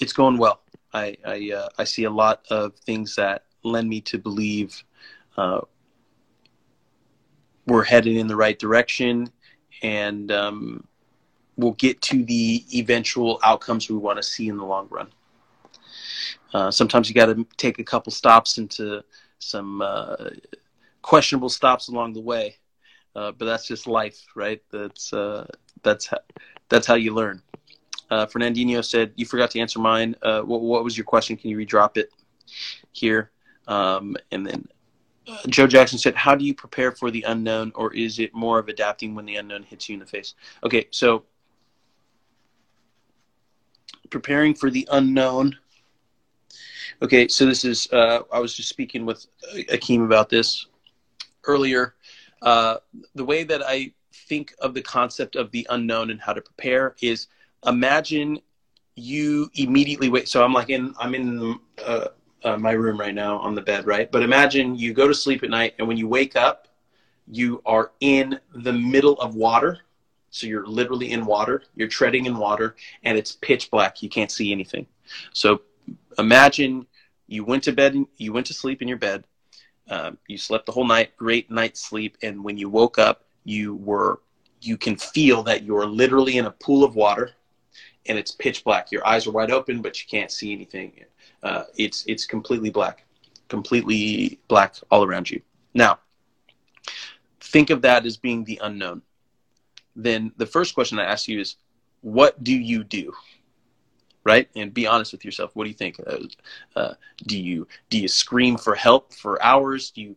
it's 0.00 0.12
going 0.12 0.38
well. 0.38 0.60
I 0.92 1.16
I, 1.24 1.50
uh, 1.54 1.68
I 1.78 1.84
see 1.84 2.04
a 2.04 2.10
lot 2.10 2.44
of 2.50 2.74
things 2.76 3.16
that 3.16 3.44
lend 3.62 3.88
me 3.88 4.00
to 4.02 4.18
believe 4.18 4.82
uh, 5.36 5.60
we're 7.66 7.84
headed 7.84 8.16
in 8.16 8.26
the 8.26 8.36
right 8.36 8.58
direction 8.58 9.30
and 9.82 10.30
um, 10.30 10.86
we'll 11.56 11.72
get 11.72 12.00
to 12.02 12.24
the 12.24 12.64
eventual 12.74 13.40
outcomes 13.42 13.88
we 13.88 13.96
want 13.96 14.16
to 14.18 14.22
see 14.22 14.48
in 14.48 14.56
the 14.56 14.64
long 14.64 14.86
run 14.90 15.08
uh, 16.54 16.70
sometimes 16.70 17.08
you 17.08 17.14
got 17.14 17.26
to 17.26 17.44
take 17.56 17.80
a 17.80 17.84
couple 17.84 18.12
stops 18.12 18.58
into 18.58 19.02
some 19.40 19.82
uh, 19.82 20.30
questionable 21.02 21.48
stops 21.48 21.88
along 21.88 22.12
the 22.12 22.20
way, 22.20 22.56
uh, 23.16 23.32
but 23.32 23.44
that's 23.44 23.66
just 23.66 23.88
life, 23.88 24.24
right? 24.36 24.62
That's 24.70 25.12
uh, 25.12 25.46
that's 25.82 26.06
how, 26.06 26.18
that's 26.68 26.86
how 26.86 26.94
you 26.94 27.12
learn. 27.12 27.42
Uh, 28.08 28.26
Fernandinho 28.26 28.84
said, 28.84 29.12
"You 29.16 29.26
forgot 29.26 29.50
to 29.50 29.60
answer 29.60 29.80
mine. 29.80 30.14
What, 30.22 30.46
what, 30.46 30.84
was 30.84 30.96
your 30.96 31.04
question? 31.04 31.36
Can 31.36 31.50
you 31.50 31.56
redrop 31.56 31.98
it 31.98 32.10
here?" 32.92 33.32
Um, 33.66 34.16
and 34.30 34.46
then 34.46 34.68
Joe 35.48 35.66
Jackson 35.66 35.98
said, 35.98 36.14
"How 36.14 36.36
do 36.36 36.44
you 36.44 36.54
prepare 36.54 36.92
for 36.92 37.10
the 37.10 37.24
unknown, 37.26 37.72
or 37.74 37.92
is 37.92 38.20
it 38.20 38.32
more 38.32 38.60
of 38.60 38.68
adapting 38.68 39.16
when 39.16 39.26
the 39.26 39.36
unknown 39.36 39.64
hits 39.64 39.88
you 39.88 39.94
in 39.94 40.00
the 40.00 40.06
face?" 40.06 40.34
Okay, 40.62 40.86
so 40.92 41.24
preparing 44.10 44.54
for 44.54 44.70
the 44.70 44.86
unknown 44.92 45.58
Okay, 47.02 47.28
so 47.28 47.46
this 47.46 47.64
is, 47.64 47.90
uh, 47.92 48.20
I 48.32 48.38
was 48.38 48.54
just 48.54 48.68
speaking 48.68 49.04
with 49.06 49.26
Akeem 49.54 50.04
about 50.04 50.28
this 50.28 50.66
earlier. 51.44 51.94
Uh, 52.42 52.76
the 53.14 53.24
way 53.24 53.44
that 53.44 53.62
I 53.66 53.92
think 54.12 54.54
of 54.60 54.74
the 54.74 54.82
concept 54.82 55.36
of 55.36 55.50
the 55.50 55.66
unknown 55.70 56.10
and 56.10 56.20
how 56.20 56.32
to 56.32 56.40
prepare 56.40 56.94
is 57.02 57.28
imagine 57.66 58.40
you 58.94 59.50
immediately 59.54 60.08
wait. 60.08 60.28
So 60.28 60.44
I'm 60.44 60.52
like 60.52 60.70
in, 60.70 60.94
I'm 60.98 61.14
in 61.14 61.58
uh, 61.84 62.08
uh, 62.44 62.56
my 62.58 62.72
room 62.72 62.98
right 62.98 63.14
now 63.14 63.38
on 63.38 63.54
the 63.54 63.62
bed, 63.62 63.86
right? 63.86 64.10
But 64.10 64.22
imagine 64.22 64.76
you 64.76 64.92
go 64.92 65.08
to 65.08 65.14
sleep 65.14 65.42
at 65.42 65.50
night 65.50 65.74
and 65.78 65.88
when 65.88 65.96
you 65.96 66.08
wake 66.08 66.36
up, 66.36 66.68
you 67.26 67.62
are 67.64 67.92
in 68.00 68.38
the 68.54 68.72
middle 68.72 69.18
of 69.20 69.34
water. 69.34 69.80
So 70.30 70.46
you're 70.46 70.66
literally 70.66 71.12
in 71.12 71.26
water, 71.26 71.62
you're 71.76 71.88
treading 71.88 72.26
in 72.26 72.36
water, 72.36 72.74
and 73.04 73.16
it's 73.16 73.36
pitch 73.36 73.70
black. 73.70 74.02
You 74.02 74.08
can't 74.08 74.32
see 74.32 74.50
anything. 74.50 74.84
So 75.32 75.62
imagine 76.18 76.86
you 77.26 77.44
went 77.44 77.64
to 77.64 77.72
bed, 77.72 77.96
you 78.16 78.32
went 78.32 78.46
to 78.46 78.54
sleep 78.54 78.82
in 78.82 78.88
your 78.88 78.98
bed, 78.98 79.24
um, 79.90 80.18
you 80.28 80.38
slept 80.38 80.66
the 80.66 80.72
whole 80.72 80.86
night, 80.86 81.16
great 81.16 81.50
night's 81.50 81.80
sleep, 81.80 82.16
and 82.22 82.42
when 82.42 82.56
you 82.56 82.68
woke 82.68 82.98
up, 82.98 83.24
you 83.44 83.76
were 83.76 84.20
you 84.60 84.78
can 84.78 84.96
feel 84.96 85.42
that 85.42 85.62
you're 85.62 85.86
literally 85.86 86.38
in 86.38 86.46
a 86.46 86.50
pool 86.50 86.84
of 86.84 86.94
water, 86.94 87.32
and 88.06 88.18
it's 88.18 88.32
pitch 88.32 88.64
black. 88.64 88.90
Your 88.90 89.06
eyes 89.06 89.26
are 89.26 89.32
wide 89.32 89.50
open, 89.50 89.82
but 89.82 90.00
you 90.00 90.08
can't 90.08 90.30
see 90.30 90.52
anything. 90.52 91.04
Uh, 91.42 91.64
it's 91.76 92.04
it's 92.06 92.24
completely 92.24 92.70
black, 92.70 93.04
completely 93.48 94.40
black 94.48 94.76
all 94.90 95.04
around 95.04 95.30
you. 95.30 95.42
Now, 95.74 95.98
think 97.40 97.70
of 97.70 97.82
that 97.82 98.06
as 98.06 98.16
being 98.16 98.44
the 98.44 98.58
unknown. 98.62 99.02
Then 99.94 100.32
the 100.38 100.46
first 100.46 100.74
question 100.74 100.98
I 100.98 101.04
ask 101.04 101.28
you 101.28 101.40
is, 101.40 101.56
what 102.00 102.42
do 102.42 102.52
you 102.54 102.84
do? 102.84 103.12
Right? 104.24 104.48
And 104.56 104.72
be 104.72 104.86
honest 104.86 105.12
with 105.12 105.24
yourself. 105.24 105.50
What 105.54 105.64
do 105.64 105.70
you 105.70 105.76
think? 105.76 106.00
Uh, 106.06 106.18
uh, 106.74 106.94
do 107.26 107.38
you 107.38 107.68
do 107.90 108.00
you 108.00 108.08
scream 108.08 108.56
for 108.56 108.74
help 108.74 109.12
for 109.12 109.42
hours? 109.42 109.90
Do 109.90 110.00
you, 110.00 110.16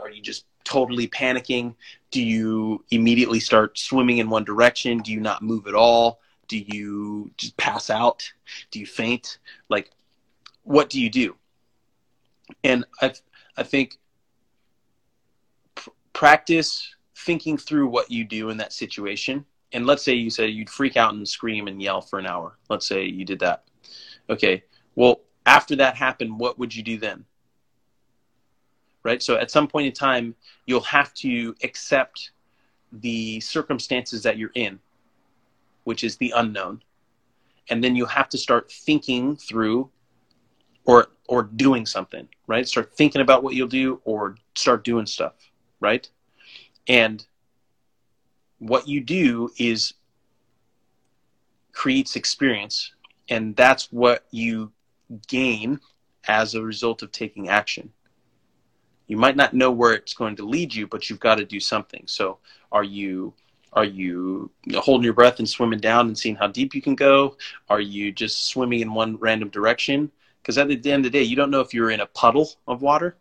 are 0.00 0.10
you 0.10 0.20
just 0.20 0.46
totally 0.64 1.08
panicking? 1.08 1.74
Do 2.10 2.22
you 2.22 2.84
immediately 2.90 3.40
start 3.40 3.78
swimming 3.78 4.18
in 4.18 4.28
one 4.28 4.44
direction? 4.44 4.98
Do 4.98 5.12
you 5.12 5.20
not 5.20 5.42
move 5.42 5.66
at 5.66 5.74
all? 5.74 6.20
Do 6.48 6.58
you 6.58 7.30
just 7.36 7.56
pass 7.56 7.88
out? 7.88 8.30
Do 8.70 8.80
you 8.80 8.86
faint? 8.86 9.38
Like, 9.68 9.90
what 10.64 10.90
do 10.90 11.00
you 11.00 11.08
do? 11.08 11.36
And 12.64 12.84
I 13.00 13.12
I 13.56 13.62
think 13.62 13.98
pr- 15.74 15.90
practice 16.12 16.94
thinking 17.16 17.56
through 17.56 17.88
what 17.88 18.10
you 18.10 18.24
do 18.24 18.50
in 18.50 18.56
that 18.58 18.72
situation 18.72 19.44
and 19.72 19.86
let's 19.86 20.02
say 20.02 20.14
you 20.14 20.30
said 20.30 20.50
you'd 20.50 20.70
freak 20.70 20.96
out 20.96 21.14
and 21.14 21.28
scream 21.28 21.66
and 21.66 21.82
yell 21.82 22.00
for 22.00 22.18
an 22.18 22.26
hour. 22.26 22.58
Let's 22.68 22.86
say 22.86 23.04
you 23.04 23.24
did 23.24 23.40
that. 23.40 23.64
Okay, 24.30 24.64
Well, 24.94 25.20
after 25.44 25.76
that 25.76 25.96
happened, 25.96 26.38
what 26.38 26.58
would 26.58 26.74
you 26.74 26.82
do 26.82 26.98
then? 26.98 27.24
Right? 29.04 29.22
So 29.22 29.36
at 29.36 29.50
some 29.50 29.68
point 29.68 29.86
in 29.86 29.92
time, 29.92 30.34
you'll 30.66 30.80
have 30.80 31.14
to 31.14 31.54
accept 31.62 32.32
the 32.92 33.38
circumstances 33.40 34.22
that 34.24 34.36
you're 34.36 34.50
in, 34.54 34.80
which 35.84 36.02
is 36.02 36.16
the 36.16 36.32
unknown. 36.36 36.82
And 37.68 37.82
then 37.82 37.94
you 37.94 38.06
have 38.06 38.28
to 38.30 38.38
start 38.38 38.70
thinking 38.70 39.36
through 39.36 39.90
or 40.84 41.08
or 41.28 41.42
doing 41.42 41.84
something, 41.86 42.28
right? 42.46 42.66
Start 42.66 42.92
thinking 42.96 43.20
about 43.20 43.42
what 43.42 43.54
you'll 43.54 43.66
do 43.68 44.00
or 44.04 44.36
start 44.54 44.84
doing 44.84 45.06
stuff, 45.06 45.34
right? 45.80 46.08
And 46.88 47.24
what 48.58 48.88
you 48.88 49.00
do 49.00 49.50
is 49.58 49.94
creates 51.72 52.16
experience 52.16 52.92
and 53.28 53.54
that's 53.56 53.92
what 53.92 54.24
you 54.30 54.72
gain 55.28 55.78
as 56.26 56.54
a 56.54 56.62
result 56.62 57.02
of 57.02 57.12
taking 57.12 57.48
action. 57.48 57.92
You 59.08 59.16
might 59.16 59.36
not 59.36 59.54
know 59.54 59.70
where 59.70 59.92
it's 59.92 60.14
going 60.14 60.36
to 60.36 60.46
lead 60.46 60.74
you 60.74 60.86
but 60.86 61.08
you've 61.08 61.20
got 61.20 61.36
to 61.36 61.44
do 61.44 61.60
something. 61.60 62.04
So 62.06 62.38
are 62.72 62.84
you 62.84 63.34
are 63.72 63.84
you 63.84 64.50
holding 64.76 65.04
your 65.04 65.12
breath 65.12 65.38
and 65.38 65.48
swimming 65.48 65.80
down 65.80 66.06
and 66.06 66.16
seeing 66.16 66.36
how 66.36 66.46
deep 66.46 66.74
you 66.74 66.80
can 66.80 66.94
go? 66.94 67.36
Are 67.68 67.80
you 67.80 68.10
just 68.10 68.46
swimming 68.46 68.80
in 68.80 68.94
one 68.94 69.16
random 69.18 69.50
direction? 69.50 70.10
Because 70.40 70.56
at 70.56 70.68
the 70.68 70.90
end 70.90 71.04
of 71.04 71.12
the 71.12 71.18
day 71.18 71.24
you 71.24 71.36
don't 71.36 71.50
know 71.50 71.60
if 71.60 71.74
you're 71.74 71.90
in 71.90 72.00
a 72.00 72.06
puddle 72.06 72.50
of 72.66 72.80
water. 72.80 73.16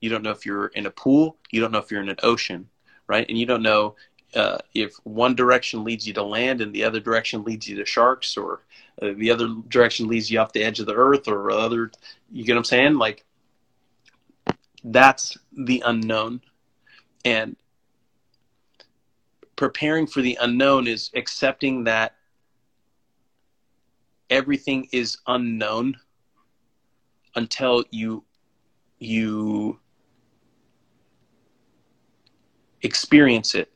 You 0.00 0.10
don't 0.10 0.22
know 0.22 0.32
if 0.32 0.44
you're 0.44 0.66
in 0.68 0.86
a 0.86 0.90
pool. 0.90 1.36
You 1.52 1.60
don't 1.60 1.70
know 1.70 1.78
if 1.78 1.90
you're 1.90 2.02
in 2.02 2.08
an 2.08 2.16
ocean 2.22 2.68
right? 3.10 3.26
And 3.28 3.36
you 3.36 3.44
don't 3.44 3.62
know 3.62 3.96
uh, 4.34 4.58
if 4.74 4.94
one 5.04 5.34
direction 5.34 5.84
leads 5.84 6.06
you 6.06 6.14
to 6.14 6.22
land 6.22 6.60
and 6.60 6.72
the 6.72 6.84
other 6.84 7.00
direction 7.00 7.42
leads 7.44 7.68
you 7.68 7.76
to 7.76 7.84
sharks 7.84 8.36
or 8.36 8.60
uh, 9.02 9.12
the 9.16 9.30
other 9.30 9.48
direction 9.68 10.06
leads 10.06 10.30
you 10.30 10.38
off 10.38 10.52
the 10.52 10.62
edge 10.62 10.78
of 10.78 10.86
the 10.86 10.94
earth 10.94 11.26
or 11.26 11.50
other 11.50 11.90
you 12.30 12.44
get 12.44 12.54
what 12.54 12.58
i'm 12.58 12.64
saying? 12.64 12.94
Like 12.94 13.24
that's 14.84 15.36
the 15.52 15.82
unknown. 15.84 16.40
And 17.24 17.56
preparing 19.56 20.06
for 20.06 20.22
the 20.22 20.38
unknown 20.40 20.86
is 20.86 21.10
accepting 21.14 21.84
that 21.84 22.14
everything 24.30 24.88
is 24.92 25.18
unknown 25.26 25.96
until 27.34 27.84
you 27.90 28.24
you 28.98 29.78
experience 32.82 33.54
it 33.54 33.70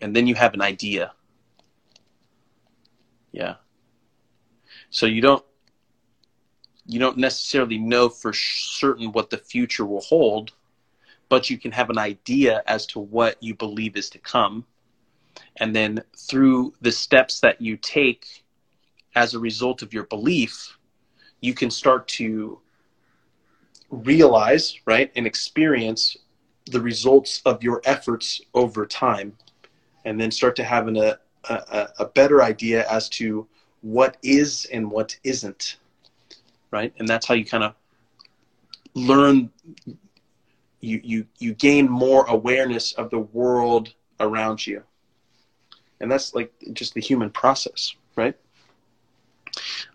and 0.00 0.14
then 0.14 0.26
you 0.26 0.34
have 0.34 0.54
an 0.54 0.62
idea. 0.62 1.12
Yeah. 3.32 3.56
So 4.90 5.06
you 5.06 5.20
don't 5.20 5.44
you 6.86 7.00
don't 7.00 7.18
necessarily 7.18 7.78
know 7.78 8.08
for 8.08 8.32
certain 8.32 9.10
what 9.10 9.30
the 9.30 9.38
future 9.38 9.84
will 9.84 10.02
hold, 10.02 10.52
but 11.28 11.50
you 11.50 11.58
can 11.58 11.72
have 11.72 11.90
an 11.90 11.98
idea 11.98 12.62
as 12.66 12.86
to 12.86 13.00
what 13.00 13.42
you 13.42 13.54
believe 13.54 13.96
is 13.96 14.08
to 14.10 14.18
come. 14.18 14.64
And 15.56 15.74
then 15.74 16.02
through 16.16 16.74
the 16.80 16.92
steps 16.92 17.40
that 17.40 17.60
you 17.60 17.76
take 17.76 18.44
as 19.16 19.34
a 19.34 19.38
result 19.40 19.82
of 19.82 19.92
your 19.92 20.04
belief, 20.04 20.78
you 21.40 21.54
can 21.54 21.70
start 21.70 22.06
to 22.08 22.60
realize, 23.90 24.78
right, 24.86 25.10
and 25.16 25.26
experience 25.26 26.16
the 26.66 26.80
results 26.80 27.42
of 27.44 27.62
your 27.62 27.80
efforts 27.84 28.40
over 28.54 28.86
time 28.86 29.36
and 30.06 30.18
then 30.18 30.30
start 30.30 30.56
to 30.56 30.64
have 30.64 30.88
an, 30.88 30.96
a, 30.96 31.18
a, 31.50 31.88
a 31.98 32.06
better 32.06 32.42
idea 32.42 32.88
as 32.90 33.10
to 33.10 33.46
what 33.82 34.16
is 34.22 34.66
and 34.72 34.90
what 34.90 35.18
isn't 35.22 35.76
right? 36.70 36.92
And 36.98 37.08
that's 37.08 37.26
how 37.26 37.34
you 37.34 37.44
kind 37.44 37.64
of 37.64 37.74
learn 38.94 39.50
you 40.80 41.00
you 41.02 41.26
you 41.38 41.54
gain 41.54 41.88
more 41.88 42.26
awareness 42.26 42.92
of 42.94 43.10
the 43.10 43.18
world 43.18 43.94
around 44.20 44.66
you. 44.66 44.82
And 46.00 46.10
that's 46.10 46.34
like 46.34 46.52
just 46.72 46.94
the 46.94 47.00
human 47.00 47.30
process 47.30 47.94
right? 48.16 48.36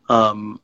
Um, 0.09 0.59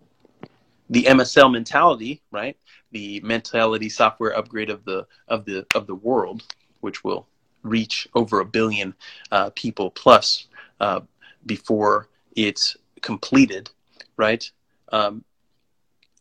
the 0.89 1.03
msl 1.03 1.51
mentality 1.51 2.21
right? 2.31 2.57
The 2.91 3.19
mentality 3.21 3.89
software 3.89 4.35
upgrade 4.35 4.69
of 4.69 4.83
the 4.85 5.05
of 5.27 5.45
the 5.45 5.65
of 5.75 5.87
the 5.87 5.95
world 5.95 6.43
which 6.81 7.03
will 7.03 7.27
reach 7.63 8.07
over 8.13 8.39
a 8.39 8.45
billion 8.45 8.93
uh, 9.31 9.49
people 9.55 9.91
plus 9.91 10.47
uh, 10.79 11.01
before 11.45 12.07
it's 12.35 12.77
completed, 13.01 13.69
right? 14.17 14.49
Um, 14.91 15.23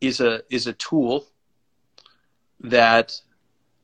is 0.00 0.20
a 0.20 0.42
is 0.50 0.66
a 0.66 0.72
tool 0.74 1.26
that 2.60 3.20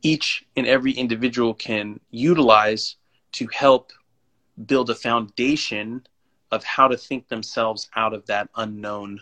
each 0.03 0.45
and 0.57 0.67
every 0.67 0.93
individual 0.93 1.55
can 1.55 2.01
utilize 2.11 2.97
to 3.33 3.47
help 3.53 3.93
build 4.67 4.91
a 4.91 4.95
foundation 4.95 6.07
of 6.51 6.63
how 6.65 6.89
to 6.89 6.97
think 6.97 7.29
themselves 7.29 7.89
out 7.97 8.13
of 8.13 8.27
that 8.27 8.49
unknown 8.57 9.21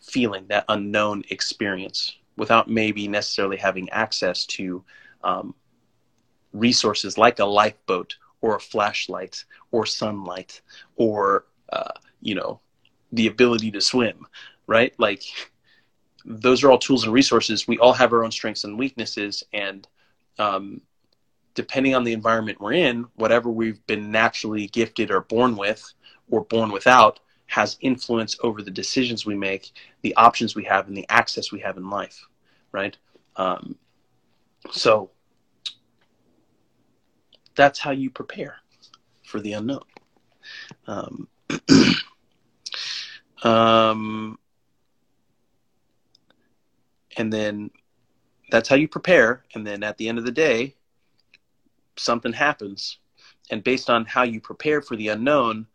feeling, 0.00 0.46
that 0.48 0.64
unknown 0.68 1.22
experience, 1.30 2.16
without 2.36 2.68
maybe 2.68 3.08
necessarily 3.08 3.56
having 3.56 3.88
access 3.90 4.44
to 4.46 4.84
um, 5.24 5.54
resources 6.54 7.18
like 7.18 7.38
a 7.38 7.44
lifeboat 7.44 8.16
or 8.40 8.56
a 8.56 8.60
flashlight 8.60 9.44
or 9.70 9.84
sunlight 9.84 10.62
or 10.96 11.44
uh, 11.70 11.92
you 12.22 12.34
know 12.34 12.60
the 13.12 13.26
ability 13.26 13.70
to 13.70 13.80
swim 13.80 14.26
right? 14.66 14.94
Like 14.98 15.22
those 16.24 16.64
are 16.64 16.70
all 16.70 16.78
tools 16.78 17.04
and 17.04 17.12
resources. 17.12 17.68
We 17.68 17.78
all 17.78 17.92
have 17.92 18.12
our 18.12 18.24
own 18.24 18.30
strengths 18.30 18.64
and 18.64 18.78
weaknesses 18.78 19.44
and 19.52 19.86
um, 20.38 20.80
depending 21.54 21.94
on 21.94 22.04
the 22.04 22.12
environment 22.12 22.60
we're 22.60 22.72
in 22.72 23.06
whatever 23.14 23.50
we've 23.50 23.84
been 23.86 24.10
naturally 24.10 24.66
gifted 24.68 25.10
or 25.10 25.20
born 25.20 25.56
with 25.56 25.92
or 26.30 26.44
born 26.44 26.72
without 26.72 27.20
has 27.46 27.76
influence 27.80 28.36
over 28.42 28.62
the 28.62 28.70
decisions 28.70 29.26
we 29.26 29.36
make 29.36 29.70
the 30.02 30.16
options 30.16 30.56
we 30.56 30.64
have 30.64 30.88
and 30.88 30.96
the 30.96 31.06
access 31.08 31.52
we 31.52 31.60
have 31.60 31.76
in 31.76 31.88
life 31.88 32.26
right? 32.72 32.96
Um, 33.36 33.76
so 34.72 35.10
that's 37.54 37.78
how 37.78 37.90
you 37.90 38.10
prepare 38.10 38.56
for 39.24 39.40
the 39.40 39.52
unknown. 39.54 39.84
Um, 40.86 41.28
um, 43.42 44.38
and 47.16 47.32
then 47.32 47.70
that's 48.50 48.68
how 48.68 48.76
you 48.76 48.88
prepare. 48.88 49.44
And 49.54 49.66
then 49.66 49.82
at 49.82 49.96
the 49.96 50.08
end 50.08 50.18
of 50.18 50.24
the 50.24 50.32
day, 50.32 50.74
something 51.96 52.32
happens. 52.32 52.98
And 53.50 53.62
based 53.62 53.90
on 53.90 54.04
how 54.04 54.22
you 54.22 54.40
prepare 54.40 54.80
for 54.80 54.96
the 54.96 55.08
unknown, 55.08 55.66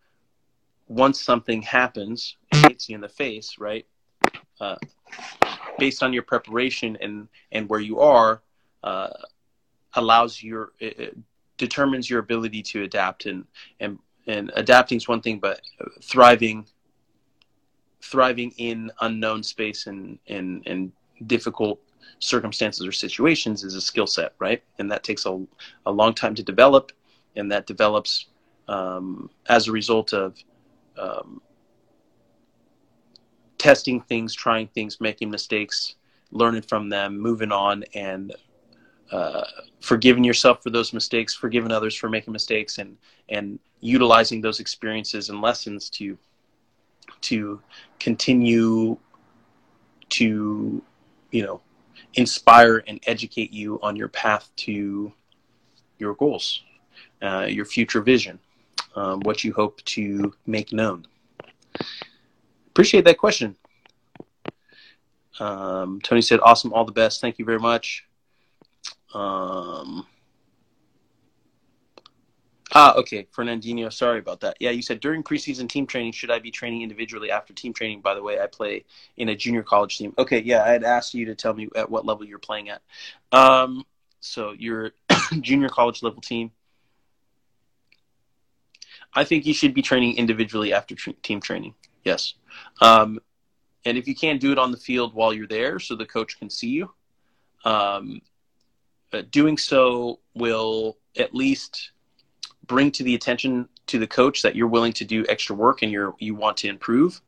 once 0.88 1.22
something 1.22 1.62
happens, 1.62 2.36
it 2.52 2.68
hits 2.68 2.90
you 2.90 2.96
in 2.96 3.02
the 3.02 3.10
face, 3.10 3.58
right? 3.60 3.86
Uh, 4.60 4.76
based 5.78 6.04
on 6.04 6.12
your 6.12 6.24
preparation 6.24 6.98
and, 7.00 7.28
and 7.52 7.70
where 7.70 7.80
you 7.80 8.00
are, 8.00 8.42
uh, 8.84 9.10
allows 9.94 10.42
your 10.42 10.74
it, 10.80 11.18
determines 11.60 12.10
your 12.10 12.20
ability 12.20 12.64
to 12.64 12.82
adapt 12.84 13.28
and 13.28 13.46
and 13.80 14.00
and 14.26 14.52
adapting 14.56 14.98
is 14.98 15.08
one 15.08 15.22
thing 15.22 15.38
but 15.38 15.62
thriving 16.02 16.66
thriving 18.02 18.52
in 18.58 18.90
unknown 19.02 19.44
space 19.44 19.86
and 19.86 20.18
and 20.28 20.64
and 20.66 20.92
difficult 21.28 21.80
circumstances 22.20 22.88
or 22.88 22.92
situations 22.92 23.64
is 23.64 23.76
a 23.76 23.82
skill 23.82 24.08
set 24.08 24.34
right? 24.40 24.64
And 24.80 24.90
that 24.92 25.04
takes 25.04 25.26
a, 25.26 25.46
a 25.86 25.92
long 25.92 26.14
time 26.14 26.34
to 26.36 26.44
develop 26.44 26.92
and 27.36 27.52
that 27.52 27.68
develops 27.68 28.28
um, 28.68 29.30
as 29.48 29.68
a 29.68 29.72
result 29.72 30.14
of 30.14 30.36
um, 30.98 31.42
testing 33.58 34.02
things 34.02 34.34
trying 34.34 34.68
things 34.70 35.02
making 35.02 35.30
mistakes 35.30 35.96
learning 36.32 36.62
from 36.62 36.90
them 36.90 37.20
moving 37.20 37.52
on 37.52 37.84
and 37.94 38.34
uh, 39.12 39.44
forgiving 39.82 40.24
yourself 40.24 40.62
for 40.62 40.70
those 40.70 40.94
mistakes, 40.94 41.34
forgiving 41.34 41.72
others 41.72 41.96
for 41.96 42.10
making 42.10 42.32
mistakes, 42.32 42.78
and 42.78 42.98
and 43.30 43.60
utilizing 43.82 44.42
those 44.42 44.60
experiences 44.60 45.30
and 45.30 45.42
lessons 45.42 45.90
to 45.90 46.18
to 47.22 47.60
continue 48.00 48.98
to 50.10 50.82
you 51.32 51.44
know 51.44 51.62
inspire 52.16 52.84
and 52.88 53.00
educate 53.08 53.52
you 53.52 53.80
on 53.82 53.96
your 53.96 54.08
path 54.10 54.50
to 54.56 55.12
your 55.98 56.14
goals, 56.16 56.64
uh, 57.22 57.46
your 57.50 57.66
future 57.66 58.02
vision, 58.02 58.40
um, 58.96 59.20
what 59.22 59.44
you 59.44 59.54
hope 59.54 59.82
to 59.86 60.34
make 60.46 60.72
known. 60.72 61.06
Appreciate 62.68 63.06
that 63.06 63.18
question. 63.18 63.56
Um, 65.40 66.00
Tony 66.02 66.22
said, 66.22 66.40
"Awesome, 66.44 66.74
all 66.74 66.86
the 66.86 66.92
best. 66.92 67.22
Thank 67.22 67.40
you 67.40 67.46
very 67.46 67.60
much." 67.60 68.06
Um, 69.14 70.06
Ah, 72.72 72.94
okay, 72.96 73.28
Fernandinho. 73.36 73.92
Sorry 73.92 74.20
about 74.20 74.42
that. 74.42 74.56
Yeah, 74.60 74.70
you 74.70 74.84
said 74.84 75.00
during 75.00 75.24
preseason 75.24 75.68
team 75.68 75.88
training, 75.88 76.12
should 76.12 76.30
I 76.30 76.38
be 76.38 76.52
training 76.52 76.84
individually 76.84 77.32
after 77.32 77.52
team 77.52 77.74
training? 77.74 78.02
By 78.02 78.14
the 78.14 78.22
way, 78.22 78.40
I 78.40 78.46
play 78.46 78.86
in 79.18 79.30
a 79.30 79.36
junior 79.36 79.64
college 79.64 79.98
team. 79.98 80.14
Okay, 80.20 80.42
yeah, 80.42 80.64
I 80.64 80.70
had 80.70 80.84
asked 80.84 81.16
you 81.16 81.26
to 81.26 81.36
tell 81.36 81.54
me 81.54 81.68
at 81.76 81.90
what 81.90 82.06
level 82.06 82.26
you're 82.26 82.38
playing 82.38 82.70
at. 82.70 82.82
Um, 83.32 83.86
so 84.20 84.52
your 84.52 84.92
junior 85.42 85.70
college 85.70 86.04
level 86.04 86.22
team. 86.22 86.52
I 89.16 89.24
think 89.24 89.48
you 89.48 89.56
should 89.56 89.74
be 89.74 89.82
training 89.82 90.18
individually 90.18 90.72
after 90.72 90.96
team 91.24 91.42
training. 91.42 91.74
Yes, 92.04 92.36
um, 92.82 93.20
and 93.84 93.98
if 93.98 94.08
you 94.08 94.14
can't 94.14 94.40
do 94.40 94.52
it 94.52 94.60
on 94.60 94.72
the 94.72 94.78
field 94.78 95.16
while 95.16 95.34
you're 95.34 95.48
there, 95.48 95.80
so 95.80 95.96
the 95.96 96.06
coach 96.06 96.38
can 96.38 96.52
see 96.52 96.70
you, 96.70 96.92
um, 97.66 98.22
uh, 99.14 99.24
doing 99.32 99.58
so 99.58 100.20
will 100.34 100.98
at 101.18 101.34
least 101.34 101.92
bring 102.66 102.92
to 102.92 103.04
the 103.04 103.16
attention 103.16 103.68
to 103.88 104.00
the 104.00 104.08
coach 104.08 104.42
that 104.44 104.56
you're 104.56 104.68
willing 104.68 104.94
to 104.94 105.06
do 105.06 105.26
extra 105.28 105.56
work 105.56 105.82
and 105.82 105.92
you're 105.92 106.16
you 106.20 106.36
want 106.36 106.58
to 106.58 106.68
improve, 106.68 107.22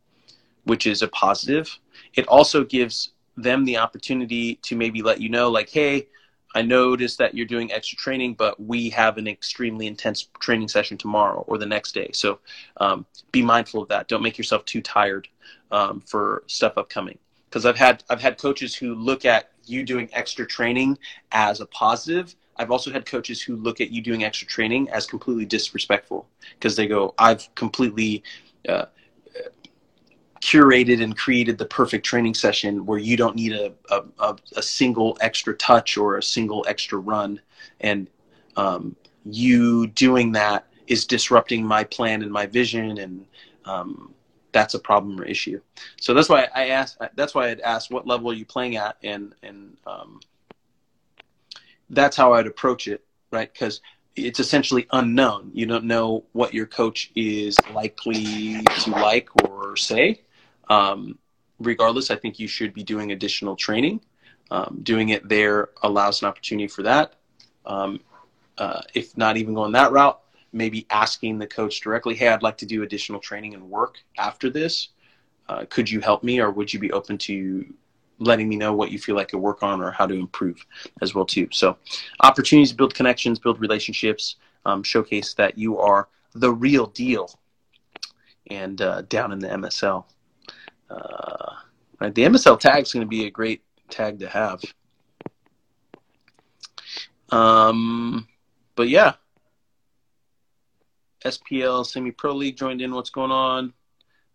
which 0.65 0.85
is 0.85 1.01
a 1.01 1.07
positive. 1.07 1.79
It 2.13 2.27
also 2.27 2.63
gives 2.63 3.11
them 3.37 3.65
the 3.65 3.77
opportunity 3.77 4.55
to 4.55 4.75
maybe 4.75 5.01
let 5.01 5.19
you 5.19 5.29
know, 5.29 5.49
like, 5.49 5.69
hey, 5.69 6.07
I 6.53 6.61
noticed 6.61 7.17
that 7.19 7.33
you're 7.33 7.45
doing 7.45 7.71
extra 7.71 7.97
training, 7.97 8.33
but 8.33 8.59
we 8.61 8.89
have 8.89 9.17
an 9.17 9.27
extremely 9.27 9.87
intense 9.87 10.27
training 10.39 10.67
session 10.67 10.97
tomorrow 10.97 11.45
or 11.47 11.57
the 11.57 11.65
next 11.65 11.93
day. 11.93 12.11
So 12.13 12.39
um, 12.77 13.05
be 13.31 13.41
mindful 13.41 13.81
of 13.81 13.89
that. 13.89 14.07
Don't 14.07 14.21
make 14.21 14.37
yourself 14.37 14.65
too 14.65 14.81
tired 14.81 15.27
um, 15.71 16.01
for 16.01 16.43
stuff 16.47 16.77
upcoming. 16.77 17.17
Because 17.49 17.65
I've 17.65 17.77
had 17.77 18.03
I've 18.09 18.21
had 18.21 18.37
coaches 18.37 18.75
who 18.75 18.95
look 18.95 19.25
at 19.25 19.50
you 19.71 19.83
doing 19.83 20.09
extra 20.13 20.45
training 20.45 20.97
as 21.31 21.61
a 21.61 21.65
positive. 21.67 22.35
I've 22.57 22.71
also 22.71 22.91
had 22.91 23.05
coaches 23.05 23.41
who 23.41 23.55
look 23.55 23.81
at 23.81 23.91
you 23.91 24.01
doing 24.01 24.23
extra 24.23 24.47
training 24.47 24.89
as 24.89 25.07
completely 25.07 25.45
disrespectful 25.45 26.27
because 26.53 26.75
they 26.75 26.87
go, 26.87 27.13
"I've 27.17 27.53
completely." 27.55 28.23
Uh, 28.67 28.85
curated 30.41 31.03
and 31.03 31.15
created 31.15 31.57
the 31.57 31.65
perfect 31.65 32.05
training 32.05 32.33
session 32.33 32.85
where 32.85 32.97
you 32.97 33.15
don't 33.15 33.35
need 33.35 33.53
a, 33.53 33.73
a, 33.91 34.35
a 34.55 34.61
single 34.61 35.15
extra 35.21 35.55
touch 35.55 35.97
or 35.97 36.17
a 36.17 36.23
single 36.23 36.65
extra 36.67 36.97
run. 36.97 37.39
And 37.79 38.09
um, 38.57 38.95
you 39.23 39.87
doing 39.87 40.31
that 40.33 40.67
is 40.87 41.05
disrupting 41.05 41.63
my 41.63 41.83
plan 41.83 42.23
and 42.23 42.31
my 42.31 42.47
vision. 42.47 42.97
And 42.97 43.25
um, 43.65 44.13
that's 44.51 44.73
a 44.73 44.79
problem 44.79 45.19
or 45.19 45.25
issue. 45.25 45.61
So 45.99 46.13
that's 46.13 46.29
why 46.29 46.47
I 46.53 46.69
asked, 46.69 46.97
that's 47.15 47.33
why 47.33 47.49
I'd 47.49 47.61
asked 47.61 47.91
what 47.91 48.07
level 48.07 48.31
are 48.31 48.35
you 48.35 48.45
playing 48.45 48.75
at? 48.75 48.97
And, 49.03 49.33
and 49.43 49.77
um, 49.85 50.19
that's 51.89 52.15
how 52.15 52.33
I'd 52.33 52.47
approach 52.47 52.87
it, 52.87 53.03
right? 53.31 53.51
Because 53.51 53.81
it's 54.15 54.39
essentially 54.39 54.87
unknown. 54.91 55.51
You 55.53 55.65
don't 55.65 55.85
know 55.85 56.25
what 56.33 56.53
your 56.53 56.65
coach 56.65 57.11
is 57.15 57.57
likely 57.73 58.61
to 58.63 58.89
like 58.91 59.29
or 59.43 59.75
say. 59.77 60.21
Um, 60.69 61.17
regardless, 61.59 62.11
I 62.11 62.15
think 62.15 62.39
you 62.39 62.47
should 62.47 62.73
be 62.73 62.83
doing 62.83 63.11
additional 63.11 63.55
training. 63.55 64.01
Um, 64.49 64.79
doing 64.83 65.09
it 65.09 65.29
there 65.29 65.69
allows 65.81 66.21
an 66.21 66.27
opportunity 66.27 66.67
for 66.67 66.83
that. 66.83 67.13
Um, 67.65 68.01
uh, 68.57 68.81
if 68.93 69.15
not 69.17 69.37
even 69.37 69.53
going 69.53 69.71
that 69.73 69.91
route, 69.91 70.20
maybe 70.53 70.85
asking 70.89 71.39
the 71.39 71.47
coach 71.47 71.81
directly, 71.81 72.15
hey, 72.15 72.27
I'd 72.27 72.43
like 72.43 72.57
to 72.57 72.65
do 72.65 72.83
additional 72.83 73.19
training 73.19 73.53
and 73.53 73.69
work 73.69 73.97
after 74.17 74.49
this. 74.49 74.89
Uh, 75.47 75.65
could 75.69 75.89
you 75.89 75.99
help 75.99 76.23
me, 76.23 76.39
or 76.39 76.51
would 76.51 76.73
you 76.73 76.79
be 76.79 76.91
open 76.91 77.17
to 77.17 77.65
letting 78.19 78.47
me 78.47 78.55
know 78.55 78.73
what 78.73 78.91
you 78.91 78.99
feel 78.99 79.15
like 79.15 79.27
to 79.29 79.37
work 79.37 79.63
on 79.63 79.81
or 79.81 79.91
how 79.91 80.05
to 80.05 80.13
improve 80.13 80.65
as 81.01 81.15
well 81.15 81.25
too? 81.25 81.47
So, 81.51 81.77
opportunities 82.21 82.71
to 82.71 82.75
build 82.75 82.93
connections, 82.93 83.39
build 83.39 83.59
relationships, 83.59 84.35
um, 84.65 84.83
showcase 84.83 85.33
that 85.35 85.57
you 85.57 85.79
are 85.79 86.07
the 86.33 86.51
real 86.51 86.87
deal, 86.87 87.37
and 88.49 88.81
uh, 88.81 89.01
down 89.03 89.31
in 89.31 89.39
the 89.39 89.47
MSL. 89.47 90.05
Uh, 90.89 91.55
right, 91.99 92.13
the 92.13 92.23
MSL 92.23 92.59
tag 92.59 92.83
is 92.83 92.93
going 92.93 93.05
to 93.05 93.09
be 93.09 93.25
a 93.25 93.31
great 93.31 93.61
tag 93.89 94.19
to 94.19 94.29
have. 94.29 94.61
Um, 97.29 98.27
but 98.75 98.89
yeah, 98.89 99.13
SPL 101.25 101.85
Semi 101.85 102.11
Pro 102.11 102.33
League 102.33 102.57
joined 102.57 102.81
in. 102.81 102.93
What's 102.93 103.09
going 103.09 103.31
on? 103.31 103.73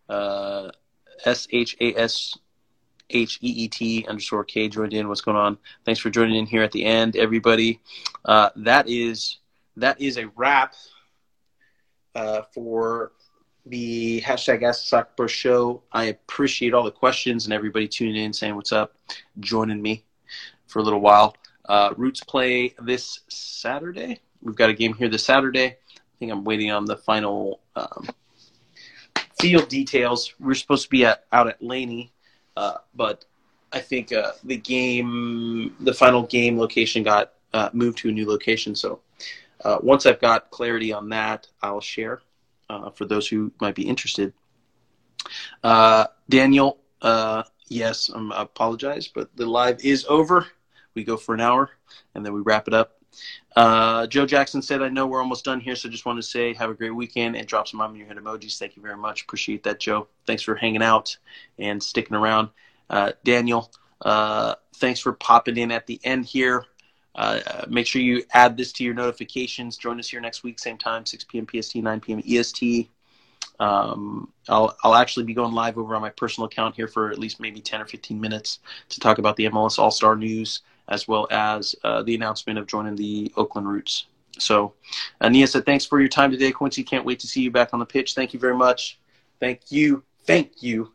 Uh, 0.09 0.69
S 1.25 1.47
H 1.51 1.75
A 1.81 1.93
S 1.95 2.37
H 3.09 3.39
E 3.41 3.63
E 3.63 3.67
T 3.67 4.05
underscore 4.07 4.43
K 4.43 4.69
joined 4.69 4.93
in. 4.93 5.07
What's 5.07 5.21
going 5.21 5.37
on? 5.37 5.57
Thanks 5.85 5.99
for 5.99 6.09
joining 6.09 6.35
in 6.35 6.45
here 6.45 6.63
at 6.63 6.71
the 6.71 6.85
end, 6.85 7.15
everybody. 7.15 7.81
Uh, 8.25 8.49
that 8.57 8.87
is 8.87 9.39
that 9.75 9.99
is 10.01 10.17
a 10.17 10.27
wrap 10.35 10.73
uh, 12.15 12.41
for 12.53 13.11
the 13.65 14.21
hashtag 14.21 14.63
Ask 14.63 14.87
Soccer 14.87 15.11
Pro 15.15 15.27
show. 15.27 15.83
I 15.91 16.05
appreciate 16.05 16.73
all 16.73 16.83
the 16.83 16.91
questions 16.91 17.45
and 17.45 17.53
everybody 17.53 17.87
tuning 17.87 18.15
in, 18.15 18.33
saying 18.33 18.55
what's 18.55 18.71
up, 18.71 18.95
joining 19.39 19.81
me 19.81 20.03
for 20.67 20.79
a 20.79 20.83
little 20.83 21.01
while. 21.01 21.35
Uh, 21.65 21.93
Roots 21.97 22.23
play 22.23 22.73
this 22.81 23.21
Saturday. 23.27 24.19
We've 24.41 24.55
got 24.55 24.69
a 24.69 24.73
game 24.73 24.93
here 24.93 25.09
this 25.09 25.25
Saturday. 25.25 25.77
I 26.17 26.19
think 26.19 26.31
I'm 26.31 26.43
waiting 26.43 26.71
on 26.71 26.85
the 26.85 26.97
final 26.97 27.59
um, 27.75 28.09
field 29.39 29.69
details. 29.69 30.33
We're 30.39 30.55
supposed 30.55 30.85
to 30.85 30.89
be 30.89 31.05
at, 31.05 31.25
out 31.31 31.47
at 31.47 31.61
Laney, 31.61 32.11
uh, 32.55 32.77
but 32.95 33.25
I 33.71 33.81
think 33.81 34.11
uh, 34.11 34.31
the 34.43 34.57
game, 34.57 35.75
the 35.79 35.93
final 35.93 36.23
game 36.23 36.57
location 36.57 37.03
got 37.03 37.33
uh, 37.53 37.69
moved 37.71 37.99
to 37.99 38.09
a 38.09 38.11
new 38.11 38.27
location. 38.27 38.73
So 38.73 39.01
uh, 39.63 39.77
once 39.83 40.07
I've 40.07 40.19
got 40.19 40.49
clarity 40.49 40.91
on 40.91 41.07
that, 41.09 41.45
I'll 41.61 41.81
share 41.81 42.21
uh, 42.67 42.89
for 42.89 43.05
those 43.05 43.27
who 43.27 43.51
might 43.61 43.75
be 43.75 43.87
interested. 43.87 44.33
Uh, 45.63 46.05
Daniel, 46.29 46.79
yes, 47.67 48.09
I'm, 48.09 48.31
I 48.31 48.41
apologize, 48.41 49.07
but 49.07 49.35
the 49.35 49.45
live 49.45 49.85
is 49.85 50.03
over. 50.09 50.47
We 50.95 51.03
go 51.03 51.15
for 51.15 51.35
an 51.35 51.41
hour 51.41 51.69
and 52.15 52.25
then 52.25 52.33
we 52.33 52.41
wrap 52.41 52.67
it 52.67 52.73
up. 52.73 52.96
Uh, 53.57 54.05
Joe 54.05 54.27
Jackson 54.27 54.61
said, 54.61 54.83
I 54.83 54.89
know 54.89 55.07
we're 55.07 55.19
almost 55.19 55.43
done 55.43 55.59
here, 55.59 55.75
so 55.75 55.89
just 55.89 56.05
want 56.05 56.19
to 56.19 56.21
say 56.21 56.53
have 56.53 56.69
a 56.69 56.75
great 56.75 56.91
weekend 56.91 57.35
and 57.35 57.47
drop 57.47 57.67
some 57.67 57.79
mom 57.79 57.89
in 57.89 57.97
your 57.97 58.07
head 58.07 58.17
emojis. 58.17 58.59
Thank 58.59 58.75
you 58.75 58.83
very 58.83 58.95
much. 58.95 59.23
Appreciate 59.23 59.63
that, 59.63 59.79
Joe. 59.79 60.07
Thanks 60.27 60.43
for 60.43 60.53
hanging 60.53 60.83
out 60.83 61.17
and 61.57 61.81
sticking 61.81 62.15
around. 62.15 62.49
Uh, 62.87 63.13
Daniel, 63.23 63.71
uh, 64.01 64.53
thanks 64.75 64.99
for 64.99 65.11
popping 65.13 65.57
in 65.57 65.71
at 65.71 65.87
the 65.87 65.99
end 66.03 66.25
here. 66.25 66.65
Uh, 67.15 67.39
make 67.67 67.87
sure 67.87 67.99
you 67.99 68.23
add 68.31 68.57
this 68.57 68.71
to 68.73 68.83
your 68.83 68.93
notifications. 68.93 69.75
Join 69.75 69.97
us 69.99 70.07
here 70.07 70.21
next 70.21 70.43
week, 70.43 70.59
same 70.59 70.77
time, 70.77 71.03
6 71.07 71.23
p.m. 71.23 71.47
PST, 71.51 71.77
9 71.77 71.99
p.m. 71.99 72.21
EST. 72.29 72.91
Um, 73.59 74.31
I'll, 74.47 74.77
I'll 74.83 74.95
actually 74.95 75.25
be 75.25 75.33
going 75.33 75.53
live 75.53 75.77
over 75.77 75.95
on 75.95 76.01
my 76.01 76.09
personal 76.09 76.45
account 76.45 76.75
here 76.75 76.87
for 76.87 77.09
at 77.09 77.17
least 77.17 77.39
maybe 77.39 77.59
10 77.59 77.81
or 77.81 77.85
15 77.85 78.19
minutes 78.19 78.59
to 78.89 78.99
talk 78.99 79.17
about 79.17 79.35
the 79.35 79.45
MLS 79.45 79.79
All 79.79 79.91
Star 79.91 80.15
news 80.15 80.61
as 80.89 81.07
well 81.07 81.27
as 81.31 81.75
uh, 81.83 82.03
the 82.03 82.15
announcement 82.15 82.57
of 82.57 82.67
joining 82.67 82.95
the 82.95 83.31
Oakland 83.35 83.67
Roots. 83.67 84.05
So, 84.39 84.73
Nia 85.21 85.47
said, 85.47 85.65
thanks 85.65 85.85
for 85.85 85.99
your 85.99 86.09
time 86.09 86.31
today. 86.31 86.51
Quincy, 86.51 86.83
can't 86.83 87.03
wait 87.03 87.19
to 87.19 87.27
see 87.27 87.41
you 87.41 87.51
back 87.51 87.69
on 87.73 87.79
the 87.79 87.85
pitch. 87.85 88.13
Thank 88.13 88.33
you 88.33 88.39
very 88.39 88.55
much. 88.55 88.99
Thank 89.39 89.71
you. 89.71 90.03
Thank 90.25 90.61
you 90.61 90.91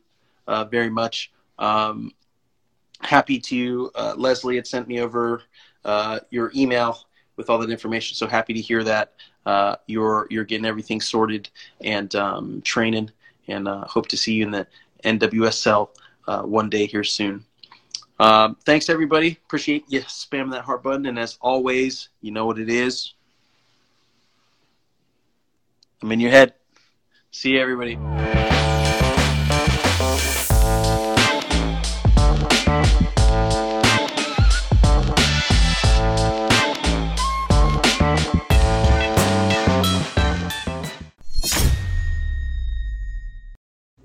uh, 0.46 0.64
very 0.64 0.90
much. 0.90 1.32
Um, 1.58 2.12
happy 3.00 3.38
to, 3.38 3.90
uh, 3.94 4.14
Leslie 4.16 4.56
had 4.56 4.66
sent 4.66 4.88
me 4.88 5.00
over 5.00 5.42
uh, 5.84 6.20
your 6.30 6.52
email 6.54 6.98
with 7.36 7.50
all 7.50 7.58
that 7.58 7.70
information. 7.70 8.14
So 8.14 8.26
happy 8.26 8.54
to 8.54 8.60
hear 8.60 8.84
that 8.84 9.14
uh, 9.46 9.76
you're 9.86 10.26
you're 10.30 10.44
getting 10.44 10.66
everything 10.66 11.00
sorted 11.00 11.48
and 11.80 12.14
um, 12.14 12.62
training, 12.62 13.10
and 13.48 13.68
uh, 13.68 13.84
hope 13.86 14.08
to 14.08 14.16
see 14.16 14.34
you 14.34 14.44
in 14.44 14.50
the 14.50 14.66
NWSL 15.04 15.88
uh, 16.28 16.42
one 16.42 16.70
day 16.70 16.86
here 16.86 17.04
soon. 17.04 17.44
Um, 18.20 18.56
thanks 18.64 18.88
everybody. 18.88 19.38
Appreciate 19.46 19.84
you 19.88 20.00
spamming 20.02 20.52
that 20.52 20.64
heart 20.64 20.82
button, 20.82 21.06
and 21.06 21.18
as 21.18 21.38
always, 21.40 22.08
you 22.20 22.30
know 22.30 22.46
what 22.46 22.58
it 22.58 22.68
is. 22.68 23.14
I'm 26.02 26.12
in 26.12 26.20
your 26.20 26.30
head. 26.30 26.54
See 27.30 27.52
you, 27.52 27.60
everybody. 27.60 28.41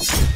you 0.00 0.33